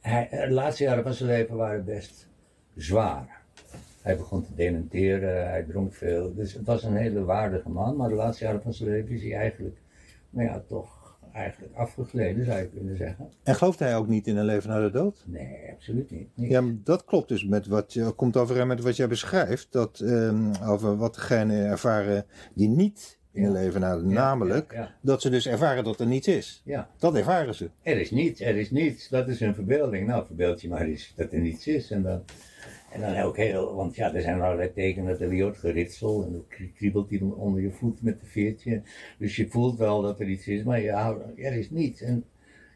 hij, 0.00 0.28
de 0.30 0.50
laatste 0.50 0.84
jaren 0.84 1.02
van 1.02 1.14
zijn 1.14 1.28
leven 1.28 1.56
waren 1.56 1.84
best 1.84 2.28
zwaar. 2.76 3.42
Hij 4.02 4.16
begon 4.16 4.42
te 4.44 4.54
dementeren, 4.54 5.48
hij 5.48 5.62
dronk 5.62 5.94
veel. 5.94 6.34
Dus 6.34 6.52
het 6.54 6.66
was 6.66 6.82
een 6.82 6.96
hele 6.96 7.24
waardige 7.24 7.68
man, 7.68 7.96
maar 7.96 8.08
de 8.08 8.14
laatste 8.14 8.44
jaren 8.44 8.62
van 8.62 8.72
zijn 8.74 8.90
leven 8.90 9.14
is 9.14 9.22
hij 9.22 9.34
eigenlijk, 9.34 9.76
nou 10.30 10.48
ja, 10.48 10.62
toch 10.66 10.99
eigenlijk 11.32 11.74
afgegleden 11.74 12.44
zou 12.44 12.58
je 12.58 12.68
kunnen 12.68 12.96
zeggen. 12.96 13.28
En 13.42 13.54
gelooft 13.54 13.78
hij 13.78 13.96
ook 13.96 14.08
niet 14.08 14.26
in 14.26 14.36
een 14.36 14.44
leven 14.44 14.68
na 14.70 14.80
de 14.80 14.90
dood? 14.90 15.24
Nee, 15.26 15.56
absoluut 15.72 16.10
niet. 16.10 16.28
Ja, 16.34 16.60
maar 16.60 16.74
dat 16.84 17.04
klopt 17.04 17.28
dus 17.28 17.44
met 17.46 17.66
wat 17.66 17.92
je, 17.92 18.10
komt 18.10 18.36
overeen 18.36 18.66
met 18.66 18.80
wat 18.80 18.96
jij 18.96 19.08
beschrijft. 19.08 19.66
Dat, 19.70 20.00
ehm, 20.00 20.52
over 20.66 20.96
wat 20.96 21.14
degenen 21.14 21.66
ervaren 21.66 22.24
die 22.54 22.68
niet 22.68 23.18
in 23.32 23.42
een 23.44 23.52
Ja. 23.52 23.58
leven 23.60 23.80
na 23.80 23.96
de 23.96 24.02
Ja, 24.06 24.12
namelijk, 24.12 24.72
Ja, 24.72 24.94
dat 25.00 25.22
ze 25.22 25.30
dus 25.30 25.46
ervaren 25.46 25.84
dat 25.84 26.00
er 26.00 26.06
niets 26.06 26.28
is. 26.28 26.62
ja. 26.64 26.88
Dat 26.98 27.14
ervaren 27.14 27.54
ze. 27.54 27.70
Er 27.82 28.00
is 28.00 28.10
niets, 28.10 28.40
er 28.40 28.56
is 28.56 28.70
niets. 28.70 29.08
Dat 29.08 29.28
is 29.28 29.40
een 29.40 29.54
verbeelding. 29.54 30.06
Nou, 30.06 30.26
verbeeld 30.26 30.60
je 30.60 30.68
maar 30.68 30.80
eens 30.80 31.12
dat 31.16 31.32
er 31.32 31.38
niets 31.40 31.66
is. 31.66 31.90
En 31.90 32.02
dan, 32.02 32.22
en 32.92 33.00
dan 33.00 33.16
ook 33.16 33.36
heel, 33.36 33.74
want 33.74 33.94
ja, 33.96 34.14
er 34.14 34.20
zijn 34.22 34.40
allerlei 34.40 34.72
tekenen 34.72 35.08
dat 35.08 35.20
er 35.20 35.28
weer 35.28 35.42
wordt 35.42 35.58
geritsel. 35.58 36.24
En 36.24 36.32
dan 36.32 36.44
krie- 36.48 36.72
kriebelt 36.76 37.10
hij 37.10 37.20
onder 37.20 37.62
je 37.62 37.70
voet 37.70 38.02
met 38.02 38.20
een 38.20 38.26
veertje. 38.28 38.82
Dus 39.18 39.36
je 39.36 39.48
voelt 39.48 39.78
wel 39.78 40.02
dat 40.02 40.20
er 40.20 40.28
iets 40.28 40.46
is, 40.46 40.62
maar 40.62 40.80
je 40.80 40.90
houdt, 40.92 41.24
er 41.36 41.52
is 41.52 41.70
niets. 41.70 42.00
En 42.00 42.24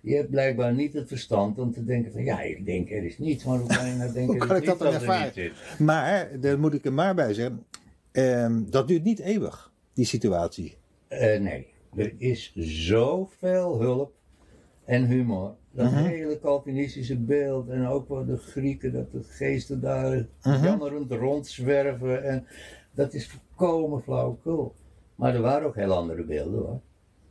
je 0.03 0.15
hebt 0.17 0.31
blijkbaar 0.31 0.75
niet 0.75 0.93
het 0.93 1.09
verstand 1.09 1.59
om 1.59 1.73
te 1.73 1.85
denken 1.85 2.13
van, 2.13 2.25
ja, 2.25 2.41
ik 2.41 2.67
denk 2.67 2.91
er 2.91 3.05
is 3.05 3.19
niets. 3.19 3.45
Maar 3.45 3.59
hoe 3.59 3.69
kan 3.77 3.87
je 3.89 3.95
nou 3.95 4.13
denken 4.21 4.37
Hoe 4.39 4.47
kan 4.47 4.57
is 4.57 4.63
ik 4.63 4.69
dat 4.69 4.79
dan 4.79 4.87
er 4.89 4.95
ervaren? 4.95 5.53
Maar, 5.79 6.41
daar 6.41 6.59
moet 6.59 6.75
ik 6.75 6.85
er 6.85 6.93
maar 6.93 7.15
bij 7.15 7.35
zeggen, 7.35 7.65
ehm, 8.13 8.63
dat 8.71 8.89
duurt 8.89 9.05
niet 9.05 9.19
eeuwig, 9.19 9.73
die 9.95 10.05
situatie. 10.05 10.77
Eh, 11.09 11.41
nee, 11.41 11.67
er 11.97 12.15
is 12.19 12.53
zoveel 12.57 13.81
hulp 13.81 14.13
en 14.85 15.07
humor. 15.07 15.55
Dat 15.71 15.91
Mhm. 15.91 16.05
hele 16.05 16.39
Calvinistische 16.41 17.17
beeld 17.19 17.69
en 17.69 17.87
ook 17.87 18.09
wel 18.09 18.25
de 18.27 18.37
Grieken, 18.37 18.93
dat 18.93 19.13
de 19.13 19.23
geesten 19.23 19.81
daar 19.81 20.27
Mhm. 20.43 20.65
jammerend 20.65 21.13
rondzwerven. 21.13 22.25
En 22.25 22.47
dat 22.95 23.15
is 23.15 23.31
volkomen 23.57 24.03
flauwekul. 24.03 24.75
Maar 25.15 25.35
er 25.35 25.41
waren 25.41 25.67
ook 25.67 25.75
heel 25.77 25.93
andere 25.93 26.23
beelden 26.25 26.59
hoor. 26.61 26.81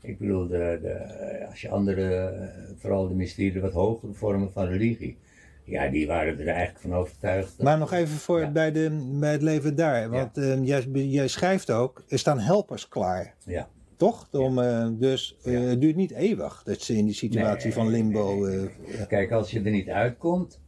Ik 0.02 0.18
bedoel, 0.20 0.48
de, 0.48 0.80
de, 0.82 1.46
als 1.50 1.62
je 1.62 1.70
andere, 1.70 2.14
eh, 2.26 2.48
vooral 2.78 3.08
de 3.08 3.14
mysterie, 3.16 3.52
de 3.52 3.60
wat 3.60 3.72
hogere 3.74 4.14
vormen 4.14 4.52
van 4.52 4.66
religie, 4.68 5.18
ja, 5.64 5.90
die 5.90 6.08
waren 6.08 6.40
er 6.40 6.48
eigenlijk 6.48 6.80
van 6.80 6.94
overtuigd. 6.94 7.58
dat- 7.58 7.66
Maar 7.66 7.78
nog 7.78 7.92
even 7.94 8.16
voor 8.18 8.40
Ja. 8.40 8.52
bij, 8.52 8.72
de, 8.72 9.08
bij 9.20 9.32
het 9.32 9.42
leven 9.42 9.76
daar. 9.76 10.10
Want 10.10 10.38
ehm, 10.38 10.64
jij, 10.64 10.82
jij 10.92 11.28
schrijft 11.28 11.72
ook, 11.72 12.04
er 12.08 12.20
staan 12.20 12.40
helpers 12.40 12.88
klaar. 12.88 13.34
Ja. 13.46 13.68
Toch? 13.98 14.28
Om, 14.32 14.60
eh, 14.60 14.88
dus 14.94 15.38
eh, 15.44 15.54
Ja. 15.54 15.60
het 15.60 15.82
duurt 15.82 15.96
niet 15.96 16.12
eeuwig 16.12 16.64
dat 16.64 16.82
ze 16.82 16.96
in 16.96 17.06
die 17.06 17.14
situatie 17.14 17.64
Nee, 17.66 17.74
van 17.74 17.88
limbo. 17.88 18.34
nee, 18.36 18.58
nee, 18.58 18.70
eh, 18.98 19.08
Kijk, 19.08 19.32
als 19.32 19.52
je 19.52 19.62
er 19.62 19.72
niet 19.72 19.90
uitkomt, 19.90 20.62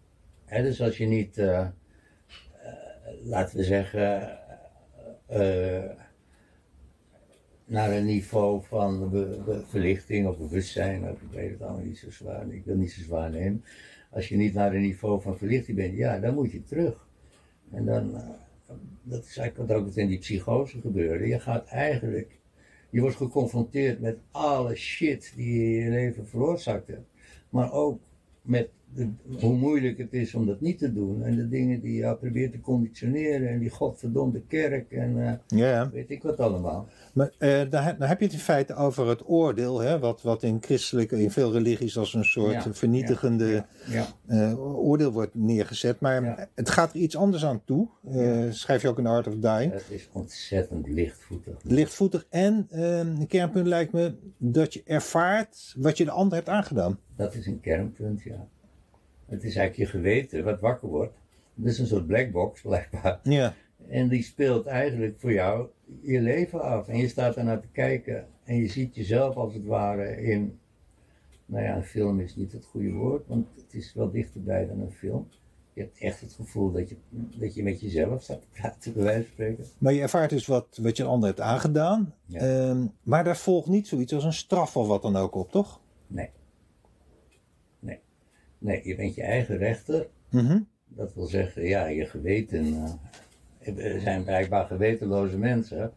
hè, 0.45 0.61
dus 0.63 0.81
als 0.81 0.97
je 0.97 1.05
niet, 1.05 1.41
laten 3.23 3.57
we 3.57 3.63
zeggen, 3.63 4.37
naar 7.65 7.91
een 7.91 8.05
niveau 8.05 8.63
van 8.63 9.09
be- 9.09 9.41
be- 9.45 9.61
verlichting 9.65 10.27
of 10.27 10.37
bewustzijn, 10.37 11.03
of 11.09 11.21
ik 11.21 11.31
weet 11.31 11.51
het 11.51 11.61
allemaal 11.61 11.83
niet 11.85 11.97
zo 11.97 12.11
zwaar, 12.11 12.47
ik 12.53 12.65
wil 12.65 12.75
niet 12.75 12.91
zo 12.91 13.01
zwaar 13.01 13.29
nemen. 13.29 13.63
Als 14.11 14.27
je 14.29 14.37
niet 14.37 14.53
naar 14.53 14.73
een 14.73 14.81
niveau 14.81 15.21
van 15.21 15.37
verlichting 15.37 15.77
bent, 15.77 15.97
ja, 15.97 16.19
dan 16.19 16.33
moet 16.33 16.51
je 16.51 16.63
terug. 16.63 17.07
En 17.71 17.85
dan, 17.85 18.11
dat 19.03 19.23
is 19.25 19.37
eigenlijk 19.37 19.69
wat 19.69 19.77
ook 19.77 19.95
in 19.95 20.07
die 20.07 20.19
psychose 20.19 20.79
gebeurde. 20.81 21.27
Je 21.27 21.39
gaat 21.39 21.67
eigenlijk, 21.67 22.39
je 22.95 23.01
wordt 23.01 23.15
geconfronteerd 23.15 23.99
met 23.99 24.17
alle 24.31 24.75
shit 24.75 25.33
die 25.35 25.53
je 25.53 25.77
in 25.77 25.83
je 25.83 25.89
leven 25.89 26.27
veroorzaakt 26.27 26.87
hebt. 26.87 27.09
Maar 27.49 27.71
ook 27.71 27.99
met 28.41 28.69
de- 28.95 29.09
hoe 29.39 29.53
moeilijk 29.55 29.97
het 29.97 30.13
is 30.13 30.35
om 30.35 30.45
dat 30.45 30.61
niet 30.61 30.77
te 30.77 30.93
doen. 30.93 31.23
En 31.23 31.35
de 31.35 31.47
dingen 31.49 31.79
die 31.81 31.93
je 31.93 32.15
probeert 32.15 32.51
te 32.51 32.61
conditioneren. 32.61 33.49
En 33.49 33.59
die 33.59 33.69
godverdomde 33.69 34.41
kerk 34.47 34.91
en 34.91 35.27
eh, 35.27 35.33
weet 35.91 36.09
ik 36.09 36.23
wat 36.23 36.39
allemaal. 36.39 36.87
Maar 37.13 37.31
eh, 37.37 37.61
dan, 37.69 37.83
heb- 37.83 38.19
je 38.19 38.25
het 38.25 38.33
in 38.33 38.39
feite 38.39 38.75
over 38.75 39.07
het 39.07 39.27
oordeel, 39.29 39.79
hè, 39.81 39.99
wat, 39.99 40.21
wat 40.21 40.43
in 40.43 40.57
christelijke, 40.61 41.21
in 41.21 41.31
veel 41.31 41.51
religies 41.51 41.97
als 41.97 42.13
een 42.13 42.23
soort 42.25 42.63
Ja, 42.63 42.73
vernietigende 42.73 43.45
Ja, 43.45 43.65
ja. 43.87 44.07
eh, 44.51 44.59
oordeel 44.83 45.11
wordt 45.11 45.35
neergezet. 45.35 45.99
Maar 45.99 46.49
het 46.55 46.69
gaat 46.69 46.93
er 46.93 46.99
iets 46.99 47.15
anders 47.17 47.45
aan 47.45 47.61
toe. 47.65 47.87
Schrijf 48.49 48.81
je 48.81 48.87
ook 48.87 48.99
in 48.99 49.05
Art 49.07 49.27
of 49.27 49.33
Dying. 49.35 49.71
Het 49.71 49.85
is 49.89 50.09
ontzettend 50.11 50.87
lichtvoetig. 50.87 51.53
Lichtvoetig 51.63 52.25
en 52.29 52.67
eh, 52.69 52.97
een 52.97 53.27
kernpunt 53.27 53.67
lijkt 53.67 53.91
me 53.91 54.13
dat 54.37 54.73
je 54.73 54.81
ervaart 54.85 55.73
wat 55.77 55.97
je 55.97 56.05
de 56.05 56.11
ander 56.11 56.35
hebt 56.37 56.49
aangedaan. 56.49 56.99
Dat 57.15 57.35
is 57.35 57.45
een 57.47 57.59
kernpunt, 57.59 58.21
ja. 58.21 58.47
Het 59.25 59.43
is 59.43 59.55
eigenlijk 59.55 59.91
je 59.91 59.97
geweten 59.97 60.43
wat 60.43 60.59
wakker 60.59 60.87
wordt. 60.87 61.13
Het 61.55 61.65
is 61.65 61.79
een 61.79 61.87
soort 61.87 62.07
blackbox 62.07 62.61
blijkbaar. 62.71 63.19
Ja. 63.23 63.53
En 63.87 64.07
die 64.07 64.23
speelt 64.23 64.65
eigenlijk 64.65 65.19
voor 65.19 65.33
jou 65.33 65.67
je 66.01 66.21
leven 66.21 66.61
af. 66.61 66.87
En 66.87 66.97
je 66.97 67.07
staat 67.07 67.35
ernaar 67.35 67.59
te 67.59 67.67
kijken 67.71 68.27
en 68.43 68.55
je 68.55 68.67
ziet 68.67 68.95
jezelf 68.95 69.35
als 69.35 69.53
het 69.53 69.65
ware 69.65 70.21
in. 70.21 70.59
Nou 71.45 71.63
ja, 71.63 71.75
een 71.75 71.83
film 71.83 72.19
is 72.19 72.35
niet 72.35 72.51
het 72.51 72.65
goede 72.65 72.91
woord, 72.91 73.27
want 73.27 73.47
het 73.55 73.73
is 73.73 73.93
wel 73.93 74.11
dichterbij 74.11 74.67
dan 74.67 74.79
een 74.79 74.91
film. 74.91 75.27
Je 75.73 75.81
hebt 75.81 75.99
echt 75.99 76.21
het 76.21 76.33
gevoel 76.33 76.71
dat 76.71 76.89
je, 76.89 76.95
dat 77.39 77.55
je 77.55 77.63
met 77.63 77.81
jezelf 77.81 78.21
staat 78.21 78.41
te 78.41 78.47
praten, 78.61 78.93
bij 78.93 79.03
wijze 79.03 79.23
van 79.23 79.31
spreken. 79.31 79.65
Maar 79.77 79.93
je 79.93 80.01
ervaart 80.01 80.29
dus 80.29 80.45
wat, 80.45 80.79
wat 80.81 80.97
je 80.97 81.03
een 81.03 81.09
ander 81.09 81.27
hebt 81.27 81.41
aangedaan. 81.41 82.13
Ja. 82.25 82.39
Ehm, 82.39 82.85
maar 83.03 83.23
daar 83.23 83.37
volgt 83.37 83.67
niet 83.67 83.87
zoiets 83.87 84.13
als 84.13 84.23
een 84.23 84.33
straf 84.33 84.77
of 84.77 84.87
wat 84.87 85.01
dan 85.01 85.15
ook 85.15 85.35
op, 85.35 85.51
toch? 85.51 85.79
Nee. 86.07 86.25
Nee. 86.25 86.29
Nee, 88.57 88.81
je 88.83 88.95
bent 88.95 89.15
je 89.15 89.21
eigen 89.23 89.57
rechter. 89.57 90.07
Mhm. 90.29 90.59
Dat 90.87 91.13
wil 91.13 91.25
zeggen, 91.25 91.63
ja, 91.67 91.85
je 91.85 92.05
geweten. 92.05 92.83
eh, 93.59 93.93
er 93.93 93.99
zijn 93.99 94.23
blijkbaar 94.23 94.65
gewetenloze 94.65 95.37
mensen. 95.37 95.91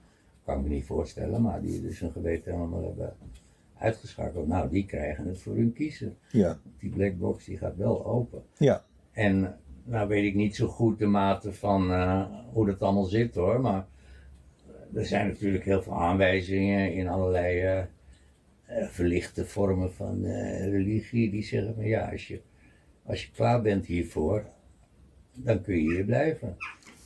Kan 0.45 0.57
ik 0.57 0.63
me 0.63 0.69
niet 0.69 0.85
voorstellen, 0.85 1.43
maar 1.43 1.61
die 1.63 1.81
dus 1.81 2.01
hun 2.01 2.13
geweten 2.13 2.53
helemaal 2.53 2.85
hebben 2.85 3.13
uitgeschakeld. 3.79 4.47
Nou, 4.47 4.71
die 4.71 4.87
krijgen 4.87 5.27
het 5.27 5.39
voor 5.39 5.55
hun 5.55 5.73
kiezen. 5.73 6.17
Ja. 6.31 6.59
Die 6.79 6.91
blackbox 6.91 7.45
die 7.45 7.59
gaat 7.59 7.77
wel 7.77 8.07
open. 8.07 8.43
Ja. 8.57 8.85
En 9.13 9.57
nou 9.85 10.09
weet 10.09 10.25
ik 10.25 10.35
niet 10.35 10.57
zo 10.57 10.67
goed 10.67 10.99
de 10.99 11.07
mate 11.07 11.53
van 11.53 11.91
eh, 11.93 12.25
hoe 12.53 12.67
dat 12.67 12.83
allemaal 12.83 13.05
zit 13.05 13.35
hoor, 13.35 13.61
maar 13.61 13.87
er 14.95 15.07
zijn 15.07 15.27
natuurlijk 15.27 15.65
heel 15.65 15.83
veel 15.83 16.01
aanwijzingen 16.01 16.93
in 16.95 17.09
allerlei 17.09 17.61
eh, 17.61 17.83
verlichte 18.89 19.47
vormen 19.47 19.93
van 19.93 20.25
religie 20.71 21.31
die 21.31 21.43
zeggen 21.43 21.75
van 21.75 21.85
ja, 21.85 22.11
als 22.11 22.29
je, 22.29 22.41
als 23.09 23.23
je 23.23 23.31
klaar 23.35 23.63
bent 23.63 23.87
hiervoor, 23.87 24.45
dan 25.33 25.63
kun 25.63 25.75
je 25.75 25.95
hier 25.95 26.05
blijven. 26.05 26.57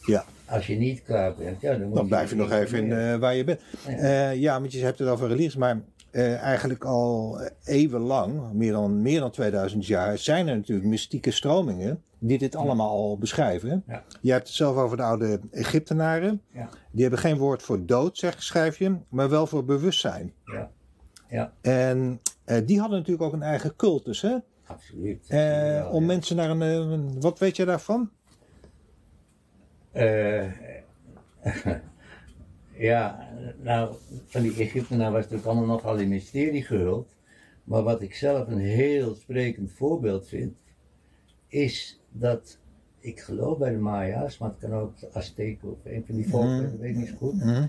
Ja. 0.06 0.24
Als 0.44 0.66
je 0.66 0.76
niet 0.76 1.02
klaar 1.02 1.34
bent, 1.34 1.60
ja, 1.60 1.74
dan, 1.74 1.86
moet 1.86 1.96
Dan 1.96 2.06
blijf 2.06 2.30
je 2.30 2.36
nog 2.36 2.50
even 2.50 2.78
in 2.78 2.92
eh, 2.92 3.16
waar 3.16 3.34
je 3.34 3.44
bent. 3.44 3.60
Ja. 3.86 3.96
Eh, 3.96 4.34
ja, 4.34 4.60
want 4.60 4.72
je 4.72 4.84
hebt 4.84 4.98
het 4.98 5.08
over 5.08 5.28
religies, 5.28 5.56
maar 5.56 5.80
eh, 6.10 6.42
eigenlijk 6.42 6.84
al 6.84 7.40
eeuwenlang, 7.64 8.52
meer 8.52 8.72
dan, 8.72 9.02
meer 9.02 9.20
dan 9.20 9.30
2000 9.30 9.86
jaar, 9.86 10.18
zijn 10.18 10.48
er 10.48 10.56
natuurlijk 10.56 10.88
mystieke 10.88 11.30
stromingen 11.30 12.02
die 12.18 12.38
dit 12.38 12.56
allemaal 12.56 12.90
al 12.90 13.18
beschrijven. 13.18 13.82
Ja. 13.86 14.04
Je 14.20 14.32
hebt 14.32 14.46
het 14.46 14.56
zelf 14.56 14.76
over 14.76 14.96
de 14.96 15.02
oude 15.02 15.40
Egyptenaren. 15.50 16.42
Ja. 16.52 16.68
Die 16.90 17.02
hebben 17.02 17.20
geen 17.20 17.36
woord 17.36 17.62
voor 17.62 17.86
dood, 17.86 18.18
zeg, 18.18 18.42
schrijf 18.42 18.78
je, 18.78 18.96
maar 19.08 19.28
wel 19.28 19.46
voor 19.46 19.64
bewustzijn. 19.64 20.32
Ja. 20.44 20.70
Ja, 21.28 21.52
En 21.60 22.20
die 22.64 22.80
hadden 22.80 22.98
natuurlijk 22.98 23.24
ook 23.24 23.32
een 23.32 23.42
eigen 23.42 23.76
cultus, 23.76 24.20
hè? 24.20 24.36
Absoluut. 24.66 25.26
Eh, 25.28 25.38
Wel, 25.38 25.90
om 25.90 26.00
ja. 26.00 26.06
mensen 26.06 26.36
naar 26.36 26.50
een, 26.50 26.62
eh, 26.62 26.72
een- 26.92 27.20
Wat 27.20 27.38
weet 27.38 27.56
je 27.56 27.64
daarvan? 27.64 28.10
Eh, 29.92 30.52
ja, 32.90 33.28
nou, 33.62 33.94
van 34.26 34.42
die 34.42 34.54
Egyptenaren 34.56 35.12
was 35.12 35.22
natuurlijk 35.22 35.48
allemaal 35.48 35.66
nogal 35.76 35.96
in 35.96 36.08
mysterie 36.08 36.62
gehuld. 36.64 37.16
Maar 37.64 37.82
wat 37.82 38.02
ik 38.02 38.14
zelf 38.14 38.48
een 38.48 38.58
heel 38.58 39.14
sprekend 39.14 39.72
voorbeeld 39.72 40.28
vind, 40.28 40.56
is 41.46 42.00
dat, 42.10 42.58
ik 43.00 43.20
geloof 43.20 43.58
bij 43.58 43.70
de 43.70 43.78
Maya's, 43.78 44.38
maar 44.38 44.48
het 44.48 44.58
kan 44.58 44.72
ook 44.72 44.98
de 44.98 45.12
Azteken 45.12 45.70
of 45.70 45.78
een 45.84 46.04
van 46.06 46.14
die 46.14 46.28
volken, 46.28 46.52
Mhm. 46.56 46.62
dat 46.70 46.78
weet 46.78 46.90
ik 46.90 46.96
niet 46.96 47.08
zo 47.08 47.14
goed. 47.16 47.34
Mhm. 47.34 47.66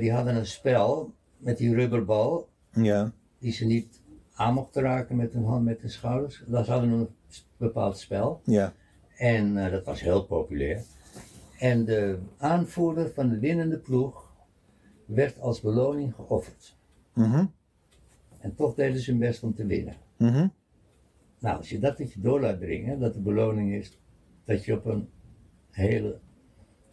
Die 0.00 0.12
hadden 0.12 0.36
een 0.36 0.46
spel 0.46 1.12
met 1.36 1.56
die 1.58 1.74
rubberbal, 1.74 2.48
Ja. 2.72 3.12
die 3.38 3.52
ze 3.52 3.64
niet 3.64 4.00
aan 4.36 4.54
mochten 4.54 4.82
raken 4.82 5.16
met 5.16 5.32
hun 5.32 5.44
hand, 5.44 5.64
met 5.64 5.80
hun 5.80 5.90
schouders. 5.90 6.42
Dat 6.46 6.66
hadden 6.66 6.90
een 6.90 7.08
bepaald 7.56 7.98
spel. 7.98 8.40
Ja. 8.44 8.72
En 9.16 9.64
eh, 9.64 9.70
dat 9.70 9.84
was 9.84 10.00
heel 10.00 10.24
populair. 10.24 10.82
En 11.58 11.84
de 11.84 12.18
aanvoerder 12.36 13.10
van 13.10 13.28
de 13.28 13.38
winnende 13.38 13.78
ploeg 13.78 14.32
werd 15.04 15.40
als 15.40 15.60
beloning 15.60 16.14
geofferd. 16.14 16.76
Mhm. 17.12 17.44
En 18.38 18.54
toch 18.54 18.74
deden 18.74 19.00
ze 19.00 19.10
hun 19.10 19.20
best 19.20 19.42
om 19.42 19.54
te 19.54 19.66
winnen. 19.66 19.96
Mhm. 20.16 20.48
Nou, 21.38 21.56
als 21.56 21.68
je 21.68 21.78
dat 21.78 21.96
tot 21.96 22.12
je 22.12 22.20
door 22.20 22.40
laat 22.40 22.60
dringen, 22.60 22.98
dat 22.98 23.14
de 23.14 23.20
beloning 23.20 23.72
is 23.72 23.98
dat 24.44 24.64
je 24.64 24.74
op 24.74 24.84
een 24.84 25.08
hele 25.70 26.18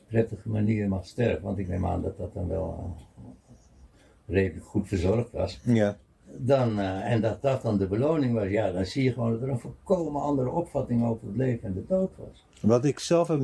prettige 0.08 0.50
manier 0.50 0.88
mag 0.88 1.06
sterven. 1.06 1.44
Want 1.44 1.58
ik 1.58 1.68
neem 1.68 1.86
aan 1.86 2.02
dat 2.02 2.18
dat 2.18 2.34
dan 2.34 2.48
wel 2.48 2.96
eh, 3.18 3.24
redelijk 4.26 4.66
goed 4.66 4.88
verzorgd 4.88 5.32
was. 5.32 5.62
Ja. 5.64 5.98
Dan, 6.38 6.80
eh, 6.80 7.12
en 7.12 7.22
dat 7.22 7.42
dat 7.42 7.62
dan 7.62 7.78
de 7.78 7.88
beloning 7.88 8.34
was, 8.34 8.48
ja, 8.50 8.72
dan 8.72 8.86
zie 8.86 9.04
je 9.04 9.14
gewoon 9.14 9.32
dat 9.32 9.42
er 9.42 9.50
een 9.50 9.60
volkomen 9.60 10.22
andere 10.22 10.50
opvatting 10.52 11.06
over 11.06 11.28
het 11.28 11.36
leven 11.36 11.64
en 11.68 11.74
de 11.74 11.86
dood 11.88 12.12
was. 12.18 12.46
Wat 12.62 12.86
ik 12.86 13.00
zelf 13.00 13.28
heb 13.28 13.40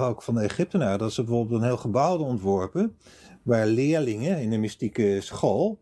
ook 0.00 0.22
van 0.22 0.34
de 0.34 0.40
Egyptenaren, 0.40 0.98
dat 0.98 1.12
ze 1.12 1.24
bijvoorbeeld 1.24 1.60
een 1.60 1.66
heel 1.66 1.76
gebouw 1.76 2.18
ontworpen, 2.18 2.96
waar 3.42 3.66
leerlingen 3.66 4.40
in 4.40 4.52
een 4.52 4.60
mystieke 4.60 5.18
school 5.20 5.78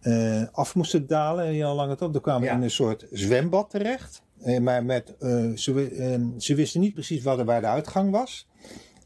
eh, 0.00 0.42
af 0.52 0.74
moesten 0.74 1.06
dalen 1.06 1.44
en 1.44 1.62
al 1.62 1.74
lang 1.74 1.90
het 1.90 2.02
op. 2.02 2.12
Dan 2.12 2.22
kwamen 2.22 2.48
Ja. 2.48 2.54
in 2.54 2.62
een 2.62 2.70
soort 2.70 3.06
zwembad 3.10 3.70
terecht. 3.70 4.22
Eh, 4.40 4.58
maar 4.60 4.84
met, 4.84 5.14
ze, 5.54 5.72
wi- 5.72 6.18
ze 6.38 6.54
wisten 6.54 6.80
niet 6.80 6.94
precies 6.94 7.22
waar 7.22 7.36
de, 7.36 7.44
waar 7.44 7.60
de 7.60 7.66
uitgang 7.66 8.10
was. 8.10 8.48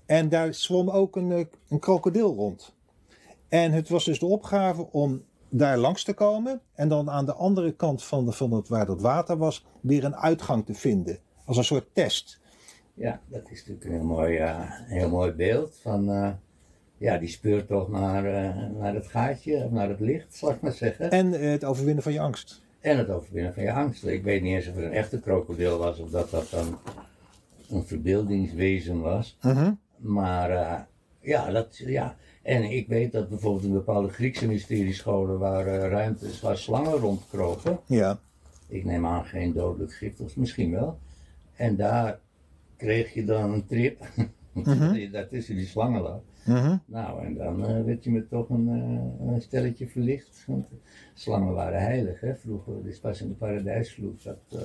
En 0.07 0.29
daar 0.29 0.55
zwom 0.55 0.91
ook 0.91 1.17
een, 1.17 1.49
een 1.69 1.79
krokodil 1.79 2.35
rond. 2.35 2.75
En 3.49 3.73
het 3.73 3.89
was 3.89 4.05
dus 4.05 4.19
de 4.19 4.27
opgave 4.27 4.87
om 4.93 5.23
daar 5.57 5.79
langs 5.79 6.05
te 6.05 6.13
komen 6.13 6.61
en 6.75 6.89
dan 6.89 7.11
aan 7.11 7.27
de 7.27 7.35
andere 7.35 7.73
kant 7.73 8.05
van, 8.05 8.25
de, 8.25 8.33
van 8.33 8.53
het, 8.53 8.69
waar 8.69 8.87
dat 8.87 9.01
water 9.01 9.37
was, 9.37 9.65
weer 9.81 10.05
een 10.05 10.17
uitgang 10.17 10.67
te 10.67 10.75
vinden. 10.75 11.19
Als 11.45 11.57
een 11.57 11.65
soort 11.65 11.87
test. 11.93 12.41
Ja, 12.95 13.21
dat 13.29 13.51
is 13.51 13.59
natuurlijk 13.59 13.85
een 13.85 13.93
heel 13.93 14.05
mooi, 14.05 14.37
eh, 14.37 14.71
een 14.89 14.97
heel 14.99 15.09
mooi 15.09 15.33
beeld 15.33 15.79
van, 15.83 16.11
eh, 16.11 16.31
ja, 16.99 17.19
die 17.19 17.29
speurt 17.29 17.67
toch 17.67 17.89
naar, 17.89 18.25
eh, 18.25 18.71
naar 18.79 18.95
het 18.95 19.07
gaatje, 19.07 19.65
of 19.65 19.71
naar 19.71 19.89
het 19.89 20.01
licht, 20.01 20.35
zal 20.35 20.51
ik 20.51 20.61
maar 20.61 20.73
zeggen. 20.73 21.11
En 21.11 21.33
het 21.33 21.65
overwinnen 21.65 22.03
van 22.03 22.13
je 22.13 22.21
angst. 22.21 22.63
En 22.81 22.99
het 22.99 23.11
overwinnen 23.11 23.55
van 23.55 23.63
je 23.63 23.73
angsten. 23.73 24.13
Ik 24.13 24.23
weet 24.23 24.43
niet 24.43 24.55
eens 24.55 24.69
of 24.69 24.75
het 24.75 24.85
een 24.85 24.93
echte 24.93 25.21
krokodil 25.21 25.79
was, 25.79 25.99
of 25.99 26.11
dat 26.11 26.31
dat 26.31 26.51
dan 26.51 26.79
een 27.69 27.85
verbeeldingswezen 27.85 29.01
was. 29.01 29.39
Maar 29.97 30.51
eh, 30.51 30.81
ja, 31.21 31.51
dat, 31.51 31.77
ja, 31.77 32.17
en 32.45 32.63
ik 32.63 32.89
weet 32.89 33.13
dat 33.13 33.29
bijvoorbeeld 33.29 33.65
in 33.65 33.73
bepaalde 33.73 34.09
Griekse 34.09 34.47
mysteriescholen 34.47 35.39
waar 35.39 35.67
eh, 35.67 35.89
ruimtes 35.91 36.41
waar 36.41 36.59
slangen 36.59 36.93
rondkropen, 36.93 37.79
Ja. 37.87 38.19
ik 38.69 38.85
neem 38.85 39.07
aan 39.07 39.25
geen 39.25 39.53
dodelijk 39.53 39.93
gift, 39.93 40.21
of 40.21 40.37
misschien 40.37 40.71
wel. 40.71 40.99
En 41.57 41.77
daar 41.77 42.19
kreeg 42.77 43.15
je 43.15 43.25
dan 43.25 43.53
een 43.53 43.67
trip, 43.67 44.07
daar 45.13 45.29
tussen 45.29 45.57
die 45.57 45.67
slangen 45.67 46.01
lag. 46.03 46.21
Mhm. 46.45 46.77
Nou, 46.87 47.25
en 47.25 47.35
dan 47.35 47.67
eh, 47.67 47.85
werd 47.85 48.05
je 48.05 48.11
met 48.11 48.29
toch 48.31 48.49
een, 48.49 48.69
eh, 48.69 49.35
een 49.35 49.43
stelletje 49.43 49.87
verlicht. 49.87 50.45
Want 50.47 50.67
slangen 51.15 51.53
waren 51.55 51.81
heilig, 51.81 52.21
hè, 52.21 52.35
vroeger. 52.37 52.73
Dus 52.83 52.99
pas 52.99 53.21
in 53.21 53.29
de 53.29 53.35
paradijsvloed 53.35 54.25
dat 54.25 54.61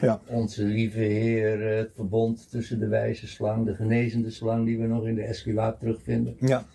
Ja. 0.00 0.20
onze 0.26 0.64
lieve 0.64 0.98
Heer 0.98 1.60
het 1.76 1.90
verbond 1.94 2.50
tussen 2.50 2.78
de 2.78 2.86
wijze 2.88 3.26
slang, 3.28 3.66
de 3.66 3.74
genezende 3.74 4.30
slang 4.30 4.66
die 4.66 4.78
we 4.78 4.86
nog 4.86 5.06
in 5.06 5.14
de 5.14 5.22
Esquilaat 5.22 5.78
terugvinden, 5.78 6.36
Ja. 6.40 6.66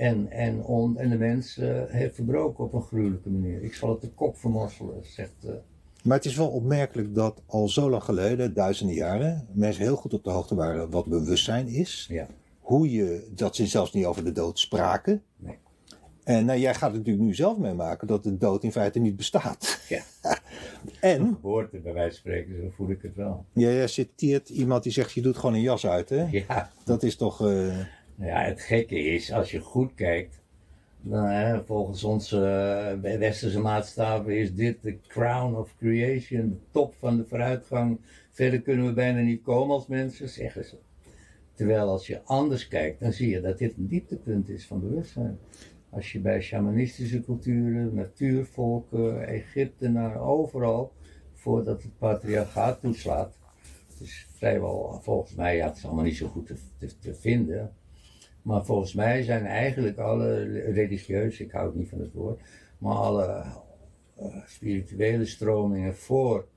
En, 0.00 0.30
en, 0.30 0.62
on, 0.64 0.98
en 0.98 1.10
de 1.10 1.16
mens 1.18 1.58
eh, 1.58 1.82
heeft 1.86 2.14
verbroken 2.14 2.64
op 2.64 2.72
een 2.72 2.82
gruwelijke 2.82 3.28
manier. 3.30 3.62
Ik 3.62 3.74
zal 3.74 3.90
het 3.90 4.00
de 4.00 4.08
kop 4.08 4.36
vermorselen, 4.36 4.94
zegt 5.02 5.32
eh, 5.44 5.50
Maar 6.04 6.16
het 6.16 6.26
is 6.26 6.36
wel 6.36 6.48
opmerkelijk 6.48 7.14
dat 7.14 7.42
al 7.46 7.68
zo 7.68 7.90
lang 7.90 8.02
geleden, 8.04 8.54
duizenden 8.54 8.94
jaren, 8.96 9.46
mensen 9.52 9.82
heel 9.82 9.96
goed 9.96 10.14
op 10.14 10.24
de 10.24 10.30
hoogte 10.30 10.54
waren 10.54 10.90
wat 10.90 11.06
bewustzijn 11.06 11.68
is. 11.68 12.06
ja. 12.10 12.26
Hoe 12.60 12.90
je, 12.90 13.28
dat 13.34 13.56
ze 13.56 13.66
zelfs 13.66 13.92
niet 13.92 14.04
over 14.04 14.24
de 14.24 14.32
dood 14.32 14.58
spraken. 14.58 15.22
Nee. 15.36 15.58
En 16.24 16.44
nou, 16.44 16.58
jij 16.58 16.74
gaat 16.74 16.88
het 16.90 16.98
natuurlijk 16.98 17.26
nu 17.26 17.34
zelf 17.34 17.58
meemaken 17.58 18.06
dat 18.06 18.22
de 18.22 18.36
dood 18.36 18.64
in 18.64 18.72
feite 18.72 18.98
niet 18.98 19.16
bestaat. 19.16 19.80
Ja. 19.88 20.02
En 21.00 21.26
Geboorte, 21.26 21.78
bij 21.78 21.92
wijze 21.92 22.08
van 22.10 22.18
spreken, 22.18 22.56
zo 22.62 22.68
voel 22.76 22.90
ik 22.90 23.02
het 23.02 23.14
wel. 23.14 23.44
jij 23.52 23.86
citeert 23.86 24.48
iemand 24.48 24.82
die 24.82 24.92
zegt, 24.92 25.12
je 25.12 25.20
doet 25.22 25.36
gewoon 25.36 25.54
een 25.54 25.60
jas 25.60 25.86
uit. 25.86 26.08
Hè? 26.08 26.26
Ja, 26.30 26.70
Dat 26.84 27.02
is 27.02 27.16
toch... 27.16 27.46
eh, 27.46 27.78
ja, 28.26 28.42
het 28.42 28.60
gekke 28.60 28.98
is, 28.98 29.32
als 29.32 29.50
je 29.50 29.60
goed 29.60 29.94
kijkt, 29.94 30.40
dan, 31.02 31.24
hè, 31.24 31.64
volgens 31.64 32.04
onze 32.04 32.46
eh, 33.02 33.18
westerse 33.18 33.60
maatstaven 33.60 34.38
is 34.38 34.54
dit 34.54 34.82
de 34.82 34.98
crown 35.06 35.54
of 35.54 35.74
creation, 35.78 36.48
de 36.48 36.58
top 36.70 36.94
van 36.98 37.16
de 37.16 37.24
vooruitgang. 37.24 38.00
Verder 38.30 38.60
kunnen 38.60 38.86
we 38.86 38.92
bijna 38.92 39.20
niet 39.20 39.42
komen 39.42 39.74
als 39.74 39.86
mensen, 39.86 40.28
zeggen 40.28 40.64
ze. 40.64 40.76
Terwijl 41.54 41.88
als 41.88 42.06
je 42.06 42.22
anders 42.24 42.68
kijkt, 42.68 43.00
dan 43.00 43.12
zie 43.12 43.28
je 43.28 43.40
dat 43.40 43.58
dit 43.58 43.76
een 43.76 43.86
dieptepunt 43.86 44.48
is 44.48 44.66
van 44.66 44.80
bewustzijn. 44.80 45.38
Als 45.90 46.12
je 46.12 46.20
bij 46.20 46.40
shamanistische 46.40 47.20
culturen, 47.20 47.94
natuurvolken, 47.94 49.26
Egyptenaren, 49.26 50.20
overal, 50.20 50.92
voordat 51.34 51.82
het 51.82 51.98
patriarchaat 51.98 52.80
toeslaat, 52.80 53.38
is 54.00 54.26
vrijwel, 54.30 55.00
volgens 55.02 55.34
mij, 55.34 55.56
ja, 55.56 55.66
het 55.66 55.76
is 55.76 55.84
allemaal 55.84 56.04
niet 56.04 56.16
zo 56.16 56.28
goed 56.28 56.46
te, 56.78 56.98
te 57.00 57.14
vinden. 57.14 57.72
Maar 58.42 58.64
volgens 58.64 58.94
mij 58.94 59.22
zijn 59.22 59.46
eigenlijk 59.46 59.98
alle 59.98 60.42
religieuze, 60.72 61.44
ik 61.44 61.50
hou 61.50 61.76
niet 61.76 61.88
van 61.88 62.00
het 62.00 62.12
woord, 62.12 62.40
maar 62.78 62.94
alle 62.94 63.44
eh, 64.16 64.26
spirituele 64.46 65.26
stromingen 65.26 65.96
voor 65.96 66.48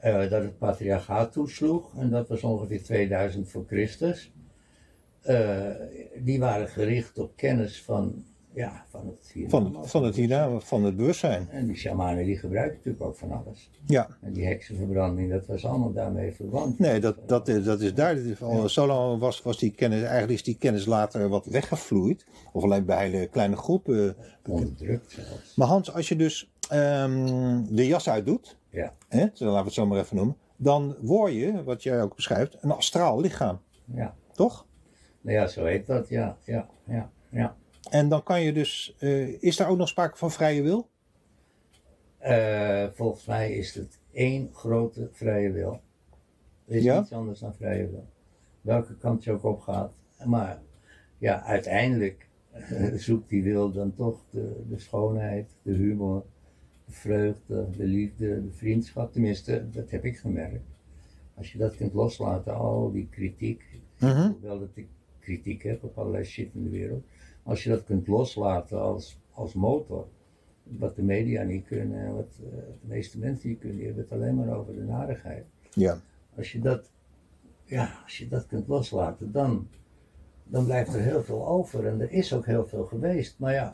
eh, 0.00 0.30
dat 0.30 0.42
het 0.42 0.58
patriarchaat 0.58 1.32
toesloeg. 1.32 1.98
En 1.98 2.10
dat 2.10 2.28
was 2.28 2.42
ongeveer 2.42 2.82
2000 2.82 3.48
voor 3.48 3.64
Christus. 3.66 4.32
Eh, 5.20 5.70
die 6.18 6.38
waren 6.38 6.68
gericht 6.68 7.18
op 7.18 7.36
kennis 7.36 7.82
van, 7.82 8.24
ja, 8.60 8.84
van 8.88 9.06
het 9.06 9.30
hiernamaals. 9.32 9.74
Van, 9.74 9.88
van 9.88 10.04
het 10.04 10.16
hierna, 10.16 10.58
van 10.60 10.84
het 10.84 10.96
bewustzijn. 10.96 11.48
En 11.50 11.66
die 11.66 11.76
shamanen 11.76 12.24
die 12.24 12.36
gebruikten 12.38 12.76
natuurlijk 12.76 13.04
ook 13.04 13.16
van 13.16 13.32
alles. 13.32 13.70
Ja. 13.86 14.08
En 14.20 14.32
die 14.32 14.46
heksenverbranding, 14.46 15.30
dat 15.30 15.46
was 15.46 15.66
allemaal 15.66 15.92
daarmee 15.92 16.32
verwant. 16.32 16.78
Nee, 16.78 17.00
dat, 17.00 17.28
dat, 17.28 17.48
is- 17.48 17.64
dat 17.64 17.80
is 17.80 17.94
duidelijk. 17.94 18.40
Al 18.40 18.68
Zo 18.68 18.86
lang 18.86 19.20
was, 19.20 19.42
was 19.42 19.58
die 19.58 19.70
kennis, 19.70 20.00
eigenlijk 20.02 20.32
is 20.32 20.42
die 20.42 20.56
kennis 20.58 20.86
later 20.86 21.28
wat 21.28 21.46
weggevloeid. 21.46 22.26
Of 22.52 22.62
alleen 22.62 22.84
bij 22.84 23.08
hele 23.08 23.26
kleine 23.26 23.56
groepen. 23.56 24.16
Onderdrukt 24.48 25.10
zelfs. 25.10 25.56
Maar 25.56 25.68
Hans, 25.68 25.92
als 25.94 26.08
je 26.08 26.16
dus 26.16 26.52
ehm, 26.68 27.62
de 27.70 27.86
jas 27.86 28.08
uitdoet, 28.08 28.56
Ja, 28.70 28.94
hè, 29.08 29.20
laten 29.20 29.46
we 29.46 29.54
het 29.56 29.72
zo 29.72 29.86
maar 29.86 29.98
even 29.98 30.16
noemen. 30.16 30.36
Dan 30.56 30.96
word 31.00 31.32
je, 31.32 31.64
wat 31.64 31.82
jij 31.82 32.02
ook 32.02 32.14
beschrijft, 32.16 32.56
een 32.60 32.70
astraal 32.70 33.20
lichaam. 33.20 33.60
ja. 33.94 34.14
Toch? 34.32 34.66
Nou 35.20 35.36
ja, 35.36 35.46
zo 35.46 35.64
heet 35.64 35.86
dat, 35.86 36.08
ja, 36.08 36.36
ja, 36.44 36.68
ja, 36.86 37.10
ja. 37.30 37.56
En 37.90 38.08
dan 38.08 38.22
kan 38.22 38.42
je 38.42 38.52
dus, 38.52 38.94
eh, 38.98 39.42
is 39.42 39.56
daar 39.56 39.68
ook 39.68 39.78
nog 39.78 39.88
sprake 39.88 40.16
van 40.16 40.30
vrije 40.30 40.62
wil? 40.62 40.88
Eh, 42.18 42.86
volgens 42.92 43.26
mij 43.26 43.52
is 43.52 43.74
het 43.74 43.98
één 44.12 44.50
grote 44.52 45.08
vrije 45.12 45.50
wil. 45.52 45.80
Er 46.66 46.76
is 46.76 46.82
Ja? 46.82 46.98
niets 46.98 47.12
anders 47.12 47.40
dan 47.40 47.54
vrije 47.54 47.90
wil. 47.90 48.06
Welke 48.60 48.96
kant 48.96 49.24
je 49.24 49.32
ook 49.32 49.44
op 49.44 49.60
gaat. 49.60 49.92
Maar 50.24 50.62
ja, 51.18 51.42
uiteindelijk 51.42 52.28
eh, 52.50 52.92
zoekt 53.06 53.28
die 53.28 53.42
wil 53.42 53.72
dan 53.72 53.94
toch 53.94 54.24
de, 54.30 54.64
de 54.68 54.78
schoonheid, 54.78 55.50
de 55.62 55.72
humor, 55.72 56.24
de 56.84 56.92
vreugde, 56.92 57.66
de 57.76 57.84
liefde, 57.84 58.42
de 58.44 58.52
vriendschap. 58.52 59.12
Tenminste, 59.12 59.70
dat 59.70 59.90
heb 59.90 60.04
ik 60.04 60.16
gemerkt. 60.18 60.64
Als 61.34 61.52
je 61.52 61.58
dat 61.58 61.76
kunt 61.76 61.92
loslaten, 61.94 62.54
al 62.54 62.92
die 62.92 63.08
kritiek. 63.10 63.62
Mhm. 63.98 64.30
Hoewel 64.30 64.58
dat 64.58 64.70
ik 64.74 64.86
kritiek 65.18 65.62
heb 65.62 65.84
op 65.84 65.98
allerlei 65.98 66.24
shit 66.24 66.54
in 66.54 66.62
de 66.64 66.70
wereld. 66.70 67.04
Als 67.50 67.64
je 67.64 67.70
dat 67.70 67.84
kunt 67.84 68.06
loslaten 68.06 68.80
als, 68.80 69.18
als 69.32 69.54
motor. 69.54 70.06
Wat 70.62 70.96
de 70.96 71.02
media 71.02 71.42
niet 71.42 71.66
kunnen 71.66 72.00
en 72.00 72.14
wat 72.14 72.38
eh, 72.38 72.50
de 72.80 72.86
meeste 72.86 73.18
mensen 73.18 73.48
niet 73.48 73.58
kunnen, 73.58 73.76
die 73.76 73.86
hebben 73.86 74.04
het 74.04 74.12
alleen 74.12 74.34
maar 74.34 74.56
over 74.56 74.74
de 74.74 74.82
narigheid. 74.82 75.44
Ja. 75.70 76.00
Als 76.36 76.52
je 76.52 76.60
dat, 76.60 76.90
ja, 77.64 78.00
als 78.04 78.18
je 78.18 78.28
dat 78.28 78.46
kunt 78.46 78.68
loslaten, 78.68 79.32
dan, 79.32 79.68
dan 80.44 80.64
blijft 80.64 80.94
er 80.94 81.00
heel 81.00 81.22
veel 81.22 81.46
over. 81.46 81.86
En 81.86 82.00
er 82.00 82.10
is 82.10 82.34
ook 82.34 82.46
heel 82.46 82.66
veel 82.66 82.84
geweest. 82.84 83.38
Maar 83.38 83.52
ja, 83.52 83.72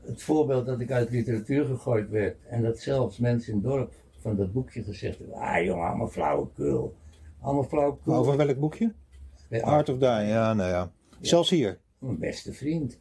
het 0.00 0.22
voorbeeld 0.22 0.66
dat 0.66 0.80
ik 0.80 0.90
uit 0.90 1.10
literatuur 1.10 1.64
gegooid 1.64 2.10
werd. 2.10 2.36
En 2.48 2.62
dat 2.62 2.78
zelfs 2.78 3.18
mensen 3.18 3.52
in 3.52 3.58
het 3.58 3.68
dorp 3.68 3.92
van 4.18 4.36
dat 4.36 4.52
boekje 4.52 4.82
gezegd 4.82 5.18
hebben. 5.18 5.36
Ah 5.36 5.64
jongen, 5.64 5.88
allemaal 5.88 6.08
flauwekul. 6.08 6.94
Allemaal 7.40 7.64
flauwekul. 7.64 8.14
Over 8.14 8.36
welk 8.36 8.58
boekje? 8.58 8.92
Art 9.60 9.88
of 9.88 9.98
Dying, 9.98 10.28
ja, 10.28 10.54
nou 10.54 10.70
ja. 10.70 10.90
Zelfs 11.20 11.50
hier. 11.50 11.78
Mijn 12.00 12.18
beste 12.18 12.52
vriend. 12.52 12.98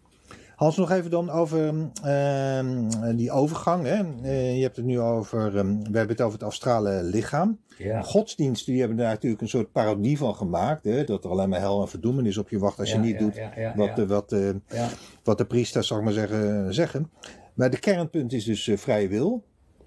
Hans, 0.56 0.78
nog 0.78 0.92
even 0.92 1.12
dan 1.12 1.30
over 1.30 1.74
ehm, 2.04 3.16
die 3.16 3.32
overgang. 3.32 3.86
Hè? 3.86 4.04
Eh, 4.24 4.56
je 4.56 4.62
hebt 4.62 4.76
het 4.76 4.86
nu 4.86 5.00
over, 5.00 5.58
ehm, 5.58 5.68
we 5.68 5.98
hebben 5.98 6.08
het 6.08 6.22
over 6.22 6.40
het 6.40 6.48
astrale 6.48 7.04
lichaam. 7.04 7.60
Ja. 7.78 8.02
Godsdiensten 8.02 8.72
die 8.72 8.80
hebben 8.80 8.98
daar 8.98 9.10
natuurlijk 9.10 9.42
een 9.42 9.50
soort 9.50 9.72
parodie 9.72 10.18
van 10.18 10.36
gemaakt. 10.36 10.84
Hè? 10.84 11.04
Dat 11.04 11.24
er 11.24 11.30
alleen 11.30 11.50
maar 11.50 11.60
hel 11.60 11.82
en 11.82 11.88
verdoemenis 11.88 12.38
op 12.38 12.50
je 12.50 12.60
wacht 12.60 12.80
als 12.80 12.92
je 12.92 12.98
niet 12.98 13.20
ja, 13.56 13.74
doet 13.76 14.08
wat, 14.08 14.32
eh, 14.32 14.50
Ja, 14.68 14.90
wat 15.24 15.38
de 15.38 15.46
priesters, 15.46 15.88
zal 15.88 15.98
ik 15.98 16.04
maar 16.04 16.14
zeggen, 16.14 16.74
zeggen. 16.74 17.12
Maar 17.54 17.70
de 17.70 17.80
kernpunt 17.80 18.34
is 18.34 18.44
dus 18.44 18.68
eh, 18.68 18.78
vrije 18.78 19.08
wil. 19.08 19.44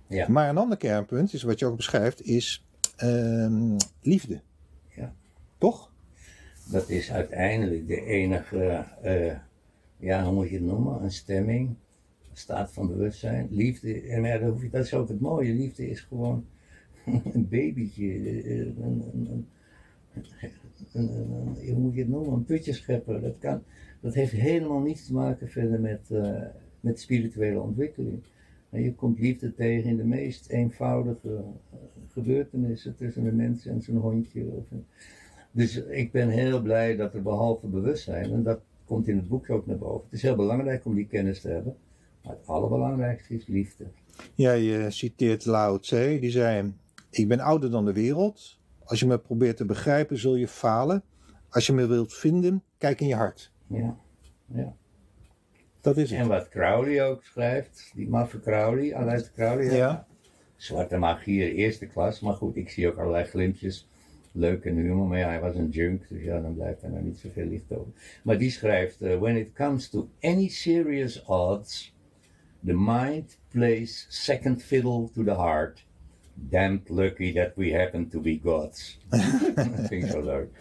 Ja. 0.06 0.28
Maar 0.28 0.48
een 0.48 0.58
ander 0.58 0.78
kernpunt, 0.78 1.32
is 1.32 1.42
wat 1.42 1.58
je 1.58 1.66
ook 1.66 1.76
beschrijft, 1.76 2.22
is 2.22 2.66
ehm, 2.96 3.76
liefde. 4.00 4.40
Ja. 4.88 5.14
Toch? 5.58 5.91
Dat 6.72 6.88
is 6.88 7.12
uiteindelijk 7.12 7.86
de 7.86 8.04
enige, 8.04 8.84
eh, 9.02 9.36
ja, 9.96 10.24
hoe 10.24 10.34
moet 10.34 10.48
je 10.48 10.54
het 10.56 10.64
noemen? 10.64 11.02
Een 11.02 11.10
stemming, 11.12 11.68
een 11.68 12.36
staat 12.36 12.72
van 12.72 12.86
bewustzijn. 12.86 13.48
Liefde, 13.50 14.00
en 14.00 14.22
ja, 14.22 14.38
dat, 14.38 14.60
je, 14.60 14.70
dat 14.70 14.84
is 14.84 14.94
ook 14.94 15.08
het 15.08 15.20
mooie. 15.20 15.52
Liefde 15.54 15.88
is 15.90 16.00
gewoon 16.00 16.44
een 17.34 17.48
babytje. 17.48 18.06
eh, 18.42 18.58
Een, 18.58 19.02
een, 19.14 19.46
een, 20.92 21.70
hoe 21.70 21.78
moet 21.78 21.94
je 21.94 22.00
het 22.00 22.08
noemen? 22.08 22.32
Een 22.32 22.44
putjeschepper. 22.44 23.20
Dat, 23.20 23.38
kan, 23.38 23.62
dat 24.00 24.14
heeft 24.14 24.32
helemaal 24.32 24.80
niets 24.80 25.06
te 25.06 25.12
maken 25.12 25.48
verder 25.48 25.80
met, 25.80 26.10
eh, 26.10 26.42
met 26.80 27.00
spirituele 27.00 27.60
ontwikkeling. 27.60 28.22
En 28.70 28.82
je 28.82 28.94
komt 28.94 29.18
liefde 29.18 29.54
tegen 29.54 29.90
in 29.90 29.96
de 29.96 30.04
meest 30.04 30.48
eenvoudige 30.48 31.34
eh, 31.36 31.78
gebeurtenissen 32.12 32.96
tussen 32.96 33.26
een 33.26 33.36
mens 33.36 33.66
en 33.66 33.82
zijn 33.82 33.96
hondje. 33.96 34.44
Of 34.44 34.64
dus 35.52 35.76
ik 35.76 36.12
ben 36.12 36.28
heel 36.28 36.62
blij 36.62 36.96
dat 36.96 37.14
er 37.14 37.22
behalve 37.22 37.66
bewustzijn, 37.66 38.32
en 38.32 38.42
dat 38.42 38.60
komt 38.84 39.08
in 39.08 39.16
het 39.16 39.28
boek 39.28 39.50
ook 39.50 39.66
naar 39.66 39.78
boven. 39.78 40.04
Het 40.04 40.12
is 40.12 40.22
heel 40.22 40.36
belangrijk 40.36 40.84
om 40.84 40.94
die 40.94 41.06
kennis 41.06 41.40
te 41.40 41.48
hebben. 41.48 41.76
Maar 42.22 42.32
het 42.32 42.46
allerbelangrijkste 42.46 43.34
is 43.34 43.46
liefde. 43.46 43.84
Jij 44.34 44.84
eh, 44.84 44.90
citeert 44.90 45.44
Lao 45.44 45.78
Tse, 45.78 46.18
die 46.20 46.30
zei: 46.30 46.72
Ik 47.10 47.28
ben 47.28 47.40
ouder 47.40 47.70
dan 47.70 47.84
de 47.84 47.92
wereld. 47.92 48.58
Als 48.84 49.00
je 49.00 49.06
me 49.06 49.18
probeert 49.18 49.56
te 49.56 49.64
begrijpen, 49.64 50.18
zul 50.18 50.34
je 50.34 50.48
falen. 50.48 51.02
Als 51.48 51.66
je 51.66 51.72
me 51.72 51.86
wilt 51.86 52.14
vinden, 52.14 52.62
kijk 52.78 53.00
in 53.00 53.06
je 53.06 53.14
hart. 53.14 53.52
Ja. 53.66 53.96
ja. 54.46 54.74
Dat 55.80 55.96
is 55.96 56.10
het. 56.10 56.18
En 56.18 56.28
wat 56.28 56.48
Crowley 56.48 57.04
ook 57.04 57.22
schrijft, 57.24 57.90
die 57.94 58.08
maffe 58.08 58.40
Crowley, 58.40 58.94
Aleid 58.94 59.32
Crowley. 59.32 59.76
Ja. 59.76 60.06
Zwarte 60.56 60.96
magie, 60.96 61.54
eerste 61.54 61.86
klas. 61.86 62.20
Maar 62.20 62.34
goed, 62.34 62.56
ik 62.56 62.70
zie 62.70 62.88
ook 62.88 62.96
allerlei 62.96 63.24
glimpjes. 63.24 63.88
Leuk 64.32 64.64
en 64.64 64.76
humor, 64.76 65.06
maar 65.06 65.18
ja, 65.18 65.28
hij 65.28 65.40
was 65.40 65.56
een 65.56 65.68
junk, 65.68 66.08
dus 66.08 66.22
ja, 66.22 66.40
dan 66.40 66.54
blijft 66.54 66.82
er 66.82 66.90
nou 66.90 67.04
niet 67.04 67.18
zoveel 67.18 67.46
licht 67.46 67.72
over. 67.72 67.92
Maar 68.22 68.38
die 68.38 68.50
schrijft, 68.50 69.02
eh, 69.02 69.18
when 69.18 69.36
it 69.36 69.52
comes 69.52 69.88
to 69.88 70.08
any 70.20 70.48
serious 70.48 71.24
odds, 71.24 71.94
the 72.64 72.74
mind 72.74 73.38
plays 73.48 74.06
second 74.08 74.62
fiddle 74.62 75.08
to 75.14 75.24
the 75.24 75.34
heart. 75.34 75.86
Damned 76.34 76.88
lucky 76.88 77.32
that 77.32 77.50
we 77.56 77.74
happen 77.74 78.08
to 78.08 78.20
be 78.20 78.40
gods. 78.42 78.98
dat 79.54 79.86
vind 79.88 80.04
ik 80.04 80.10
zo 80.10 80.22
leuk. 80.22 80.48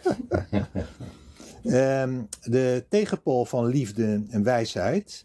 Ehm, 1.64 2.22
de 2.42 2.84
tegenpool 2.88 3.44
van 3.44 3.66
liefde 3.66 4.22
en 4.30 4.42
wijsheid 4.42 5.24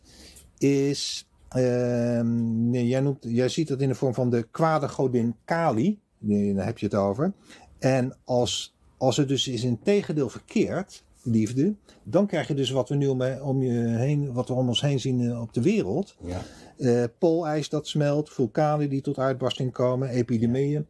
is. 0.57 1.27
ehm, 1.47 2.69
nee, 2.69 2.87
jij, 2.87 2.99
noemt, 2.99 3.25
jij 3.27 3.49
ziet 3.49 3.67
dat 3.67 3.81
in 3.81 3.87
de 3.87 3.95
vorm 3.95 4.13
van 4.13 4.29
de 4.29 4.47
kwade 4.51 4.89
godin 4.89 5.35
Kali. 5.45 5.99
Daar 6.19 6.65
heb 6.65 6.77
je 6.77 6.85
het 6.85 6.95
over. 6.95 7.33
En 7.79 8.15
als, 8.23 8.75
als 8.97 9.17
het 9.17 9.27
dus 9.27 9.47
is 9.47 9.63
in 9.63 9.79
tegendeel 9.83 10.29
verkeerd, 10.29 11.03
liefde, 11.23 11.73
dan 12.03 12.27
krijg 12.27 12.47
je 12.47 12.53
dus 12.53 12.69
wat 12.69 12.89
we 12.89 12.95
nu 12.95 13.07
om, 13.07 13.21
om 13.23 13.61
je 13.63 13.73
heen, 13.73 14.33
wat 14.33 14.47
we 14.47 14.53
om 14.53 14.67
ons 14.67 14.81
heen 14.81 14.99
zien 14.99 15.21
eh, 15.21 15.41
op 15.41 15.53
de 15.53 15.61
wereld. 15.61 16.15
Ja, 16.21 16.41
Eh, 16.77 17.03
poolijs 17.17 17.69
dat 17.69 17.87
smelt, 17.87 18.29
vulkanen 18.29 18.89
die 18.89 19.01
tot 19.01 19.19
uitbarsting 19.19 19.71
komen, 19.71 20.09
epidemieën. 20.09 20.85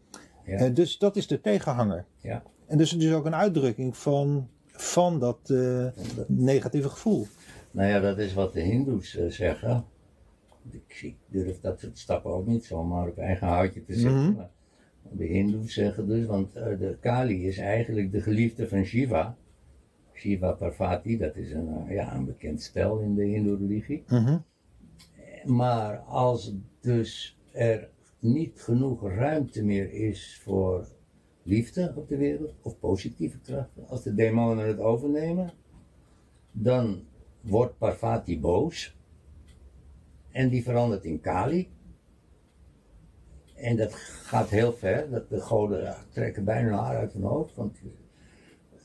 Ja. 0.45 0.57
Eh, 0.57 0.73
dus 0.73 0.97
dat 0.97 1.15
is 1.15 1.27
de 1.27 1.41
tegenhanger. 1.41 2.05
ja. 2.21 2.43
En 2.67 2.77
dus 2.77 2.91
het 2.91 3.01
is 3.01 3.13
ook 3.13 3.25
een 3.25 3.35
uitdrukking 3.35 3.97
van, 3.97 4.47
van 4.67 5.19
dat 5.19 5.53
negatieve 6.27 6.89
gevoel. 6.89 7.27
Nou 7.71 7.89
ja, 7.89 7.99
dat 7.99 8.17
is 8.17 8.33
wat 8.33 8.53
de 8.53 8.61
Hindoes 8.61 9.17
zeggen. 9.27 9.85
Ik, 10.71 11.15
durf 11.27 11.59
dat 11.59 11.79
soort 11.79 11.97
stappen 11.97 12.31
ook 12.31 12.47
niet 12.47 12.65
zomaar 12.65 13.07
op 13.07 13.17
eigen 13.17 13.47
houtje 13.47 13.83
te 13.83 13.93
zetten. 13.93 14.31
Mhm. 14.31 14.41
De 15.11 15.25
Hindoes 15.25 15.73
zeggen 15.73 16.07
dus, 16.07 16.25
want 16.25 16.55
eh, 16.55 16.79
de 16.79 16.97
Kali 16.99 17.47
is 17.47 17.57
eigenlijk 17.57 18.11
de 18.11 18.21
geliefde 18.21 18.67
van 18.67 18.83
Shiva. 18.83 19.37
Shiva 20.13 20.51
Parvati, 20.51 21.17
dat 21.17 21.35
is 21.35 21.51
een, 21.51 21.67
eh, 21.67 21.93
ja, 21.93 22.15
een 22.15 22.25
bekend 22.25 22.61
stel 22.61 22.99
in 22.99 23.15
de 23.15 23.23
Hindoe-religie. 23.23 24.03
Mhm. 24.07 24.37
Maar 25.45 25.97
als 25.97 26.55
dus 26.81 27.39
er 27.51 27.89
niet 28.19 28.61
genoeg 28.61 29.01
ruimte 29.01 29.63
meer 29.63 29.93
is 29.93 30.39
voor 30.43 30.87
liefde 31.43 31.93
op 31.95 32.07
de 32.07 32.17
wereld, 32.17 32.53
of 32.61 32.79
positieve 32.79 33.39
krachten, 33.39 33.87
als 33.87 34.03
de 34.03 34.13
demonen 34.13 34.67
het 34.67 34.79
overnemen, 34.79 35.51
dan 36.51 37.03
wordt 37.41 37.77
Parvati 37.77 38.39
boos 38.39 38.95
en 40.31 40.49
die 40.49 40.63
verandert 40.63 41.03
in 41.03 41.21
Kali. 41.21 41.69
En 43.57 43.75
dat 43.75 43.93
gaat 44.23 44.49
heel 44.49 44.73
ver, 44.73 45.09
dat 45.09 45.29
de 45.29 45.41
goden 45.41 45.95
trekken 46.09 46.43
bijna 46.43 46.83
haar 46.83 46.97
uit 46.97 47.13
hun 47.13 47.23
hoofd, 47.23 47.55
want 47.55 47.77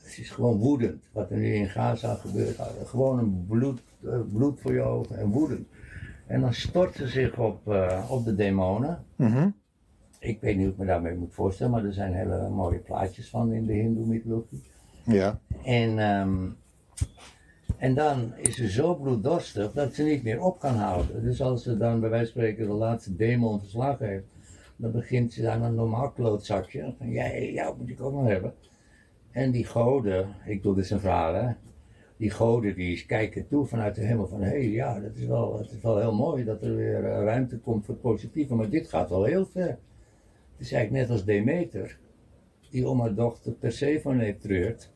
het 0.03 0.17
is 0.17 0.29
gewoon 0.29 0.57
woedend 0.57 1.03
wat 1.11 1.31
er 1.31 1.37
nu 1.37 1.53
in 1.53 1.69
Gaza 1.69 2.15
gebeurt. 2.15 2.59
Gewoon 2.85 3.19
een 3.19 3.45
bloed, 3.47 3.81
eh, 4.03 4.19
bloed 4.33 4.59
voor 4.59 4.73
je 4.73 4.81
ogen 4.81 5.17
en 5.17 5.29
woedend. 5.29 5.67
En 6.27 6.41
dan 6.41 6.53
stort 6.53 6.95
ze 6.95 7.07
zich 7.07 7.37
op, 7.37 7.67
eh, 7.67 8.05
op 8.09 8.25
de 8.25 8.35
demonen. 8.35 9.03
Mhm. 9.15 9.49
Ik 10.19 10.41
weet 10.41 10.55
niet 10.55 10.63
hoe 10.63 10.73
ik 10.73 10.79
me 10.79 10.85
daarmee 10.85 11.15
moet 11.15 11.33
voorstellen, 11.33 11.71
maar 11.71 11.85
er 11.85 11.93
zijn 11.93 12.13
hele 12.13 12.49
mooie 12.49 12.79
plaatjes 12.79 13.29
van 13.29 13.53
in 13.53 13.65
de 13.65 13.73
Hindoe 13.73 14.05
mythologie. 14.05 14.63
Ja. 15.05 15.39
En, 15.63 15.99
ehm, 15.99 16.49
en 17.77 17.93
dan 17.93 18.33
is 18.35 18.55
ze 18.55 18.69
zo 18.69 18.95
bloeddorstig 18.95 19.71
dat 19.71 19.93
ze 19.93 20.03
niet 20.03 20.23
meer 20.23 20.41
op 20.41 20.59
kan 20.59 20.75
houden. 20.75 21.23
Dus 21.23 21.41
als 21.41 21.63
ze 21.63 21.77
dan 21.77 21.99
bij 21.99 22.09
wijze 22.09 22.31
van 22.31 22.41
spreken 22.41 22.67
de 22.67 22.73
laatste 22.73 23.15
demon 23.15 23.59
verslagen 23.59 24.07
heeft, 24.07 24.32
dan 24.83 24.91
begint 24.91 25.33
ze 25.33 25.49
aan 25.49 25.63
een 25.63 25.75
normaal 25.75 26.11
klootzakje. 26.11 26.93
Van, 26.97 27.09
ja, 27.09 27.37
jou 27.37 27.77
moet 27.77 27.89
ik 27.89 28.01
ook 28.01 28.13
nog 28.13 28.27
hebben. 28.27 28.53
En 29.31 29.51
die 29.51 29.65
goden, 29.65 30.35
ik 30.45 30.55
bedoel, 30.55 30.73
dit 30.73 30.89
een 30.89 30.99
verhaal 30.99 31.33
hè. 31.33 31.53
Die 32.17 32.29
goden 32.29 32.75
die 32.75 33.05
kijken 33.05 33.47
toe 33.47 33.65
vanuit 33.65 33.95
de 33.95 34.01
hemel 34.01 34.27
van, 34.27 34.41
hé 34.41 34.55
ja, 34.55 34.99
dat 34.99 35.15
is 35.15 35.25
wel, 35.25 35.57
het 35.57 35.71
is 35.71 35.81
wel 35.81 35.97
heel 35.97 36.13
mooi 36.13 36.43
dat 36.43 36.61
er 36.63 36.75
weer 36.75 37.05
eh, 37.05 37.23
ruimte 37.23 37.57
komt 37.57 37.85
voor 37.85 37.93
het 37.93 38.03
positieve, 38.03 38.55
maar 38.55 38.69
dit 38.69 38.89
gaat 38.89 39.09
wel 39.09 39.23
heel 39.23 39.45
ver. 39.45 39.67
Het 39.67 40.59
is 40.59 40.71
eigenlijk 40.71 41.03
net 41.03 41.11
als 41.17 41.25
Demeter, 41.25 41.97
die 42.69 42.87
om 42.87 42.99
haar 42.99 43.15
dochter 43.15 43.51
Persephone 43.51 44.37
treurt 44.37 44.91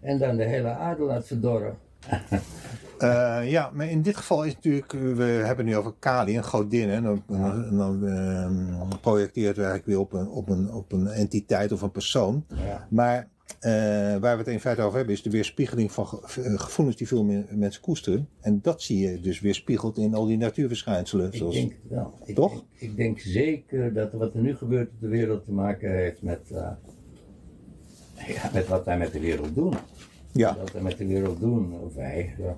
en 0.00 0.18
dan 0.18 0.36
de 0.36 0.44
hele 0.44 0.68
aarde 0.68 1.02
laat 1.02 1.26
verdorren. 1.26 1.78
Eh, 2.98 3.50
ja, 3.50 3.70
maar 3.74 3.90
in 3.90 4.02
dit 4.02 4.16
geval 4.16 4.44
is 4.44 4.54
natuurlijk, 4.54 4.92
eh, 4.92 5.00
we 5.00 5.22
hebben 5.22 5.56
het 5.56 5.66
nu 5.66 5.76
over 5.76 5.94
Kali, 5.98 6.36
een 6.36 6.44
godin. 6.44 6.88
En 6.90 7.02
dan, 7.02 7.22
Ja. 7.28 7.52
en 7.70 7.76
dan 7.76 8.06
ehm, 8.06 8.88
projecteert 9.00 9.56
we 9.56 9.62
eigenlijk 9.62 9.86
weer 9.86 9.98
op 10.00 10.12
een, 10.12 10.28
op, 10.28 10.48
een, 10.48 10.72
op 10.72 10.92
een 10.92 11.06
entiteit 11.06 11.72
of 11.72 11.82
een 11.82 11.90
persoon. 11.90 12.44
Ja. 12.54 12.86
Maar 12.90 13.28
eh, 13.60 13.72
waar 14.16 14.20
we 14.20 14.42
het 14.42 14.48
in 14.48 14.60
feite 14.60 14.82
over 14.82 14.96
hebben, 14.96 15.14
is 15.14 15.22
de 15.22 15.30
weerspiegeling 15.30 15.92
van 15.92 16.06
ge- 16.06 16.58
gevoelens 16.58 16.96
die 16.96 17.06
veel 17.06 17.24
meer 17.24 17.44
mensen 17.50 17.82
koesteren. 17.82 18.28
En 18.40 18.58
dat 18.62 18.82
zie 18.82 18.98
je 19.10 19.20
dus 19.20 19.40
weerspiegeld 19.40 19.98
in 19.98 20.14
al 20.14 20.26
die 20.26 20.36
natuurverschijnselen. 20.38 21.26
Ik 21.26 21.34
Zoals, 21.34 21.54
denk 21.54 21.70
het 21.72 21.90
wel. 21.90 22.14
Ik 22.24 22.34
Toch? 22.34 22.64
Ik 22.74 22.96
denk 22.96 23.18
zeker 23.18 23.92
dat 23.94 24.12
wat 24.12 24.34
er 24.34 24.40
nu 24.40 24.56
gebeurt 24.56 24.88
op 24.88 25.00
de 25.00 25.08
wereld 25.08 25.44
te 25.44 25.52
maken 25.52 25.90
heeft 25.92 26.22
met, 26.22 26.40
ja, 28.34 28.50
met 28.52 28.66
wat 28.68 28.84
wij 28.84 28.98
met 28.98 29.12
de 29.12 29.20
wereld 29.20 29.54
doen. 29.54 29.74
ja, 30.32 30.56
Wat 30.58 30.72
wij 30.72 30.82
met 30.82 30.98
de 30.98 31.06
wereld 31.06 31.40
doen, 31.40 31.80
of 31.80 31.94
wij, 31.94 32.34
ja, 32.38 32.56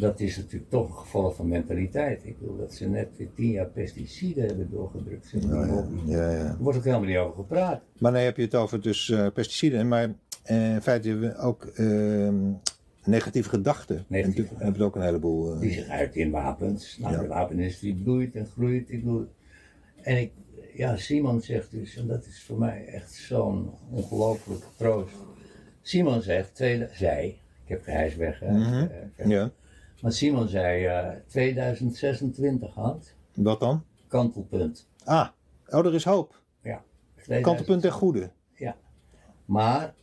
dat 0.00 0.20
is 0.20 0.36
natuurlijk 0.36 0.70
toch 0.70 0.88
een 0.88 0.96
gevolg 0.96 1.34
van 1.34 1.48
mentaliteit. 1.48 2.24
Ik 2.24 2.38
bedoel 2.38 2.56
dat 2.56 2.74
ze 2.74 2.88
net 2.88 3.08
tien 3.34 3.50
jaar 3.50 3.66
pesticiden 3.66 4.46
hebben 4.46 4.70
doorgedrukt. 4.70 5.30
ja, 5.30 5.66
ja, 5.66 5.84
ja, 6.06 6.30
ja. 6.30 6.44
Er 6.44 6.56
wordt 6.58 6.78
ook 6.78 6.84
helemaal 6.84 7.06
niet 7.08 7.16
over 7.16 7.34
gepraat. 7.34 7.80
Maar 7.98 8.12
dan 8.12 8.20
heb 8.22 8.36
je 8.36 8.42
het 8.42 8.54
over 8.54 8.80
dus 8.80 9.10
eh, 9.10 9.26
pesticiden, 9.34 9.88
maar 9.88 10.14
eh, 10.42 10.74
in 10.74 10.82
feite 10.82 11.36
ook 11.38 11.64
ehm, 11.64 12.34
negatieve 13.04 13.48
gedachten. 13.48 13.96
En 13.96 14.04
Negatieve 14.08 14.54
hebben 14.56 14.78
we 14.80 14.84
ook 14.86 14.96
een 14.96 15.02
heleboel. 15.02 15.54
eh, 15.54 15.60
Die 15.60 15.72
zich 15.72 15.88
uit 15.88 16.16
in 16.16 16.30
wapens. 16.30 16.98
Nou, 16.98 17.18
de 17.20 17.26
wapenindustrie 17.26 17.94
bloeit 17.94 18.34
en 18.34 18.46
groeit. 18.46 18.90
Ik 18.90 19.04
bedoel, 19.04 19.26
en 20.02 20.16
ik, 20.16 20.30
ja, 20.74 20.96
Simon 20.96 21.40
zegt 21.40 21.70
dus, 21.70 21.96
en 21.96 22.06
dat 22.06 22.26
is 22.26 22.42
voor 22.42 22.58
mij 22.58 22.86
echt 22.86 23.12
zo'n 23.12 23.70
ongelooflijke 23.90 24.66
troost. 24.76 25.14
Simon 25.82 26.22
zegt, 26.22 26.54
tweede, 26.54 26.88
zei, 26.92 27.26
ik 27.64 27.74
heb 27.74 27.82
geheis 27.82 28.16
weg, 28.16 28.40
hè, 28.40 28.52
Mhm. 28.52 28.86
ja, 29.28 29.50
maar 30.02 30.12
Simon 30.12 30.48
zei 30.48 30.84
eh, 30.84 31.08
2026, 31.26 32.74
Hans, 32.74 33.14
wat 33.34 33.60
dan? 33.60 33.84
kantelpunt. 34.08 34.88
Ah, 35.04 35.28
oh, 35.66 35.86
er 35.86 35.94
is 35.94 36.04
hoop. 36.04 36.42
Ja. 36.62 36.82
Kantelpunt 37.40 37.82
ten 37.82 37.92
goede. 37.92 38.30
Maar 39.44 39.94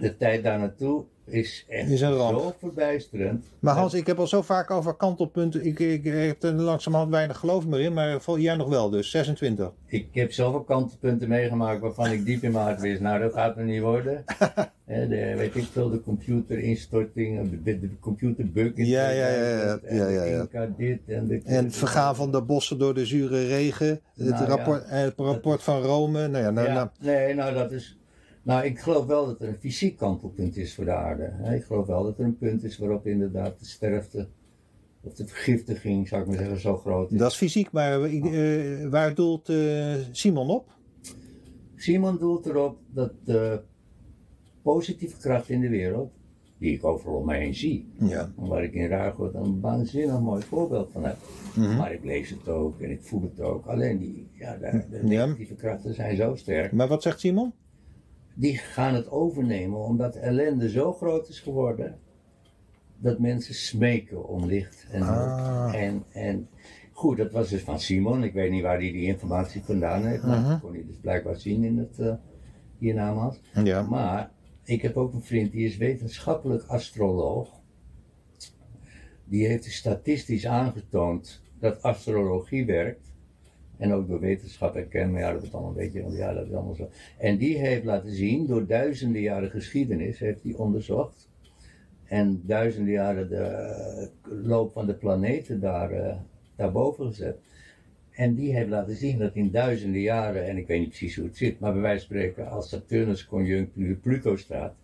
de 0.00 0.16
tijd 0.16 0.42
daar 0.42 0.58
naartoe 0.58 1.04
is 1.26 1.64
echt 1.68 1.90
Is 1.90 2.00
een 2.00 2.12
ramp. 2.12 2.38
zo 2.40 2.54
verbijsterend. 2.58 3.44
Maar 3.58 3.74
Hans, 3.74 3.94
ik 3.94 4.06
heb 4.06 4.18
al 4.18 4.26
zo 4.26 4.42
vaak 4.42 4.70
over 4.70 4.94
kantelpunten. 4.94 5.64
Ik, 5.66 5.78
ik, 5.78 6.04
heb 6.04 6.42
er 6.42 6.52
langzamerhand 6.52 7.10
weinig 7.12 7.38
geloof 7.38 7.66
meer 7.66 7.80
in, 7.80 7.92
maar 7.92 8.20
vol- 8.20 8.38
jij 8.38 8.56
nog 8.56 8.68
wel 8.68 8.90
dus, 8.90 9.10
26. 9.10 9.70
Ik 9.86 10.08
heb 10.12 10.32
zoveel 10.32 10.62
kantelpunten 10.62 11.28
meegemaakt 11.28 11.80
waarvan 11.80 12.10
ik 12.10 12.24
diep 12.24 12.42
in 12.42 12.52
mijn 12.52 12.64
hart 12.64 12.80
wist, 12.80 13.00
nou 13.00 13.20
dat 13.20 13.32
gaat 13.32 13.56
er 13.56 13.64
niet 13.64 13.80
worden. 13.82 14.24
De, 14.86 15.34
weet 15.36 15.54
ik 15.56 15.64
veel, 15.72 15.90
de 15.90 16.00
computerinstorting, 16.00 17.50
de, 17.50 17.62
de, 17.62 17.80
de 17.80 17.90
computerbug 18.00 18.72
Ja, 18.74 19.08
ja, 19.10 19.28
ja, 19.28 19.48
ja, 19.62 19.76
2000, 19.78 19.82
en 19.84 19.96
ja, 19.96 20.08
ja, 20.08 20.46
ja. 20.52 20.66
Dit 20.76 20.98
en 21.06 21.26
de... 21.26 21.40
En 21.44 21.64
het 21.64 21.76
vergaan 21.76 22.16
van 22.16 22.32
de 22.32 22.42
bossen 22.42 22.78
door 22.78 22.94
de 22.94 23.06
zure 23.06 23.46
regen. 23.46 23.86
Het, 23.88 24.00
Nou, 24.28 24.42
ja. 24.42 24.48
rapport, 24.48 24.84
eh, 24.84 24.90
het 25.00 25.12
rapport 25.16 25.62
van 25.62 25.80
Rome. 25.82 26.28
Nou 26.28 26.44
ja, 26.44 26.50
nou, 26.50 26.66
Ja, 26.66 26.74
nou, 26.74 26.88
nee, 27.00 27.34
nou 27.34 27.54
dat 27.54 27.72
is... 27.72 27.98
Nou, 28.46 28.64
ik 28.64 28.78
geloof 28.78 29.06
wel 29.06 29.26
dat 29.26 29.40
er 29.40 29.48
een 29.48 29.58
fysiek 29.58 29.96
kantelpunt 29.96 30.56
is 30.56 30.74
voor 30.74 30.84
de 30.84 30.94
aarde. 30.94 31.32
Ik 31.54 31.62
geloof 31.64 31.86
wel 31.86 32.02
dat 32.02 32.18
er 32.18 32.24
een 32.24 32.38
punt 32.38 32.64
is 32.64 32.78
waarop 32.78 33.06
inderdaad 33.06 33.58
de 33.58 33.64
sterfte, 33.66 34.28
of 35.02 35.14
de 35.14 35.26
vergiftiging, 35.26 36.08
zou 36.08 36.20
ik 36.22 36.26
maar 36.28 36.36
zeggen, 36.36 36.60
zo 36.60 36.76
groot 36.76 37.12
is. 37.12 37.18
dat 37.18 37.30
is 37.30 37.36
fysiek, 37.36 37.70
maar 37.72 38.02
eh, 38.02 38.88
waar 38.88 39.14
doelt 39.14 39.48
eh, 39.48 39.94
Simon 40.12 40.48
op? 40.50 40.68
Simon 41.76 42.18
doelt 42.18 42.46
erop 42.46 42.78
dat 42.90 43.12
de 43.24 43.60
positieve 44.62 45.16
kracht 45.18 45.48
in 45.48 45.60
de 45.60 45.68
wereld, 45.68 46.12
die 46.58 46.72
ik 46.72 46.84
overal 46.84 47.14
om 47.16 47.26
mij 47.26 47.38
heen 47.38 47.54
zie, 47.54 47.88
Ja. 47.98 48.32
waar 48.36 48.64
ik 48.64 48.72
in 48.74 48.88
Ruigoord 48.88 49.34
een 49.34 49.60
waanzinnig 49.60 50.20
mooi 50.20 50.42
voorbeeld 50.42 50.88
van 50.92 51.04
heb. 51.04 51.16
Mhm. 51.56 51.76
Maar 51.76 51.92
ik 51.92 52.04
lees 52.04 52.30
het 52.30 52.48
ook 52.48 52.80
en 52.80 52.90
ik 52.90 53.02
voel 53.02 53.22
het 53.22 53.40
ook. 53.40 53.66
Alleen 53.66 53.98
die, 53.98 54.28
ja, 54.32 54.56
de, 54.56 54.84
de 54.90 54.96
Ja. 54.96 55.02
negatieve 55.24 55.54
krachten 55.54 55.94
zijn 55.94 56.16
zo 56.16 56.34
sterk. 56.34 56.72
Maar 56.72 56.88
wat 56.88 57.02
zegt 57.02 57.20
Simon? 57.20 57.52
Die 58.38 58.56
gaan 58.58 58.94
het 58.94 59.10
overnemen 59.10 59.78
omdat 59.78 60.12
de 60.12 60.18
ellende 60.18 60.70
zo 60.70 60.92
groot 60.92 61.28
is 61.28 61.40
geworden. 61.40 61.98
Dat 62.98 63.18
mensen 63.18 63.54
smeken 63.54 64.28
om 64.28 64.44
licht. 64.46 64.86
En, 64.90 65.02
Ah. 65.02 65.74
en, 65.74 66.04
en 66.12 66.48
goed, 66.92 67.16
dat 67.16 67.32
was 67.32 67.48
dus 67.48 67.62
van 67.62 67.80
Simon. 67.80 68.22
Ik 68.22 68.32
weet 68.32 68.50
niet 68.50 68.62
waar 68.62 68.78
hij 68.78 68.92
die 68.92 69.06
informatie 69.06 69.62
vandaan 69.64 70.04
heeft. 70.04 70.22
Maar 70.22 70.38
Mhm. 70.40 70.48
dat 70.48 70.60
kon 70.60 70.72
hij 70.72 70.84
dus 70.86 70.96
blijkbaar 71.00 71.36
zien 71.36 71.64
in 71.64 71.78
het 71.78 71.98
uh, 71.98 72.14
hiernamaals. 72.78 73.40
Ja. 73.64 73.82
Maar 73.82 74.30
ik 74.64 74.82
heb 74.82 74.96
ook 74.96 75.12
een 75.12 75.22
vriend 75.22 75.52
die 75.52 75.66
is 75.66 75.76
wetenschappelijk 75.76 76.64
astroloog. 76.66 77.50
Die 79.24 79.46
heeft 79.46 79.64
dus 79.64 79.76
statistisch 79.76 80.46
aangetoond 80.46 81.42
dat 81.58 81.82
astrologie 81.82 82.66
werkt. 82.66 83.05
En 83.76 83.92
ook 83.92 84.08
door 84.08 84.20
wetenschap 84.20 84.76
erkennen, 84.76 85.12
maar 85.12 85.20
ja, 85.20 85.32
dat 85.32 85.42
is 85.42 85.52
allemaal 85.52 85.70
een 85.70 85.76
beetje, 85.76 86.16
ja, 86.16 86.32
dat 86.32 86.46
is 86.46 86.52
allemaal 86.52 86.74
zo. 86.74 86.88
En 87.18 87.36
die 87.36 87.58
heeft 87.58 87.84
laten 87.84 88.10
zien, 88.10 88.46
door 88.46 88.66
duizenden 88.66 89.20
jaren 89.22 89.50
geschiedenis, 89.50 90.18
heeft 90.18 90.42
hij 90.42 90.52
onderzocht. 90.52 91.28
En 92.04 92.42
duizenden 92.44 92.92
jaren 92.92 93.28
de 93.28 94.10
loop 94.42 94.72
van 94.72 94.86
de 94.86 94.94
planeten 94.94 95.60
daar, 95.60 95.90
eh, 95.90 96.16
daarboven 96.56 97.06
gezet. 97.06 97.38
En 98.10 98.34
die 98.34 98.54
heeft 98.54 98.68
laten 98.68 98.96
zien 98.96 99.18
dat 99.18 99.34
in 99.34 99.50
duizenden 99.50 100.00
jaren, 100.00 100.46
en 100.46 100.56
ik 100.56 100.66
weet 100.66 100.78
niet 100.78 100.88
precies 100.88 101.16
hoe 101.16 101.24
het 101.24 101.36
zit, 101.36 101.60
maar 101.60 101.72
bij 101.72 101.82
wijze 101.82 102.06
van 102.06 102.16
spreken, 102.16 102.50
als 102.50 102.68
Saturnus 102.68 103.26
conjunctuur 103.26 103.96
Pluto 103.96 104.36
staat, 104.36 104.74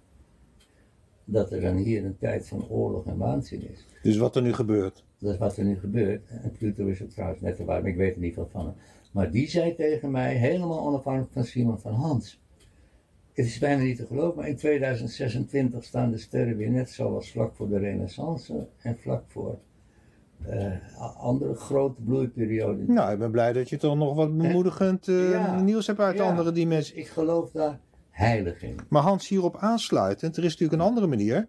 dat 1.24 1.52
er 1.52 1.60
dan 1.60 1.76
hier 1.76 2.04
een 2.04 2.18
tijd 2.18 2.48
van 2.48 2.68
oorlog 2.68 3.06
en 3.06 3.16
waanzin 3.16 3.68
is. 3.72 3.86
Dus 4.02 4.16
wat 4.16 4.36
er 4.36 4.42
nu 4.42 4.52
gebeurt. 4.52 5.04
Dat 5.22 5.32
is 5.32 5.38
wat 5.38 5.56
er 5.56 5.64
nu 5.64 5.78
gebeurt. 5.78 6.22
En 6.42 6.52
Pluto 6.58 6.86
is 6.86 7.02
ook 7.02 7.10
trouwens 7.10 7.40
net 7.40 7.56
te 7.56 7.64
warm, 7.64 7.86
ik 7.86 7.96
weet 7.96 8.14
er 8.14 8.20
niet 8.20 8.34
veel 8.34 8.48
van. 8.52 8.74
Maar 9.12 9.30
die 9.30 9.48
zei 9.48 9.74
tegen 9.74 10.10
mij, 10.10 10.34
helemaal 10.34 10.80
onafhankelijk 10.86 11.32
van 11.32 11.44
Simon 11.44 11.78
van 11.78 11.92
Hans. 11.94 12.40
Het 13.32 13.46
is 13.46 13.58
bijna 13.58 13.82
niet 13.82 13.96
te 13.96 14.06
geloven, 14.06 14.36
maar 14.36 14.48
in 14.48 14.56
2026 14.56 15.84
staan 15.84 16.10
de 16.10 16.18
sterren 16.18 16.56
weer 16.56 16.70
net 16.70 16.90
zoals 16.90 17.30
vlak 17.30 17.54
voor 17.54 17.68
de 17.68 17.78
renaissance 17.78 18.66
en 18.82 18.98
vlak 18.98 19.22
voor 19.28 19.58
eh, 20.46 20.72
andere 21.18 21.54
grote 21.54 22.00
bloeiperioden. 22.02 22.92
Nou, 22.92 23.12
ik 23.12 23.18
ben 23.18 23.30
blij 23.30 23.52
dat 23.52 23.68
je 23.68 23.76
toch 23.76 23.96
nog 23.96 24.14
wat 24.14 24.36
bemoedigend 24.36 25.08
eh, 25.08 25.30
Ja. 25.30 25.60
nieuws 25.60 25.86
hebt 25.86 25.98
uit 26.00 26.16
Ja. 26.16 26.22
andere 26.30 26.52
dimensies. 26.52 26.92
Ik 26.94 27.06
geloof 27.08 27.50
daar 27.50 27.78
heilig 28.10 28.62
in. 28.62 28.78
Maar 28.88 29.02
Hans, 29.02 29.28
hierop 29.28 29.56
aansluitend, 29.56 30.36
er 30.36 30.44
is 30.44 30.50
natuurlijk 30.50 30.80
een 30.82 30.88
andere 30.88 31.06
manier. 31.06 31.48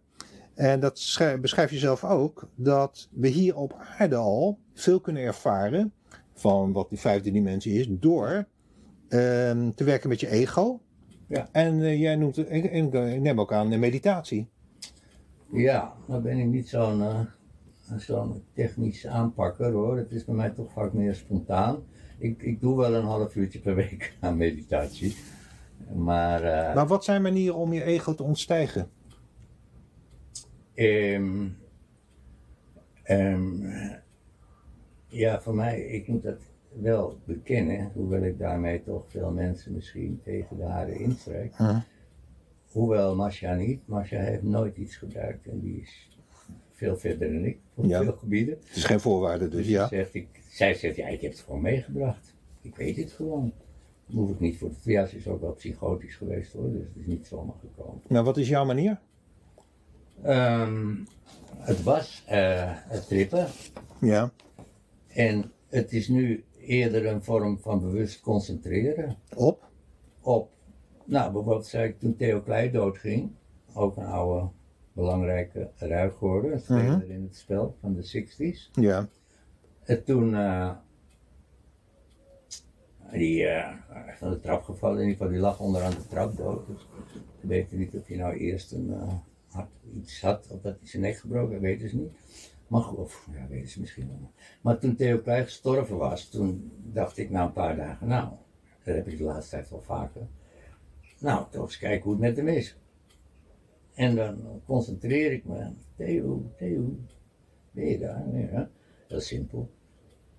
En 0.54 0.80
dat 0.80 1.00
schrijf- 1.00 1.40
beschrijf 1.40 1.72
je 1.72 1.78
zelf 1.78 2.04
ook, 2.04 2.48
dat 2.56 3.10
we 3.12 3.28
hier 3.28 3.56
op 3.58 3.76
aarde 3.98 4.16
al 4.16 4.58
veel 4.74 5.00
kunnen 5.00 5.24
ervaren 5.24 5.94
van 6.34 6.72
wat 6.72 6.90
die 6.90 7.00
vijfde 7.00 7.32
dimensie 7.32 7.80
is, 7.80 7.88
door 7.90 8.46
ehm, 9.10 9.72
te 9.72 9.84
werken 9.84 10.10
met 10.10 10.20
je 10.20 10.30
ego. 10.30 10.80
Ja. 11.28 11.50
En 11.52 11.82
eh, 11.82 12.00
jij 12.00 12.16
noemt, 12.16 12.38
ik, 12.38 12.64
ik, 12.72 12.92
neem 13.22 13.40
ook 13.40 13.54
aan 13.54 13.70
de 13.70 13.78
meditatie. 13.78 14.48
Ja, 15.52 15.94
nou 16.08 16.22
ben 16.22 16.38
ik 16.38 16.48
niet 16.48 16.70
zo'n 16.70 17.28
zo'n 17.98 18.44
technisch 18.54 19.08
aanpakker 19.08 19.72
hoor. 19.72 19.98
Het 19.98 20.12
is 20.12 20.26
bij 20.26 20.36
mij 20.36 20.50
toch 20.50 20.72
vaak 20.72 20.94
meer 20.94 21.16
spontaan. 21.16 21.84
Ik, 22.18 22.42
ik 22.42 22.62
doe 22.62 22.78
wel 22.78 22.94
een 22.94 23.06
half 23.06 23.36
uurtje 23.36 23.60
per 23.60 23.76
week 23.76 24.14
aan 24.20 24.38
meditatie. 24.38 25.16
Maar, 25.96 26.44
eh, 26.44 26.76
Maar 26.76 26.88
wat 26.88 27.04
zijn 27.04 27.22
manieren 27.22 27.56
om 27.56 27.74
je 27.74 27.84
ego 27.84 28.16
te 28.16 28.24
ontstijgen? 28.24 28.90
Ehm, 30.74 31.48
ehm, 33.04 33.68
ja, 35.08 35.42
voor 35.42 35.56
mij, 35.56 35.82
ik 35.82 36.08
moet 36.08 36.24
dat 36.24 36.40
wel 36.82 37.20
bekennen, 37.26 37.92
hoewel 37.94 38.22
ik 38.24 38.40
daarmee 38.40 38.84
toch 38.84 39.04
veel 39.08 39.32
mensen 39.32 39.74
misschien 39.74 40.20
tegen 40.24 40.58
de 40.58 40.64
haren 40.64 41.00
instrek. 41.00 41.54
Hm. 41.56 41.80
Hoewel 42.72 43.16
Masha 43.16 43.54
niet. 43.56 43.88
Masha 43.88 44.18
heeft 44.20 44.44
nooit 44.44 44.78
iets 44.78 44.96
gebruikt 44.96 45.48
en 45.48 45.60
die 45.60 45.82
is 45.82 46.18
veel 46.72 46.98
verder 46.98 47.32
dan 47.34 47.46
ik 47.46 47.58
op 47.74 47.86
Ja. 47.86 48.04
veel 48.04 48.14
gebieden. 48.14 48.58
Het 48.68 48.76
is 48.76 48.84
geen 48.84 49.00
voorwaarde 49.00 49.48
dus, 49.48 49.56
Dus 49.56 49.68
ja. 49.68 49.88
ze 49.88 49.96
zegt, 49.96 50.14
ik, 50.14 50.28
zij 50.50 50.74
zegt, 50.74 50.96
ja, 50.96 51.08
ik 51.08 51.22
heb 51.22 51.32
het 51.32 51.40
gewoon 51.40 51.62
meegebracht. 51.62 52.36
Ik 52.62 52.76
weet 52.76 52.98
het 52.98 53.12
gewoon. 53.12 53.54
Dan 54.06 54.18
hoef 54.18 54.30
ik 54.30 54.40
niet 54.40 54.58
voor 54.58 54.70
de 54.84 55.06
ze 55.08 55.18
is 55.18 55.28
ook 55.28 55.42
wel 55.42 55.54
psychotisch 55.54 56.16
geweest 56.16 56.54
hoor, 56.54 56.72
dus 56.72 56.82
het 56.88 56.96
is 56.96 57.06
niet 57.06 57.28
zomaar 57.28 57.56
gekomen. 57.60 58.02
Nou, 58.08 58.26
wat 58.26 58.38
is 58.38 58.50
jouw 58.50 58.66
manier? 58.66 59.00
Ehm, 60.22 60.96
het 61.58 61.84
was 61.84 62.24
eh, 62.28 62.72
het 62.74 63.08
trippen 63.08 63.48
Ja. 64.00 64.32
en 65.08 65.52
het 65.70 65.92
is 65.94 66.08
nu 66.08 66.44
eerder 66.60 67.06
een 67.06 67.24
vorm 67.24 67.60
van 67.60 67.80
bewust 67.80 68.22
concentreren 68.22 69.16
Op? 69.36 69.70
op. 70.22 70.52
Nou, 71.06 71.32
bijvoorbeeld 71.32 71.66
zei 71.68 71.88
ik 71.88 72.00
toen 72.00 72.16
Theo 72.16 72.42
Klei 72.42 72.72
doodging, 72.72 73.32
ook 73.74 73.98
een 73.98 74.06
oude 74.06 74.48
belangrijke 74.94 75.70
ruigorde, 75.76 76.52
een 76.52 76.60
speler 76.60 76.84
Mhm. 76.98 77.12
in 77.12 77.24
het 77.24 77.36
spel 77.36 77.76
van 77.82 77.94
de 77.94 78.04
60s. 78.04 78.70
Ja. 78.74 79.08
En 79.84 80.04
toen, 80.04 80.36
eh, 80.36 80.72
die 83.12 83.46
eh, 83.48 83.74
van 84.18 84.30
de 84.30 84.40
trap 84.40 84.64
gevallen, 84.64 84.96
in 84.98 85.02
ieder 85.08 85.18
geval, 85.18 85.32
die 85.34 85.42
lag 85.42 85.60
onderaan 85.60 85.92
de 85.92 86.08
trap 86.10 86.38
dood. 86.38 86.68
Dus 86.68 86.88
we 87.42 87.48
weten 87.48 87.78
niet 87.78 87.94
of 87.96 88.08
hij 88.08 88.18
nou 88.18 88.36
eerst 88.38 88.72
een, 88.72 88.94
had, 89.54 89.68
iets 89.94 90.22
had 90.22 90.48
of 90.52 90.62
dat 90.62 90.80
hij 90.80 90.88
zijn 90.88 91.02
nek 91.02 91.18
gebroken, 91.18 91.60
weten 91.60 91.90
ze 91.90 91.98
niet. 91.98 92.12
Maar 92.68 92.82
goed, 92.82 92.98
of, 92.98 93.28
ja, 93.32 93.48
weten 93.48 93.70
ze 93.70 93.80
misschien 93.80 94.08
wel. 94.08 94.32
Maar 94.62 94.80
toen 94.80 94.96
Theo 94.96 95.20
Klei 95.20 95.44
gestorven 95.44 95.98
was, 95.98 96.30
toen 96.30 96.72
dacht 96.84 97.18
ik 97.18 97.30
na 97.30 97.44
een 97.44 97.54
paar 97.54 97.76
dagen, 97.76 98.08
nou, 98.08 98.30
dat 98.84 98.96
heb 98.96 99.08
ik 99.08 99.18
de 99.18 99.24
laatste 99.24 99.56
tijd 99.56 99.70
wel 99.70 99.82
vaker. 99.82 100.28
Nou, 101.20 101.46
toch 101.50 101.64
eens 101.64 101.78
kijken 101.78 102.04
hoe 102.04 102.12
het 102.12 102.22
met 102.22 102.38
hem 102.38 102.48
is. 102.48 102.78
En 103.94 104.16
dan 104.16 104.62
concentreer 104.66 105.32
ik 105.32 105.46
me. 105.46 105.72
Theo, 105.96 106.52
Theo, 106.58 106.98
ben 107.72 107.86
je 107.86 108.00
daar? 108.00 108.36
Ja, 108.36 108.70
heel 109.08 109.20
simpel. 109.20 109.72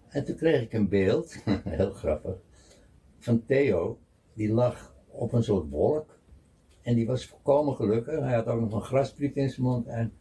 En 0.09 0.25
toen 0.25 0.37
kreeg 0.37 0.63
ik 0.63 0.73
een 0.73 0.89
beeld, 0.89 1.37
heel 1.65 1.93
grappig, 1.93 2.37
van 3.19 3.45
Theo. 3.45 3.99
Die 4.33 4.53
lag 4.53 4.95
op 5.07 5.33
een 5.33 5.43
soort 5.43 5.69
wolk. 5.71 6.14
En 6.85 6.95
die 6.95 7.07
was 7.07 7.27
volkomen 7.27 7.75
gelukkig. 7.75 8.21
Hij 8.21 8.35
had 8.35 8.47
ook 8.47 8.61
nog 8.61 8.73
een 8.73 8.81
graspriet 8.81 9.37
in 9.37 9.51
zijn 9.51 9.67
mond. 9.67 9.87
En 9.87 10.13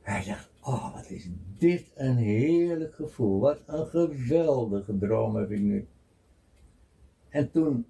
hij 0.00 0.24
dacht, 0.24 0.50
oh 0.62 0.94
wat 0.94 1.10
is 1.10 1.28
dit 1.58 1.90
een 1.94 2.16
heerlijk 2.16 2.94
gevoel. 2.94 3.40
Wat 3.40 3.58
een 3.66 3.86
geweldige 3.86 4.98
droom 4.98 5.36
heb 5.36 5.50
ik 5.50 5.60
nu. 5.60 5.86
En 7.28 7.50
toen 7.50 7.86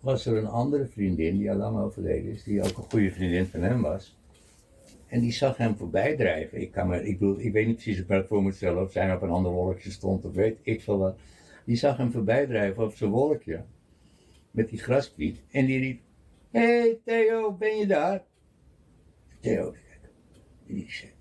was 0.00 0.26
er 0.26 0.36
een 0.36 0.46
andere 0.46 0.86
vriendin, 0.86 1.38
die 1.38 1.50
al 1.50 1.56
lang 1.56 1.78
overleden 1.78 2.32
is, 2.32 2.42
die 2.44 2.62
ook 2.62 2.76
een 2.76 2.90
goede 2.90 3.10
vriendin 3.10 3.46
van 3.46 3.60
hem 3.60 3.82
was. 3.82 4.16
En 5.06 5.20
die 5.20 5.32
zag 5.32 5.56
hem 5.56 5.76
voorbij 5.76 6.16
drijven. 6.16 6.60
Ik, 6.60 6.72
kan 6.72 6.88
me, 6.88 7.04
ik, 7.04 7.18
bedoel, 7.18 7.40
ik 7.40 7.52
weet 7.52 7.66
niet 7.66 7.74
precies 7.74 8.04
hoe 8.06 8.16
ik 8.16 8.26
voor 8.26 8.42
moet 8.42 8.54
stellen, 8.54 8.82
of 8.82 8.92
zij 8.92 9.14
op 9.14 9.22
een 9.22 9.30
ander 9.30 9.52
wolkje 9.52 9.90
stond, 9.90 10.24
of 10.24 10.34
weet 10.34 10.58
ik 10.62 10.82
veel 10.82 10.98
wat. 10.98 11.18
Die 11.64 11.76
zag 11.76 11.96
hem 11.96 12.12
voorbij 12.12 12.46
drijven 12.46 12.84
op 12.84 12.94
zijn 12.94 13.10
wolkje, 13.10 13.64
met 14.50 14.68
die 14.68 14.78
graskwiet. 14.78 15.40
En 15.50 15.66
die 15.66 15.78
riep, 15.78 16.00
hé 16.50 16.60
hey, 16.60 17.00
Theo, 17.04 17.52
ben 17.52 17.76
je 17.76 17.86
daar? 17.86 18.22
Theo, 19.40 19.74
die 20.66 20.86
zei, 20.88 21.12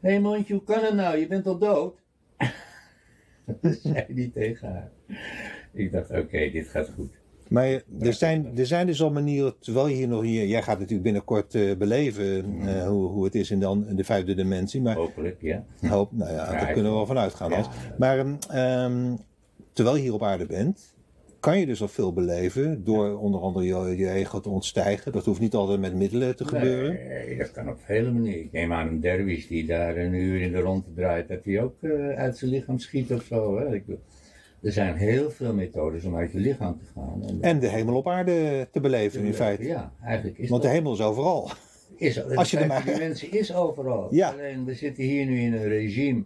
hé 0.00 0.10
hey, 0.10 0.20
mondje, 0.20 0.54
hoe 0.54 0.64
kan 0.64 0.84
het 0.84 0.94
nou? 0.94 1.18
Je 1.18 1.26
bent 1.26 1.46
al 1.46 1.58
dood? 1.58 2.00
dat 3.60 3.74
zei 3.82 4.04
hij 4.14 4.30
tegen 4.34 4.68
haar. 4.68 4.90
Ik 5.72 5.92
dacht, 5.92 6.10
oké, 6.10 6.50
dit 6.50 6.68
gaat 6.68 6.88
goed. 6.88 7.10
Maar 7.48 7.82
er 8.00 8.12
zijn, 8.12 8.58
er 8.58 8.66
zijn 8.66 8.86
dus 8.86 9.02
al 9.02 9.10
manieren, 9.10 9.58
terwijl 9.58 9.88
je 9.88 9.94
hier 9.94 10.08
nog 10.08 10.22
hier, 10.22 10.46
jij 10.46 10.62
gaat 10.62 10.78
natuurlijk 10.78 11.02
binnenkort 11.02 11.54
eh, 11.54 11.76
beleven 11.76 12.44
eh, 12.60 12.86
hoe, 12.86 13.06
hoe 13.06 13.24
het 13.24 13.34
is 13.34 13.50
in 13.50 13.60
de, 13.60 13.94
de 13.94 14.04
vijfde 14.04 14.34
dimensie, 14.34 14.82
maar 14.82 14.96
Hopelijk, 14.96 15.40
ja. 15.40 15.64
hoop, 15.80 16.12
nou 16.12 16.30
ja, 16.30 16.50
daar 16.50 16.72
kunnen 16.72 16.90
we 16.90 16.96
wel 16.96 17.06
van 17.06 17.18
uitgaan. 17.18 17.50
Ja. 17.50 17.70
Maar 17.98 18.18
ehm, 18.18 18.34
ehm, 18.50 19.16
terwijl 19.72 19.96
je 19.96 20.02
hier 20.02 20.14
op 20.14 20.22
aarde 20.22 20.46
bent, 20.46 20.94
kan 21.40 21.58
je 21.58 21.66
dus 21.66 21.80
al 21.82 21.88
veel 21.88 22.12
beleven 22.12 22.84
door 22.84 23.18
onder 23.18 23.40
andere 23.40 23.64
je, 23.66 23.96
je 23.96 24.10
ego 24.10 24.40
te 24.40 24.48
ontstijgen. 24.48 25.12
Dat 25.12 25.24
hoeft 25.24 25.40
niet 25.40 25.54
altijd 25.54 25.80
met 25.80 25.94
middelen 25.94 26.36
te 26.36 26.44
gebeuren. 26.44 26.92
Nee, 27.08 27.38
dat 27.38 27.50
kan 27.50 27.68
op 27.68 27.78
vele 27.84 28.10
manieren. 28.12 28.40
Ik 28.44 28.52
neem 28.52 28.72
aan 28.72 28.88
een 28.88 29.00
derwisch 29.00 29.46
die 29.48 29.66
daar 29.66 29.96
een 29.96 30.14
uur 30.14 30.40
in 30.40 30.52
de 30.52 30.60
ronde 30.60 30.92
draait, 30.94 31.28
dat 31.28 31.44
hij 31.44 31.62
ook 31.62 31.82
eh, 31.82 32.08
uit 32.16 32.36
zijn 32.38 32.50
lichaam 32.50 32.78
schiet 32.78 33.12
of 33.12 33.22
zo. 33.22 33.58
Hè? 33.58 33.74
Ik 33.74 33.84
er 34.62 34.72
zijn 34.72 34.96
heel 34.96 35.30
veel 35.30 35.54
methodes 35.54 36.04
om 36.04 36.16
uit 36.16 36.32
je 36.32 36.38
lichaam 36.38 36.78
te 36.78 36.84
gaan. 36.94 37.22
En, 37.28 37.38
En 37.40 37.58
de 37.60 37.68
hemel 37.68 37.94
op 37.96 38.08
aarde 38.08 38.68
te 38.72 38.80
beleven 38.80 39.24
in 39.24 39.34
feite. 39.34 39.64
Ja, 39.64 39.92
eigenlijk 40.04 40.38
is 40.38 40.48
Want 40.48 40.62
de 40.62 40.68
hemel 40.68 40.92
is 40.92 41.00
overal. 41.00 41.50
is, 41.96 42.24
als 42.34 42.50
je 42.50 42.58
er 42.58 42.66
maar- 42.66 42.84
dimensie 42.84 43.28
is 43.28 43.54
overal. 43.54 44.14
Ja. 44.14 44.30
Alleen 44.30 44.64
we 44.64 44.74
zitten 44.74 45.04
hier 45.04 45.26
nu 45.26 45.40
in 45.40 45.52
een 45.52 45.68
regime 45.68 46.22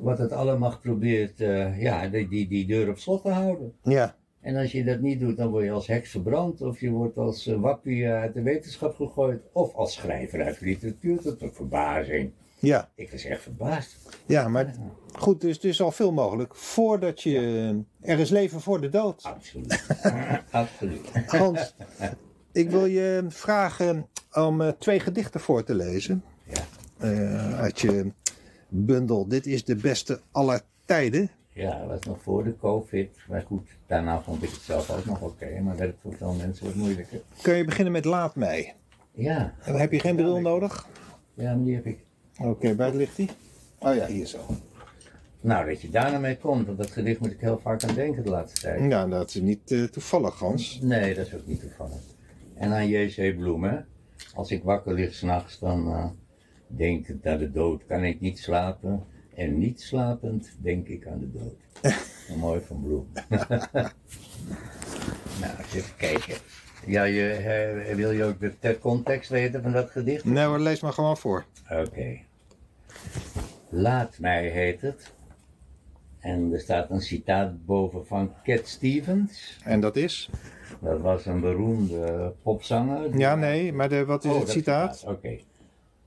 wat 0.00 0.18
het 0.18 0.32
allemaal 0.32 0.78
probeert 0.82 1.40
eh, 1.40 1.80
ja, 1.82 2.08
die, 2.08 2.28
die, 2.28 2.48
die 2.48 2.66
deur 2.66 2.88
op 2.88 2.98
slot 2.98 3.22
te 3.22 3.28
houden. 3.30 3.72
Ja, 3.82 4.16
En 4.44 4.56
als 4.56 4.72
je 4.72 4.84
dat 4.84 5.00
niet 5.00 5.20
doet, 5.20 5.36
dan 5.36 5.48
word 5.50 5.64
je 5.64 5.70
als 5.70 5.86
heks 5.86 6.10
verbrand, 6.10 6.60
of 6.60 6.80
je 6.80 6.90
wordt 6.90 7.16
als 7.16 7.46
eh, 7.46 7.60
wappie 7.60 8.04
eh, 8.04 8.12
uit 8.20 8.34
de 8.34 8.42
wetenschap 8.42 8.94
gegooid, 8.94 9.42
of 9.52 9.74
als 9.74 9.92
schrijver 9.92 10.44
uit 10.44 10.58
de 10.58 10.64
literatuur, 10.64 11.20
tot 11.20 11.42
een 11.42 11.52
verbazing. 11.52 12.30
ja, 12.58 12.90
Ik 12.94 13.10
was 13.10 13.24
echt 13.24 13.42
verbaasd. 13.42 13.96
ja, 14.26 14.48
maar 14.48 14.74
goed, 15.12 15.40
dus 15.40 15.54
het 15.54 15.64
is 15.64 15.80
al 15.80 15.90
veel 15.92 16.12
mogelijk 16.12 16.54
voordat 16.54 17.22
je. 17.22 17.82
Er 18.00 18.18
is 18.18 18.30
leven 18.30 18.60
voor 18.60 18.80
de 18.80 18.88
dood. 18.88 19.22
Absoluut. 19.22 19.84
Absoluut. 20.50 21.10
Hans, 21.26 21.74
ik 22.52 22.70
wil 22.70 22.86
je 22.86 23.24
vragen 23.28 24.06
om 24.32 24.60
eh, 24.60 24.68
twee 24.68 25.00
gedichten 25.00 25.40
voor 25.40 25.64
te 25.64 25.74
lezen. 25.74 26.24
Ja. 26.44 26.64
Eh, 26.98 27.60
uit 27.60 27.80
je 27.80 28.12
bundel 28.68 29.28
Dit 29.28 29.46
is 29.46 29.64
de 29.64 29.76
beste 29.76 30.20
aller 30.32 30.60
tijden. 30.84 31.30
Ja, 31.54 31.78
dat 31.78 31.88
was 31.88 32.00
nog 32.00 32.22
voor 32.22 32.44
de 32.44 32.56
COVID. 32.56 33.18
Maar 33.28 33.42
goed, 33.42 33.68
daarna 33.86 34.22
vond 34.22 34.42
ik 34.42 34.50
het 34.50 34.60
zelf 34.60 34.90
ook 34.90 35.04
nog 35.04 35.20
oké. 35.22 35.60
maar 35.60 35.76
werd 35.76 35.90
het 35.90 36.00
voor 36.02 36.14
veel 36.14 36.32
mensen 36.32 36.66
wat 36.66 36.74
moeilijker. 36.74 37.20
Kun 37.42 37.54
je 37.54 37.64
beginnen 37.64 37.92
met 37.92 38.04
Laat 38.04 38.36
mij. 38.36 38.74
Ja, 39.12 39.54
En 39.64 39.74
heb 39.74 39.92
je 39.92 40.00
geen 40.00 40.16
bril 40.16 40.40
nodig? 40.40 40.86
ja 41.34 41.54
die 41.54 41.74
heb 41.74 41.86
ik. 41.86 41.98
Oké, 42.40 42.74
buiten 42.74 42.98
ligt 43.00 43.16
die? 43.16 43.30
Oh 43.78 43.94
ja, 43.94 44.06
hier 44.06 44.26
zo. 44.26 44.38
Nou, 45.40 45.66
dat 45.66 45.80
je 45.80 45.90
daar 45.90 46.10
nou 46.10 46.20
mee 46.22 46.36
komt, 46.38 46.66
want 46.66 46.78
dat 46.78 46.90
gedicht 46.90 47.20
moet 47.20 47.30
ik 47.30 47.40
heel 47.40 47.58
vaak 47.58 47.84
aan 47.84 47.94
denken 47.94 48.22
de 48.24 48.30
laatste 48.30 48.60
tijd. 48.60 48.80
Nou, 48.80 49.10
dat 49.10 49.28
is 49.28 49.34
niet 49.40 49.70
eh, 49.70 49.82
toevallig, 49.84 50.38
Hans. 50.38 50.80
Nee, 50.80 51.14
dat 51.14 51.26
is 51.26 51.34
ook 51.34 51.46
niet 51.46 51.60
toevallig. 51.60 52.00
En 52.54 52.72
aan 52.72 52.88
J.C. 52.88 53.36
Bloem, 53.36 53.64
hè. 53.64 53.76
Als 54.34 54.50
ik 54.50 54.62
wakker 54.62 54.94
lig 54.94 55.14
s'nachts, 55.14 55.58
dan 55.58 55.86
eh, 55.92 56.06
denk 56.66 57.08
ik 57.08 57.26
aan 57.26 57.38
de 57.38 57.50
dood. 57.50 57.86
Kan 57.86 58.04
ik 58.04 58.20
niet 58.20 58.38
slapen. 58.38 59.04
En 59.34 59.58
niet 59.58 59.80
slapend 59.80 60.56
denk 60.58 60.86
ik 60.88 61.06
aan 61.06 61.18
de 61.18 61.30
dood. 61.32 61.54
Een 62.30 62.38
mooi 62.38 62.60
van 62.60 62.82
Bloem. 62.82 63.06
nou, 65.40 65.52
even 65.74 65.96
kijken. 65.96 66.34
Ja, 66.86 67.02
je, 67.04 67.28
eh, 67.30 67.94
wil 67.94 68.10
je 68.10 68.24
ook 68.24 68.40
de 68.40 68.58
te- 68.58 68.78
context 68.80 69.30
weten 69.30 69.62
van 69.62 69.72
dat 69.72 69.90
gedicht? 69.90 70.24
Nee 70.24 70.44
hoor, 70.44 70.58
lees 70.60 70.80
maar 70.80 70.92
gewoon 70.92 71.16
voor. 71.16 71.44
Oké. 71.70 72.18
Laat 73.68 74.18
mij 74.18 74.48
heet 74.48 74.80
het. 74.80 75.12
En 76.18 76.52
er 76.52 76.60
staat 76.60 76.90
een 76.90 77.00
citaat 77.00 77.64
boven 77.66 78.06
van 78.06 78.32
Cat 78.42 78.66
Stevens. 78.68 79.58
En 79.64 79.80
dat 79.80 79.96
is? 79.96 80.30
Dat 80.80 81.00
was 81.00 81.26
een 81.26 81.40
beroemde 81.40 82.32
popzanger. 82.42 83.18
Ja, 83.18 83.34
nee, 83.34 83.72
maar 83.72 83.88
de, 83.88 84.04
wat 84.04 84.24
is 84.24 84.30
Oh, 84.30 84.40
het 84.40 84.48
citaat? 84.48 85.04
Oké. 85.06 85.38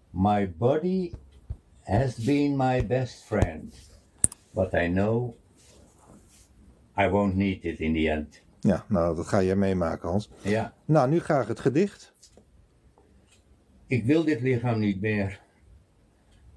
My 0.09 0.51
body 0.57 1.11
has 1.88 2.16
been 2.16 2.58
my 2.58 2.86
best 2.88 3.24
friend. 3.24 3.74
But 4.54 4.74
I 4.74 4.88
know 4.88 5.36
I 6.98 7.08
won't 7.08 7.36
need 7.36 7.64
it 7.64 7.80
in 7.80 7.94
the 7.94 8.10
end. 8.10 8.42
Ja, 8.60 8.86
nou, 8.88 9.16
dat 9.16 9.28
ga 9.28 9.44
jij 9.44 9.56
meemaken, 9.56 10.10
Hans. 10.10 10.30
Ja. 10.42 10.74
Nou, 10.86 11.10
nu 11.10 11.20
graag 11.20 11.48
het 11.48 11.60
gedicht. 11.60 12.14
Ik 13.88 14.06
wil 14.06 14.24
dit 14.24 14.42
lichaam 14.42 14.80
niet 14.80 15.02
meer. 15.02 15.40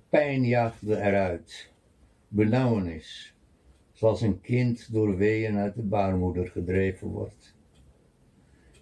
Pijn 0.08 0.44
jaagde 0.44 0.96
eruit. 0.96 1.70
Benauwenis. 2.28 3.34
Zoals 3.92 4.20
een 4.20 4.40
kind 4.40 4.92
door 4.92 5.16
weeën 5.16 5.56
uit 5.56 5.74
de 5.74 5.82
baarmoeder 5.82 6.48
gedreven 6.48 7.08
wordt. 7.08 7.54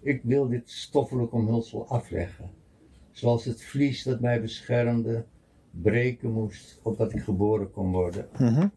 Ik 0.01 0.21
wil 0.23 0.47
dit 0.47 0.69
stoffelijk 0.69 1.33
omhulsel 1.33 1.87
afleggen. 1.87 2.49
Zoals 3.11 3.45
het 3.45 3.63
vlies 3.63 4.03
dat 4.03 4.19
mij 4.19 4.41
beschermde 4.41 5.25
breken 5.71 6.31
moest 6.31 6.79
opdat 6.83 7.13
ik 7.13 7.21
geboren 7.21 7.71
kon 7.71 7.91
worden. 7.91 8.27
Mhm. 8.39 8.67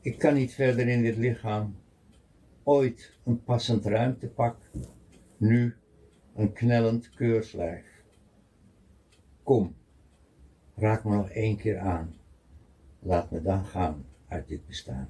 Ik 0.00 0.18
kan 0.18 0.34
niet 0.34 0.54
verder 0.54 0.88
in 0.88 1.02
dit 1.02 1.16
lichaam. 1.16 1.76
Ooit 2.62 3.18
een 3.24 3.42
passend 3.42 3.86
ruimtepak, 3.86 4.56
nu 5.36 5.74
een 6.34 6.52
knellend 6.52 7.10
keurslijf. 7.10 7.86
Kom, 9.42 9.74
raak 10.74 11.04
me 11.04 11.16
nog 11.16 11.30
één 11.30 11.56
keer 11.56 11.78
aan. 11.78 12.14
Laat 12.98 13.30
me 13.30 13.42
dan 13.42 13.64
gaan 13.64 14.04
uit 14.28 14.48
dit 14.48 14.66
bestaan. 14.66 15.08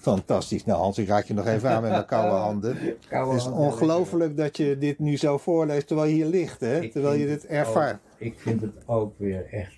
Fantastisch. 0.00 0.64
Nou, 0.64 0.78
Hans, 0.80 0.98
ik 0.98 1.08
raak 1.08 1.24
je 1.24 1.34
nog 1.34 1.46
even 1.46 1.70
aan 1.70 1.82
met 1.82 1.90
mijn 1.90 2.04
koude 2.06 2.36
handen. 2.46 2.76
Koude 3.08 3.30
Het 3.32 3.40
is 3.40 3.46
ongelooflijk 3.48 4.36
dat 4.36 4.56
je 4.56 4.78
dit 4.78 4.98
nu 4.98 5.16
zo 5.16 5.38
voorleest 5.38 5.86
terwijl 5.86 6.08
je 6.08 6.14
hier 6.14 6.26
ligt, 6.26 6.60
hè? 6.60 6.80
Ik 6.80 6.92
Terwijl 6.92 7.14
je 7.14 7.26
dit 7.26 7.42
het 7.42 7.50
ervaart. 7.50 7.94
ook- 7.94 8.00
ik 8.20 8.38
vind 8.40 8.60
het 8.60 8.72
ook 8.86 9.18
weer 9.18 9.46
echt. 9.52 9.76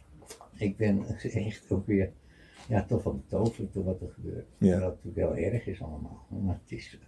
Ik 0.56 0.76
ben 0.76 1.04
echt 1.46 1.62
ook 1.70 1.86
weer. 1.86 2.10
Ja, 2.68 2.84
toch 2.88 3.02
wel 3.02 3.14
betoverd 3.28 3.72
door 3.72 3.84
wat 3.84 4.00
er 4.00 4.08
gebeurt. 4.14 4.46
Ja. 4.58 4.70
Het 4.72 4.80
natuurlijk 4.80 5.16
heel 5.38 5.52
erg 5.52 5.66
is 5.66 5.82
allemaal. 5.82 6.26
Maar 6.44 6.60
het 6.66 6.78
is. 6.78 6.98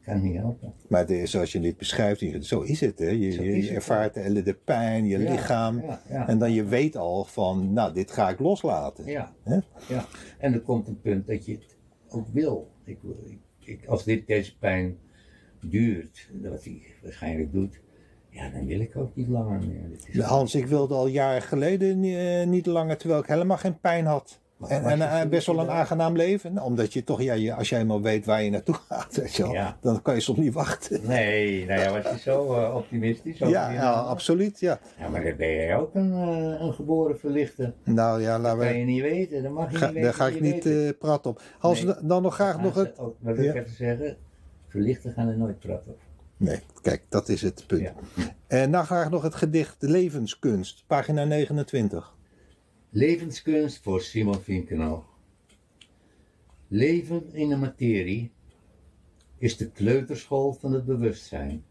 Ik 0.00 0.14
kan 0.14 0.22
niet 0.22 0.36
helpen. 0.36 0.72
Maar 0.88 1.00
het 1.00 1.10
is, 1.10 1.30
zoals 1.30 1.52
je 1.52 1.60
dit 1.60 1.76
beschrijft, 1.76 2.24
zo 2.46 2.60
is 2.60 2.80
het. 2.80 2.98
Hè? 2.98 3.08
Je, 3.08 3.32
het, 3.60 3.68
ervaart 3.68 4.14
de, 4.14 4.42
de 4.42 4.54
pijn, 4.54 5.06
je 5.06 5.18
Ja, 5.18 5.30
lichaam. 5.30 5.82
Ja. 6.08 6.28
En 6.28 6.38
dan 6.38 6.52
je 6.52 6.64
weet 6.64 6.96
al 6.96 7.24
van, 7.24 7.72
nou, 7.72 7.92
dit 7.94 8.10
ga 8.10 8.28
ik 8.28 8.38
loslaten. 8.38 9.04
Ja, 9.06 9.32
Hè? 9.42 9.58
ja. 9.88 10.04
En 10.38 10.52
er 10.52 10.60
komt 10.60 10.88
een 10.88 11.00
punt 11.00 11.26
dat 11.26 11.46
je 11.46 11.52
het 11.52 11.76
ook 12.08 12.26
wil. 12.32 12.70
Ik, 12.84 12.98
ik, 13.58 13.86
als 13.86 14.04
dit, 14.04 14.26
deze 14.26 14.58
pijn 14.58 14.98
duurt, 15.60 16.28
wat 16.42 16.64
hij 16.64 16.82
waarschijnlijk 17.02 17.52
doet, 17.52 17.80
ja, 18.30 18.50
dan 18.50 18.66
wil 18.66 18.80
ik 18.80 18.96
ook 18.96 19.16
niet 19.16 19.28
langer 19.28 19.60
meer. 19.66 20.22
Hans, 20.24 20.54
ik 20.54 20.66
wilde 20.66 20.94
al 20.94 21.06
jaren 21.06 21.42
geleden 21.42 22.02
eh, 22.02 22.46
niet 22.46 22.66
langer, 22.66 22.96
terwijl 22.96 23.20
ik 23.20 23.26
helemaal 23.26 23.56
geen 23.56 23.80
pijn 23.80 24.04
had. 24.04 24.40
Maar 24.58 24.70
En, 24.70 25.00
en 25.10 25.28
best 25.28 25.46
wel 25.46 25.58
een 25.58 25.70
aangenaam 25.70 26.16
leven. 26.16 26.62
Omdat 26.62 26.92
je 26.92 27.04
toch, 27.04 27.22
ja, 27.22 27.34
je, 27.34 27.54
als 27.54 27.68
jij 27.68 27.80
eenmaal 27.80 28.02
weet 28.02 28.26
waar 28.26 28.42
je 28.42 28.50
naartoe 28.50 28.74
gaat, 28.88 29.16
weet 29.16 29.34
je 29.34 29.42
wel, 29.42 29.52
Ja. 29.52 29.76
dan 29.80 30.02
kan 30.02 30.14
je 30.14 30.20
soms 30.20 30.38
niet 30.38 30.52
wachten. 30.52 31.00
Nee, 31.06 31.66
nou 31.66 31.80
ja, 31.80 31.92
was 32.02 32.12
je 32.12 32.18
zo 32.18 32.54
eh, 32.54 32.74
optimistisch? 32.76 33.38
Ja, 33.38 33.70
ja, 33.70 33.90
absoluut. 33.92 34.60
Ja. 34.60 34.78
Ja, 34.98 35.08
maar 35.08 35.22
dan 35.24 35.36
ben 35.36 35.50
jij 35.54 35.76
ook 35.76 35.94
een, 35.94 36.12
eh, 36.12 36.60
een 36.60 36.72
geboren 36.72 37.18
verlichter. 37.18 37.72
Nou 37.84 38.20
ja, 38.22 38.32
Dat 38.32 38.40
laten 38.42 38.58
kan 38.58 38.68
we. 38.68 38.78
je 38.78 38.84
niet 38.84 39.02
weten, 39.02 39.42
dat 39.42 39.52
mag 39.52 39.70
je 39.70 39.76
Ga, 39.76 39.84
niet 39.86 39.94
weten. 39.94 40.10
daar 40.10 40.18
ga 40.18 40.26
ik 40.26 40.40
niet 40.40 40.66
eh 40.66 40.88
praten 40.98 41.30
op. 41.30 41.42
Nee. 41.62 41.94
dan 42.02 42.22
nog 42.22 42.34
graag 42.34 42.54
Maar 42.56 42.64
nog 42.64 42.74
het. 42.74 42.98
ook- 42.98 43.16
Wat 43.20 43.36
wil 43.36 43.44
ik 43.48 43.54
even 43.54 43.74
zeggen? 43.76 44.16
Verlichten 44.68 45.12
gaan 45.12 45.28
er 45.28 45.36
nooit 45.38 45.58
praten 45.58 45.90
over. 45.92 46.02
Nee, 46.36 46.60
kijk, 46.82 47.02
dat 47.08 47.28
is 47.28 47.42
het 47.42 47.64
punt. 47.66 47.88
En 48.46 48.70
dan 48.72 48.84
graag 48.86 49.10
nog 49.10 49.22
het 49.22 49.34
gedicht 49.34 49.76
Levenskunst, 49.78 50.84
pagina 50.86 51.24
29. 51.24 52.16
Levenskunst 52.90 53.82
voor 53.82 54.00
Simon 54.00 54.40
Vinkenhoog. 54.40 55.04
Leven 56.68 57.32
in 57.32 57.48
de 57.48 57.56
materie 57.56 58.32
is 59.38 59.56
de 59.56 59.70
kleuterschool 59.70 60.52
van 60.52 60.72
het 60.72 60.84
bewustzijn. 60.84 61.64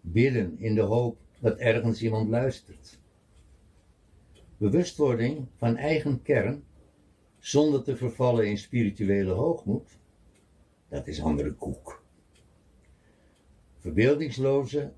Bidden 0.00 0.58
in 0.58 0.74
de 0.74 0.80
hoop 0.80 1.18
dat 1.40 1.58
ergens 1.58 2.02
iemand 2.02 2.28
luistert. 2.28 2.98
Bewustwording 4.56 5.46
van 5.56 5.76
eigen 5.76 6.22
kern, 6.22 6.64
zonder 7.38 7.82
te 7.82 7.96
vervallen 7.96 8.48
in 8.48 8.58
spirituele 8.58 9.32
hoogmoed, 9.32 9.98
dat 10.88 11.06
is 11.06 11.22
andere 11.22 11.52
koek. 11.52 12.02
Verbeeldingslozen 13.76 14.94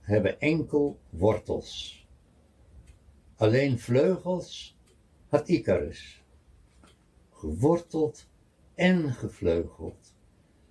hebben 0.00 0.40
enkel 0.40 0.98
wortels. 1.10 2.05
Alleen 3.36 3.78
vleugels 3.78 4.78
had 5.28 5.48
Icarus. 5.48 6.24
Geworteld 7.30 8.28
en 8.74 9.12
gevleugeld. 9.12 10.14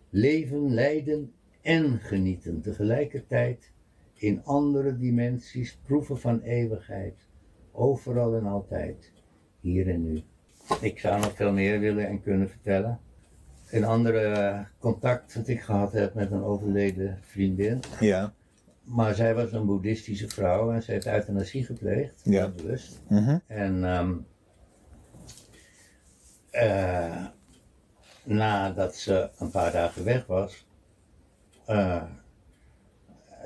Leven, 0.10 0.74
lijden 0.74 1.34
en 1.62 2.00
genieten 2.00 2.62
tegelijkertijd. 2.62 3.72
In 4.14 4.44
andere 4.44 4.98
dimensies 4.98 5.78
proeven 5.86 6.20
van 6.20 6.42
eeuwigheid. 6.42 7.28
Overal 7.72 8.36
en 8.36 8.46
altijd. 8.46 9.12
Hier 9.60 9.90
en 9.90 10.04
nu. 10.04 10.22
Ik 10.82 11.00
zou 11.00 11.22
nog 11.22 11.36
veel 11.36 11.52
meer 11.52 11.80
willen 11.80 12.08
en 12.08 12.22
kunnen 12.22 12.50
vertellen. 12.50 13.00
Een 13.70 13.86
andere 13.86 14.68
contact 14.80 15.36
dat 15.36 15.48
ik 15.48 15.62
gehad 15.62 15.92
heb 15.92 16.14
met 16.14 16.32
een 16.32 16.44
overleden 16.44 17.20
vriendin. 17.22 17.80
Ja. 18.00 18.34
Maar 18.86 19.16
zij 19.16 19.36
was 19.36 19.52
een 19.52 19.66
boeddhistische 19.66 20.28
vrouw 20.28 20.72
en 20.72 20.84
ze 20.84 20.92
heeft 20.92 21.08
euthanasie 21.08 21.66
gepleegd. 21.66 22.22
Ja. 22.24 22.50
Bewust. 22.50 23.02
Mhm. 23.08 23.38
En 23.48 23.84
ehm, 23.84 24.14
eh, 26.52 27.26
nadat 28.24 28.96
ze 28.96 29.30
een 29.38 29.52
paar 29.52 29.72
dagen 29.72 30.04
weg 30.04 30.26
was, 30.26 30.68
eh, 31.66 32.04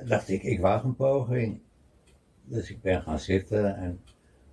dacht 0.06 0.30
ik, 0.30 0.44
ik 0.44 0.60
waag 0.60 0.84
een 0.84 0.96
poging. 0.96 1.62
Dus 2.44 2.70
ik 2.70 2.82
ben 2.82 3.02
gaan 3.02 3.20
zitten 3.20 3.76
en 3.76 4.02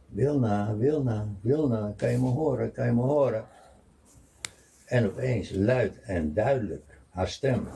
Wilna, 0.09 0.77
Wilna, 0.77 1.29
Wilna, 1.41 1.93
kan 1.97 2.11
je 2.11 2.19
me 2.19 2.29
horen, 2.29 2.73
kan 2.73 2.87
je 2.87 2.93
me 2.93 3.03
horen? 3.03 3.45
En 4.85 5.07
opeens 5.07 5.51
luid 5.51 6.01
en 6.01 6.35
duidelijk 6.35 7.01
haar 7.09 7.29
stem. 7.29 7.69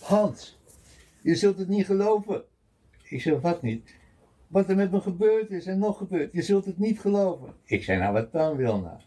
Hans, 0.00 0.58
je 1.22 1.34
zult 1.34 1.58
het 1.58 1.68
niet 1.68 1.86
geloven. 1.86 2.44
Ik 3.02 3.20
zeg, 3.20 3.40
wat 3.40 3.62
niet? 3.62 3.94
Wat 4.46 4.68
er 4.68 4.76
met 4.76 4.90
me 4.90 5.00
gebeurd 5.00 5.50
is 5.50 5.66
en 5.66 5.78
nog 5.78 5.98
gebeurt. 5.98 6.32
Je 6.32 6.42
zult 6.42 6.64
het 6.64 6.78
niet 6.78 7.00
geloven. 7.00 7.54
Ik 7.64 7.84
zei, 7.84 7.98
nou 7.98 8.12
wat 8.12 8.32
dan 8.32 8.56
Wilna? 8.56 9.00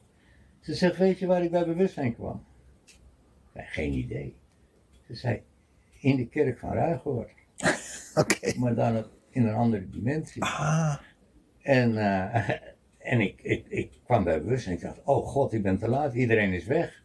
Ze 0.60 0.74
zegt, 0.74 0.98
weet 0.98 1.20
je 1.20 1.26
waar 1.26 1.44
ik 1.44 1.52
bij 1.52 1.66
bewustzijn 1.66 2.16
kwam? 2.16 2.44
Ik 2.86 2.94
zei, 3.54 3.66
geen 3.66 3.94
idee. 3.94 4.36
Ze 5.08 5.16
zei, 5.16 5.42
in 6.00 6.16
de 6.16 6.28
kerk 6.28 6.60
van 6.60 6.72
Ruigoord. 6.74 7.32
Oké. 8.16 8.60
Maar 8.60 8.76
dan 8.76 9.06
in 9.30 9.48
een 9.48 9.54
andere 9.54 9.90
dimensie. 9.90 10.44
Ah. 10.44 10.98
En, 11.62 11.98
eh, 11.98 12.50
en 13.12 13.20
ik, 13.20 13.42
ik, 13.42 13.66
ik 13.68 13.92
kwam 14.04 14.24
bij 14.24 14.42
bewustzijn. 14.42 14.76
Ik 14.76 14.82
dacht, 14.82 15.04
oh 15.04 15.28
god, 15.28 15.54
ik 15.54 15.62
ben 15.62 15.78
te 15.78 15.88
laat. 15.88 16.14
Iedereen 16.14 16.54
is 16.54 16.66
weg. 16.66 17.04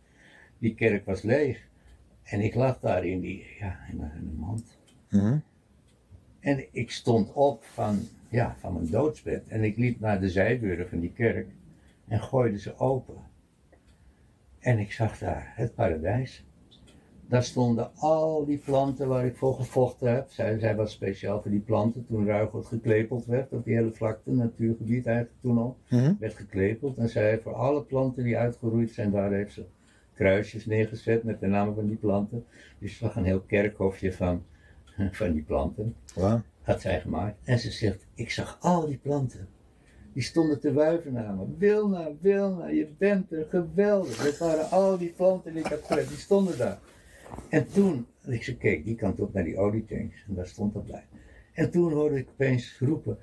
Die 0.59 0.75
kerk 0.75 1.05
was 1.05 1.23
leeg. 1.23 1.69
En 2.23 2.41
ik 2.41 2.55
lag 2.55 2.81
daar 2.81 3.05
in 3.05 3.21
die, 3.21 3.47
ja, 3.59 3.79
in 3.91 3.97
mijn, 3.97 4.13
in 4.15 4.61
Mhm. 5.11 5.39
En 6.41 6.65
ik 6.73 6.91
stond 6.91 7.33
op 7.33 7.65
van, 7.65 7.99
ja, 8.29 8.57
van 8.59 8.73
mijn 8.73 8.91
doodsbed. 8.91 9.49
En 9.49 9.65
ik 9.65 9.77
liep 9.77 10.01
naar 10.01 10.21
de 10.21 10.29
zijdeuren 10.29 10.89
van 10.89 11.01
die 11.01 11.13
kerk. 11.13 11.49
En 12.09 12.21
gooide 12.21 12.59
ze 12.59 12.79
open. 12.79 13.17
En 14.59 14.79
ik 14.79 14.93
zag 14.93 15.19
daar 15.19 15.53
het 15.57 15.75
paradijs. 15.75 16.45
Daar 17.29 17.45
stonden 17.45 17.91
al 17.97 18.45
die 18.45 18.59
planten 18.59 19.09
waar 19.09 19.27
ik 19.27 19.37
voor 19.37 19.55
gevochten 19.55 20.15
heb. 20.15 20.31
Zij, 20.31 20.59
zij 20.59 20.77
was 20.77 20.93
speciaal 20.93 21.43
voor 21.43 21.51
die 21.51 21.61
planten 21.61 22.07
toen 22.07 22.27
Ruigoord 22.27 22.67
geklepeld 22.67 23.25
werd. 23.27 23.53
Op 23.53 23.65
die 23.65 23.75
hele 23.75 23.93
vlakte, 23.93 24.31
natuurgebied 24.31 25.07
eigenlijk 25.07 25.41
toen 25.41 25.59
al. 25.59 25.77
Mhm. 25.89 26.15
Werd 26.19 26.35
geklepeld. 26.35 26.97
En 26.97 27.09
zij 27.09 27.29
heeft 27.29 27.43
voor 27.43 27.55
alle 27.55 27.83
planten 27.83 28.25
die 28.25 28.37
uitgeroeid 28.37 28.91
zijn, 28.91 29.11
daar 29.11 29.33
heeft 29.33 29.53
ze 29.53 29.65
kruisjes 30.15 30.67
neergezet 30.67 31.25
met 31.25 31.41
de 31.41 31.47
namen 31.47 31.75
van 31.75 31.87
die 31.87 31.97
planten. 31.97 32.45
Dus 32.79 32.91
je 32.91 32.97
zag 32.97 33.17
een 33.17 33.25
heel 33.25 33.41
kerkhofje 33.41 34.13
van, 34.13 34.43
van 35.13 35.33
die 35.33 35.43
planten 35.43 35.95
Wauw. 36.15 36.43
had 36.63 36.81
zij 36.81 37.01
gemaakt. 37.01 37.39
En 37.45 37.59
ze 37.59 37.71
zegt, 37.71 38.07
ik 38.15 38.31
zag 38.31 38.59
al 38.61 38.87
die 38.87 38.99
planten. 38.99 39.49
Die 40.13 40.23
stonden 40.23 40.61
te 40.61 40.73
wuiven 40.73 41.13
naar 41.13 41.35
me. 41.35 41.45
Wilna, 41.59 42.09
Wilna, 42.21 42.69
je 42.69 42.89
bent 42.99 43.33
er, 43.33 43.47
geweldig. 43.49 44.25
Dat 44.25 44.39
waren 44.39 44.71
al 44.71 44.99
die 44.99 45.13
planten 45.13 45.53
die 45.53 45.65
ik 45.65 45.71
had 45.71 45.83
gered, 45.85 46.09
die 46.09 46.17
stonden 46.17 46.59
daar. 46.59 46.79
En 47.49 47.67
toen, 47.73 48.07
ik 48.27 48.43
zei, 48.43 48.57
kijk, 48.57 48.85
die 48.85 48.95
kant 48.95 49.21
op 49.21 49.33
naar 49.33 49.45
die 49.45 49.59
olietanks. 49.59 50.25
En 50.29 50.35
daar 50.35 50.47
stond 50.47 50.75
dat 50.75 50.87
bij. 50.87 51.05
En 51.53 51.71
toen 51.71 51.93
hoorde 51.93 52.17
ik 52.17 52.29
opeens 52.31 52.79
roepen, 52.79 53.19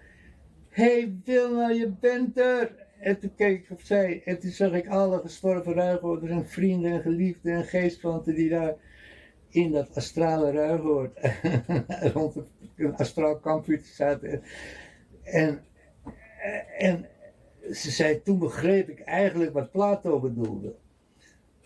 hey 0.70 1.16
Wilna, 1.24 1.70
je 1.70 1.92
bent 2.00 2.38
er! 2.38 2.86
En 3.00 3.20
toen 3.20 3.36
keek 3.36 3.64
ik 3.64 3.72
op 3.72 3.82
zij 3.82 4.22
en 4.26 4.40
toen 4.40 4.50
zag 4.50 4.74
ik 4.74 4.88
alle 4.88 5.20
gestorven 5.20 5.74
ruigoorders 5.74 6.32
en 6.32 6.48
vrienden 6.48 6.92
en 6.92 7.02
geliefden 7.02 7.54
en 7.54 7.64
geestplanten 7.64 8.36
die 8.36 8.50
daar 8.50 8.76
in 9.50 9.72
dat 9.72 9.96
astrale 9.96 10.52
ruigoord 10.52 11.20
rond 12.14 12.36
een 12.76 12.96
astraal 12.96 13.40
kampvuur 13.40 13.82
zaten. 13.84 14.44
En, 15.24 15.64
en 16.78 17.08
ze 17.72 17.92
zei, 17.92 18.22
toen 18.22 18.40
begreep 18.40 18.90
ik 18.90 19.00
eigenlijk 19.00 19.54
wat 19.54 19.72
Plato 19.72 20.20
bedoelde. 20.20 20.76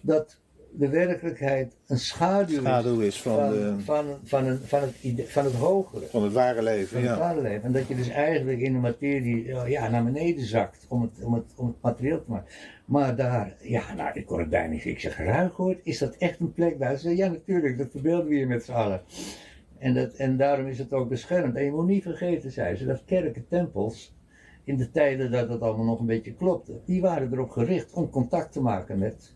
Dat 0.01 0.40
de 0.73 0.89
werkelijkheid 0.89 1.75
een 1.87 1.97
schaduw, 1.99 2.59
Schaduw 2.59 2.99
is 2.99 3.21
van, 3.21 3.35
van, 3.35 3.49
de, 3.49 3.73
van, 3.83 4.05
van, 4.23 4.45
een, 4.47 4.59
van, 4.59 4.81
het, 4.81 5.31
van 5.31 5.43
het 5.45 5.53
hogere 5.53 6.05
van 6.05 6.23
het 6.23 6.33
ware 6.33 6.61
leven. 6.61 6.87
van 6.87 7.01
het 7.01 7.09
Ja. 7.09 7.17
ware 7.17 7.41
leven. 7.41 7.63
En 7.63 7.71
dat 7.71 7.87
je 7.87 7.95
dus 7.95 8.09
eigenlijk 8.09 8.59
in 8.59 8.73
de 8.73 8.79
materie 8.79 9.45
ja, 9.45 9.65
ja, 9.65 9.89
naar 9.89 10.03
beneden 10.03 10.45
zakt 10.45 10.85
om 10.87 11.01
het, 11.01 11.23
om, 11.23 11.33
het, 11.33 11.53
om 11.55 11.67
het 11.67 11.81
materieel 11.81 12.23
te 12.23 12.31
maken. 12.31 12.51
Maar 12.85 13.15
daar, 13.15 13.55
ja, 13.61 13.93
nou, 13.93 14.09
ik 14.13 14.25
kon 14.25 14.39
het 14.39 14.49
bijna 14.49 14.73
niet. 14.73 14.85
Ik 14.85 14.99
zeg, 14.99 15.17
Ruigoord, 15.17 15.79
is 15.83 15.97
dat 15.97 16.15
echt 16.15 16.39
een 16.39 16.53
plek 16.53 16.79
daar? 16.79 16.97
Ze 16.97 17.15
ja, 17.15 17.27
natuurlijk, 17.27 17.77
dat 17.77 17.87
verbeelden 17.91 18.27
we 18.27 18.35
hier 18.35 18.47
met 18.47 18.63
z'n 18.65 18.71
allen. 18.71 19.01
En, 19.77 19.93
dat, 19.93 20.13
en 20.13 20.37
daarom 20.37 20.67
is 20.67 20.77
het 20.77 20.93
ook 20.93 21.09
beschermd. 21.09 21.55
En 21.55 21.63
je 21.63 21.71
moet 21.71 21.87
niet 21.87 22.03
vergeten, 22.03 22.51
zei 22.51 22.75
ze, 22.75 22.85
dat 22.85 23.01
kerken, 23.05 23.45
tempels, 23.49 24.15
in 24.63 24.77
de 24.77 24.91
tijden 24.91 25.31
dat 25.31 25.49
het 25.49 25.61
allemaal 25.61 25.85
nog 25.85 25.99
een 25.99 26.05
beetje 26.05 26.33
klopte, 26.33 26.79
die 26.85 27.01
waren 27.01 27.33
erop 27.33 27.49
gericht 27.49 27.93
om 27.93 28.09
contact 28.09 28.51
te 28.51 28.61
maken 28.61 28.99
met, 28.99 29.35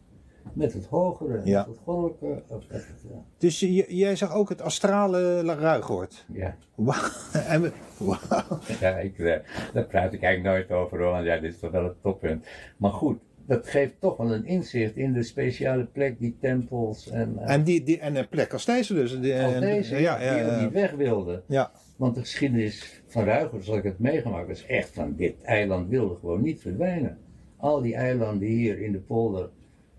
met 0.54 0.74
het 0.74 0.86
hogere, 0.86 1.42
Ja. 1.44 1.58
met 1.60 1.76
het 1.76 1.84
goddelijke. 1.84 2.44
of 2.48 2.64
met 2.72 2.88
het, 2.88 3.12
eh, 3.12 3.18
Dus 3.38 3.60
je- 3.60 3.96
jij 3.96 4.16
zag 4.16 4.34
ook 4.34 4.50
het 4.50 4.62
astrale 4.62 5.42
ruigoord. 5.56 6.26
ja. 6.34 6.56
Wauw. 6.76 7.00
En. 7.48 7.72
Ja, 8.80 8.98
ik, 8.98 9.20
eh, 9.20 9.36
daar 9.74 9.86
praat 9.86 10.14
ik 10.14 10.22
eigenlijk 10.24 10.56
nooit 10.56 10.80
over 10.80 11.00
hoor, 11.02 11.12
want 11.12 11.26
ja, 11.26 11.38
dit 11.38 11.54
is 11.54 11.60
toch 11.60 11.72
wel 11.72 11.84
het 11.84 12.02
toppunt. 12.02 12.46
Maar 12.78 12.92
goed, 12.92 13.20
dat 13.48 13.68
geeft 13.68 13.94
toch 14.00 14.18
wel 14.18 14.34
een 14.34 14.46
inzicht 14.46 14.96
in 14.96 15.14
de 15.14 15.24
speciale 15.24 15.86
plek 15.86 16.20
die 16.20 16.38
tempels 16.42 17.10
en 17.10 17.38
uh, 17.42 17.54
En, 17.54 17.64
die, 17.64 17.84
die, 17.84 18.00
en 18.00 18.16
een 18.16 18.28
plek 18.30 18.54
als 18.54 18.66
deze 18.66 18.94
dus. 18.94 19.20
Die, 19.20 19.34
al 19.42 19.54
en- 19.54 19.62
deze 19.62 19.96
ja, 20.02 20.18
die 20.18 20.26
ja, 20.28 20.62
niet 20.62 20.72
weg 20.72 20.92
wilden. 20.92 21.44
ja. 21.48 21.72
Want 21.96 22.16
de 22.16 22.22
geschiedenis 22.22 23.02
van 23.08 23.24
Ruiger, 23.24 23.64
zoals 23.64 23.80
ik 23.80 23.86
het 23.86 24.00
meegemaakt 24.00 24.50
is 24.50 24.66
echt 24.66 24.90
van 24.94 25.14
dit 25.16 25.42
eiland 25.42 25.90
wilde 25.90 26.16
gewoon 26.16 26.42
niet 26.42 26.62
verdwijnen. 26.62 27.18
Al 27.58 27.82
die 27.82 27.96
eilanden 27.96 28.48
hier 28.48 28.82
in 28.82 28.92
de 28.92 28.98
polder 29.00 29.50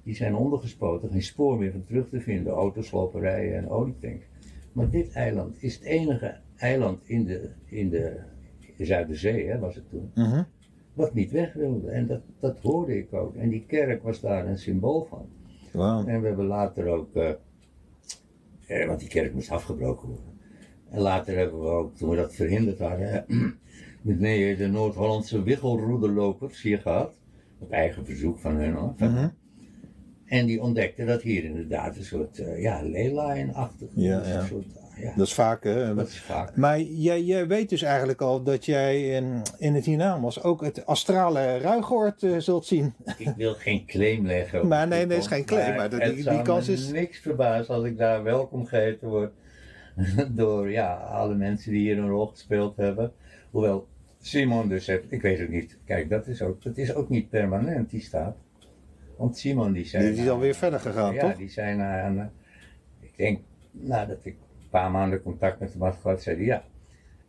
die 0.06 0.14
zijn 0.14 0.34
ondergespoten, 0.34 1.10
geen 1.10 1.22
spoor 1.22 1.58
meer 1.58 1.72
van 1.72 1.84
terug 1.84 2.08
te 2.08 2.20
vinden, 2.20 2.52
autosloperijen 2.52 3.56
en 3.56 3.68
olietank. 3.68 4.22
Maar 4.72 4.90
dit 4.90 5.12
eiland 5.12 5.62
is 5.62 5.74
het 5.74 5.84
enige 5.84 6.36
eiland 6.56 7.08
in 7.08 7.24
de, 7.24 7.50
in 7.64 7.90
de 7.90 8.16
Zuiderzee, 8.78 9.46
hè, 9.46 9.58
was 9.58 9.74
het 9.74 9.90
toen, 9.90 10.10
Mhm. 10.14 10.42
wat 10.94 11.14
niet 11.14 11.30
weg 11.30 11.52
wilde. 11.52 11.90
En 11.90 12.06
dat, 12.06 12.20
dat 12.40 12.58
hoorde 12.60 12.98
ik 12.98 13.12
ook. 13.14 13.34
En 13.34 13.48
die 13.48 13.64
kerk 13.66 14.02
was 14.02 14.20
daar 14.20 14.46
een 14.46 14.58
symbool 14.58 15.04
van. 15.04 15.28
En 16.08 16.20
we 16.20 16.26
hebben 16.26 16.46
later 16.46 16.86
ook, 16.86 17.14
eh, 17.14 17.30
eh, 18.66 18.86
want 18.86 19.00
die 19.00 19.08
kerk 19.08 19.34
moest 19.34 19.50
afgebroken 19.50 20.08
worden. 20.08 20.38
En 20.90 21.00
later 21.00 21.36
hebben 21.36 21.60
we 21.60 21.68
ook, 21.68 21.96
toen 21.96 22.10
we 22.10 22.16
dat 22.16 22.34
verhinderd 22.34 22.78
hadden, 22.78 23.24
met 24.02 24.20
nee, 24.20 24.56
de 24.56 24.66
Noord-Hollandse 24.66 25.42
wiggelroederlopers 25.42 26.62
hier 26.62 26.78
gehad. 26.78 27.20
Op 27.58 27.70
eigen 27.70 28.04
verzoek 28.04 28.38
van 28.38 28.54
hun 28.56 28.74
hoor. 28.74 28.94
Mhm. 28.98 29.28
En 30.26 30.46
die 30.46 30.62
ontdekten 30.62 31.06
dat 31.06 31.22
hier 31.22 31.44
inderdaad 31.44 31.96
een 31.96 32.04
soort, 32.04 32.38
eh, 32.38 32.62
ja, 32.62 32.82
leyline-achtig. 32.82 33.88
Ja, 33.94 34.22
ja. 34.26 34.44
Soort, 34.44 34.64
ah, 34.76 35.02
ja, 35.02 35.12
Dat 35.16 35.26
is 35.26 35.34
vaak, 35.34 35.64
hè? 35.64 35.94
dat 35.94 36.08
is 36.08 36.20
vaak. 36.20 36.56
Maar 36.56 36.80
jij, 36.80 37.22
jij 37.22 37.46
weet 37.46 37.68
dus 37.68 37.82
eigenlijk 37.82 38.20
al 38.20 38.42
dat 38.42 38.64
jij 38.64 39.08
in, 39.08 39.42
in 39.58 39.74
het 39.74 39.84
hiernamaals 39.84 40.42
ook 40.42 40.60
het 40.64 40.86
astrale 40.86 41.58
ruigoord 41.58 42.22
eh, 42.22 42.36
zult 42.38 42.66
zien. 42.66 42.94
Ik 43.18 43.32
wil 43.36 43.54
geen 43.54 43.86
claim 43.86 44.26
leggen. 44.26 44.66
Maar 44.68 44.88
nee, 44.88 45.06
nee, 45.06 45.18
is 45.18 45.26
geen 45.26 45.44
claim, 45.44 45.68
maar 45.68 45.76
maar 45.76 45.90
dat- 45.90 46.14
die- 46.14 46.42
kans 46.42 46.68
is- 46.68 46.90
niks 46.90 47.18
verbazen 47.18 47.74
als 47.74 47.84
ik 47.84 47.98
daar 47.98 48.22
welkom 48.22 48.66
geheten 48.66 49.08
word 49.08 49.32
door 50.30 50.70
ja, 50.70 50.94
alle 50.94 51.34
mensen 51.34 51.72
die 51.72 51.80
hier 51.80 51.98
een 51.98 52.08
rol 52.08 52.26
gespeeld 52.26 52.76
hebben. 52.76 53.12
Hoewel 53.50 53.86
Simon 54.20 54.68
dus 54.68 54.86
heeft, 54.86 55.04
ik 55.08 55.22
weet 55.22 55.38
het 55.38 55.48
niet. 55.48 55.78
Kijk, 55.84 56.10
dat 56.10 56.26
is 56.26 56.42
ook, 56.42 56.62
dat 56.62 56.76
is 56.76 56.94
ook 56.94 57.08
niet 57.08 57.30
permanent, 57.30 57.90
die 57.90 58.00
staat. 58.00 58.36
Want 59.16 59.36
Simon 59.38 59.72
die 59.72 59.84
zei... 59.84 60.12
Die 60.12 60.22
is 60.22 60.28
alweer 60.28 60.54
verder 60.54 60.80
gegaan, 60.80 61.14
ja, 61.14 61.20
toch? 61.20 61.36
die 61.36 61.48
zei 61.48 61.76
na 61.76 62.06
een, 62.06 62.18
eh, 62.18 62.24
ik 63.00 63.12
denk, 63.16 63.40
nadat 63.70 64.18
ik 64.24 64.32
een 64.34 64.68
paar 64.70 64.90
maanden 64.90 65.22
contact 65.22 65.60
met 65.60 65.72
hem 65.72 65.82
had 65.82 65.96
gehad, 66.02 66.22
zei 66.22 66.36
hij 66.36 66.44
ja, 66.44 66.64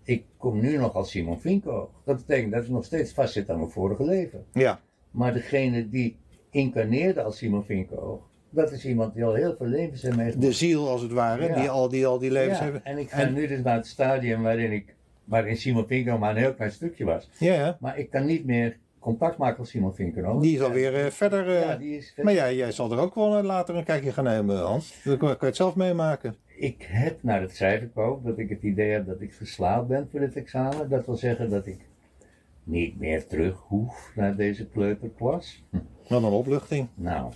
ik 0.03 0.23
kom 0.38 0.59
nu 0.59 0.77
nog 0.77 0.93
als 0.93 1.09
Simon 1.11 1.39
Vinko. 1.39 1.91
Dat 2.05 2.17
betekent 2.17 2.51
dat 2.53 2.63
ik 2.63 2.69
nog 2.69 2.85
steeds 2.85 3.11
vastzit 3.13 3.49
aan 3.49 3.57
mijn 3.57 3.69
vorige 3.71 4.03
leven. 4.03 4.45
Ja. 4.53 4.79
Maar 5.11 5.33
degene 5.33 5.89
die 5.89 6.17
incarneerde 6.49 7.21
als 7.23 7.38
Simon 7.38 7.63
Vinko, 7.65 8.23
dat 8.49 8.71
is 8.71 8.85
iemand 8.85 9.13
die 9.13 9.23
al 9.25 9.33
heel 9.33 9.55
veel 9.57 9.67
levens 9.67 10.01
heeft 10.01 10.15
meegemaakt. 10.15 10.41
De 10.47 10.51
ziel 10.53 10.89
als 10.89 11.01
het 11.01 11.11
ware, 11.11 11.47
Ja. 11.47 11.55
die, 11.59 11.69
al 11.69 11.89
die 11.89 12.05
al 12.05 12.19
die 12.19 12.31
levens 12.31 12.57
Ja, 12.57 12.63
hebben. 12.63 12.85
En 12.85 12.97
ik 12.97 13.09
ga 13.09 13.17
En- 13.19 13.33
nu 13.33 13.47
dus 13.47 13.61
naar 13.63 13.75
het 13.75 13.88
stadium 13.88 14.41
waarin, 14.41 14.71
ik, 14.71 14.95
waarin 15.23 15.57
Simon 15.57 15.88
Vinko 15.88 16.17
maar 16.17 16.29
een 16.31 16.41
heel 16.41 16.53
klein 16.53 16.71
stukje 16.71 17.05
was. 17.05 17.29
Ja, 17.39 17.53
ja. 17.53 17.77
Maar 17.79 17.97
ik 17.97 18.09
kan 18.09 18.25
niet 18.25 18.45
meer 18.45 18.77
contact 19.07 19.37
maken 19.37 19.59
als 19.59 19.69
Simon 19.69 19.95
Vinko. 19.95 20.39
Die 20.39 20.55
is 20.55 20.61
alweer 20.61 20.95
eh, 21.05 21.11
verder. 21.11 21.47
eh, 21.47 21.61
Ja, 21.61 21.75
die 21.75 21.97
is 21.97 22.13
Maar 22.21 22.33
ja, 22.33 22.51
jij 22.51 22.71
zal 22.71 22.91
er 22.91 22.99
ook 22.99 23.15
wel 23.15 23.37
eh, 23.37 23.43
later 23.43 23.75
een 23.75 23.83
kijkje 23.83 24.11
gaan 24.11 24.23
nemen, 24.23 24.57
Hans. 24.59 25.01
Dan 25.03 25.17
kan 25.17 25.29
je 25.39 25.45
het 25.45 25.55
zelf 25.55 25.75
meemaken. 25.75 26.35
Ik 26.57 26.85
heb 26.89 27.23
naar 27.23 27.41
het 27.41 27.89
ook 27.93 28.23
dat 28.25 28.37
ik 28.37 28.49
het 28.49 28.61
idee 28.61 28.91
heb 28.91 29.05
dat 29.05 29.21
ik 29.21 29.33
geslaagd 29.33 29.87
ben 29.87 30.07
voor 30.11 30.19
dit 30.19 30.35
examen. 30.35 30.89
Dat 30.89 31.05
wil 31.05 31.15
zeggen 31.15 31.49
dat 31.49 31.65
ik 31.67 31.79
niet 32.63 32.99
meer 32.99 33.27
terug 33.27 33.59
hoef 33.59 34.11
naar 34.15 34.35
deze 34.35 34.67
kleuterklas. 34.67 35.63
Hm, 35.69 35.77
Wat 36.07 36.23
een 36.23 36.29
opluchting. 36.29 36.87
Nou. 36.93 37.31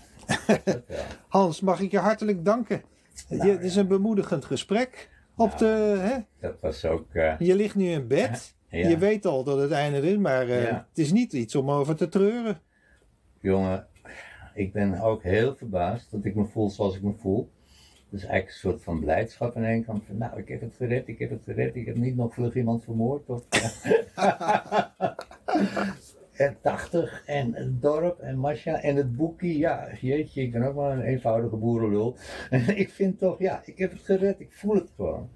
Hans, 1.27 1.61
mag 1.61 1.79
ik 1.81 1.91
je 1.91 1.99
hartelijk 1.99 2.45
danken. 2.45 2.81
Nou, 3.29 3.45
je, 3.47 3.51
het 3.51 3.63
is 3.63 3.75
een 3.75 3.87
bemoedigend 3.87 4.45
gesprek. 4.45 5.09
Op 5.35 5.47
Nou. 5.47 5.57
de, 5.59 5.97
hè? 5.99 6.17
dat 6.39 6.55
was 6.61 6.85
ook. 6.85 7.05
Je 7.39 7.55
ligt 7.55 7.75
nu 7.75 7.85
in 7.85 8.07
bed. 8.07 8.53
Ja. 8.71 8.87
Je 8.89 8.97
weet 8.97 9.25
al 9.25 9.43
dat 9.43 9.59
het 9.59 9.71
einde 9.71 10.11
is, 10.11 10.17
maar 10.17 10.47
eh, 10.49 10.63
Ja. 10.63 10.85
het 10.89 10.97
is 10.97 11.11
niet 11.11 11.33
iets 11.33 11.55
om 11.55 11.71
over 11.71 11.95
te 11.95 12.09
treuren. 12.09 12.59
Jongen, 13.39 13.87
ik 14.53 14.73
ben 14.73 14.99
ook 15.01 15.23
heel 15.23 15.55
verbaasd 15.55 16.11
dat 16.11 16.25
ik 16.25 16.35
me 16.35 16.45
voel 16.45 16.69
zoals 16.69 16.95
ik 16.95 17.01
me 17.01 17.13
voel. 17.17 17.49
Dus 18.09 18.21
eigenlijk 18.21 18.47
een 18.47 18.69
soort 18.71 18.83
van 18.83 18.99
blijdschap 18.99 19.55
aan 19.55 19.63
één 19.63 19.85
kant. 19.85 20.03
Van, 20.07 20.17
nou, 20.17 20.39
ik 20.39 20.47
heb 20.47 20.61
het 20.61 20.73
gered, 20.77 21.07
ik 21.07 21.19
heb 21.19 21.29
het 21.29 21.43
gered. 21.43 21.75
Ik 21.75 21.85
heb 21.85 21.95
niet 21.95 22.15
nog 22.15 22.33
vlug 22.33 22.55
iemand 22.55 22.83
vermoord. 22.83 23.29
Of, 23.29 23.43
en 26.31 26.57
80 26.61 27.23
en 27.25 27.53
het 27.53 27.81
dorp 27.81 28.19
en 28.19 28.37
Masha 28.37 28.81
en 28.81 28.95
het 28.95 29.15
boekie. 29.15 29.57
Ja, 29.57 29.87
jeetje, 30.01 30.41
ik 30.41 30.51
ben 30.51 30.63
ook 30.63 30.75
maar 30.75 30.91
een 30.91 31.03
eenvoudige 31.03 31.55
boerenlul. 31.55 32.15
En 32.49 32.77
ik 32.83 32.89
vind 32.89 33.19
toch, 33.19 33.39
ja, 33.39 33.61
ik 33.65 33.77
heb 33.77 33.91
het 33.91 34.01
gered. 34.01 34.39
Ik 34.39 34.51
voel 34.51 34.75
het 34.75 34.89
gewoon. 34.95 35.29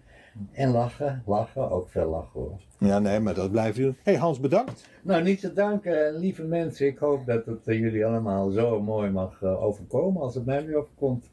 En 0.51 0.71
lachen, 0.71 1.23
lachen, 1.25 1.71
ook 1.71 1.89
veel 1.89 2.09
lachen 2.09 2.39
hoor. 2.39 2.59
Ja, 2.79 2.99
nee, 2.99 3.19
maar 3.19 3.33
dat 3.33 3.51
blijft 3.51 3.77
doen. 3.77 3.97
hey 4.03 4.15
Hans, 4.15 4.39
bedankt. 4.39 4.89
Nou, 5.01 5.23
niet 5.23 5.39
te 5.39 5.53
danken, 5.53 6.15
lieve 6.15 6.43
mensen. 6.43 6.87
Ik 6.87 6.97
hoop 6.97 7.25
dat 7.25 7.45
het 7.45 7.67
eh, 7.67 7.79
jullie 7.79 8.05
allemaal 8.05 8.49
zo 8.49 8.81
mooi 8.81 9.09
mag 9.11 9.41
eh, 9.41 9.63
overkomen 9.63 10.21
als 10.21 10.35
het 10.35 10.45
mij 10.45 10.61
nu 10.61 10.75
overkomt. 10.75 11.29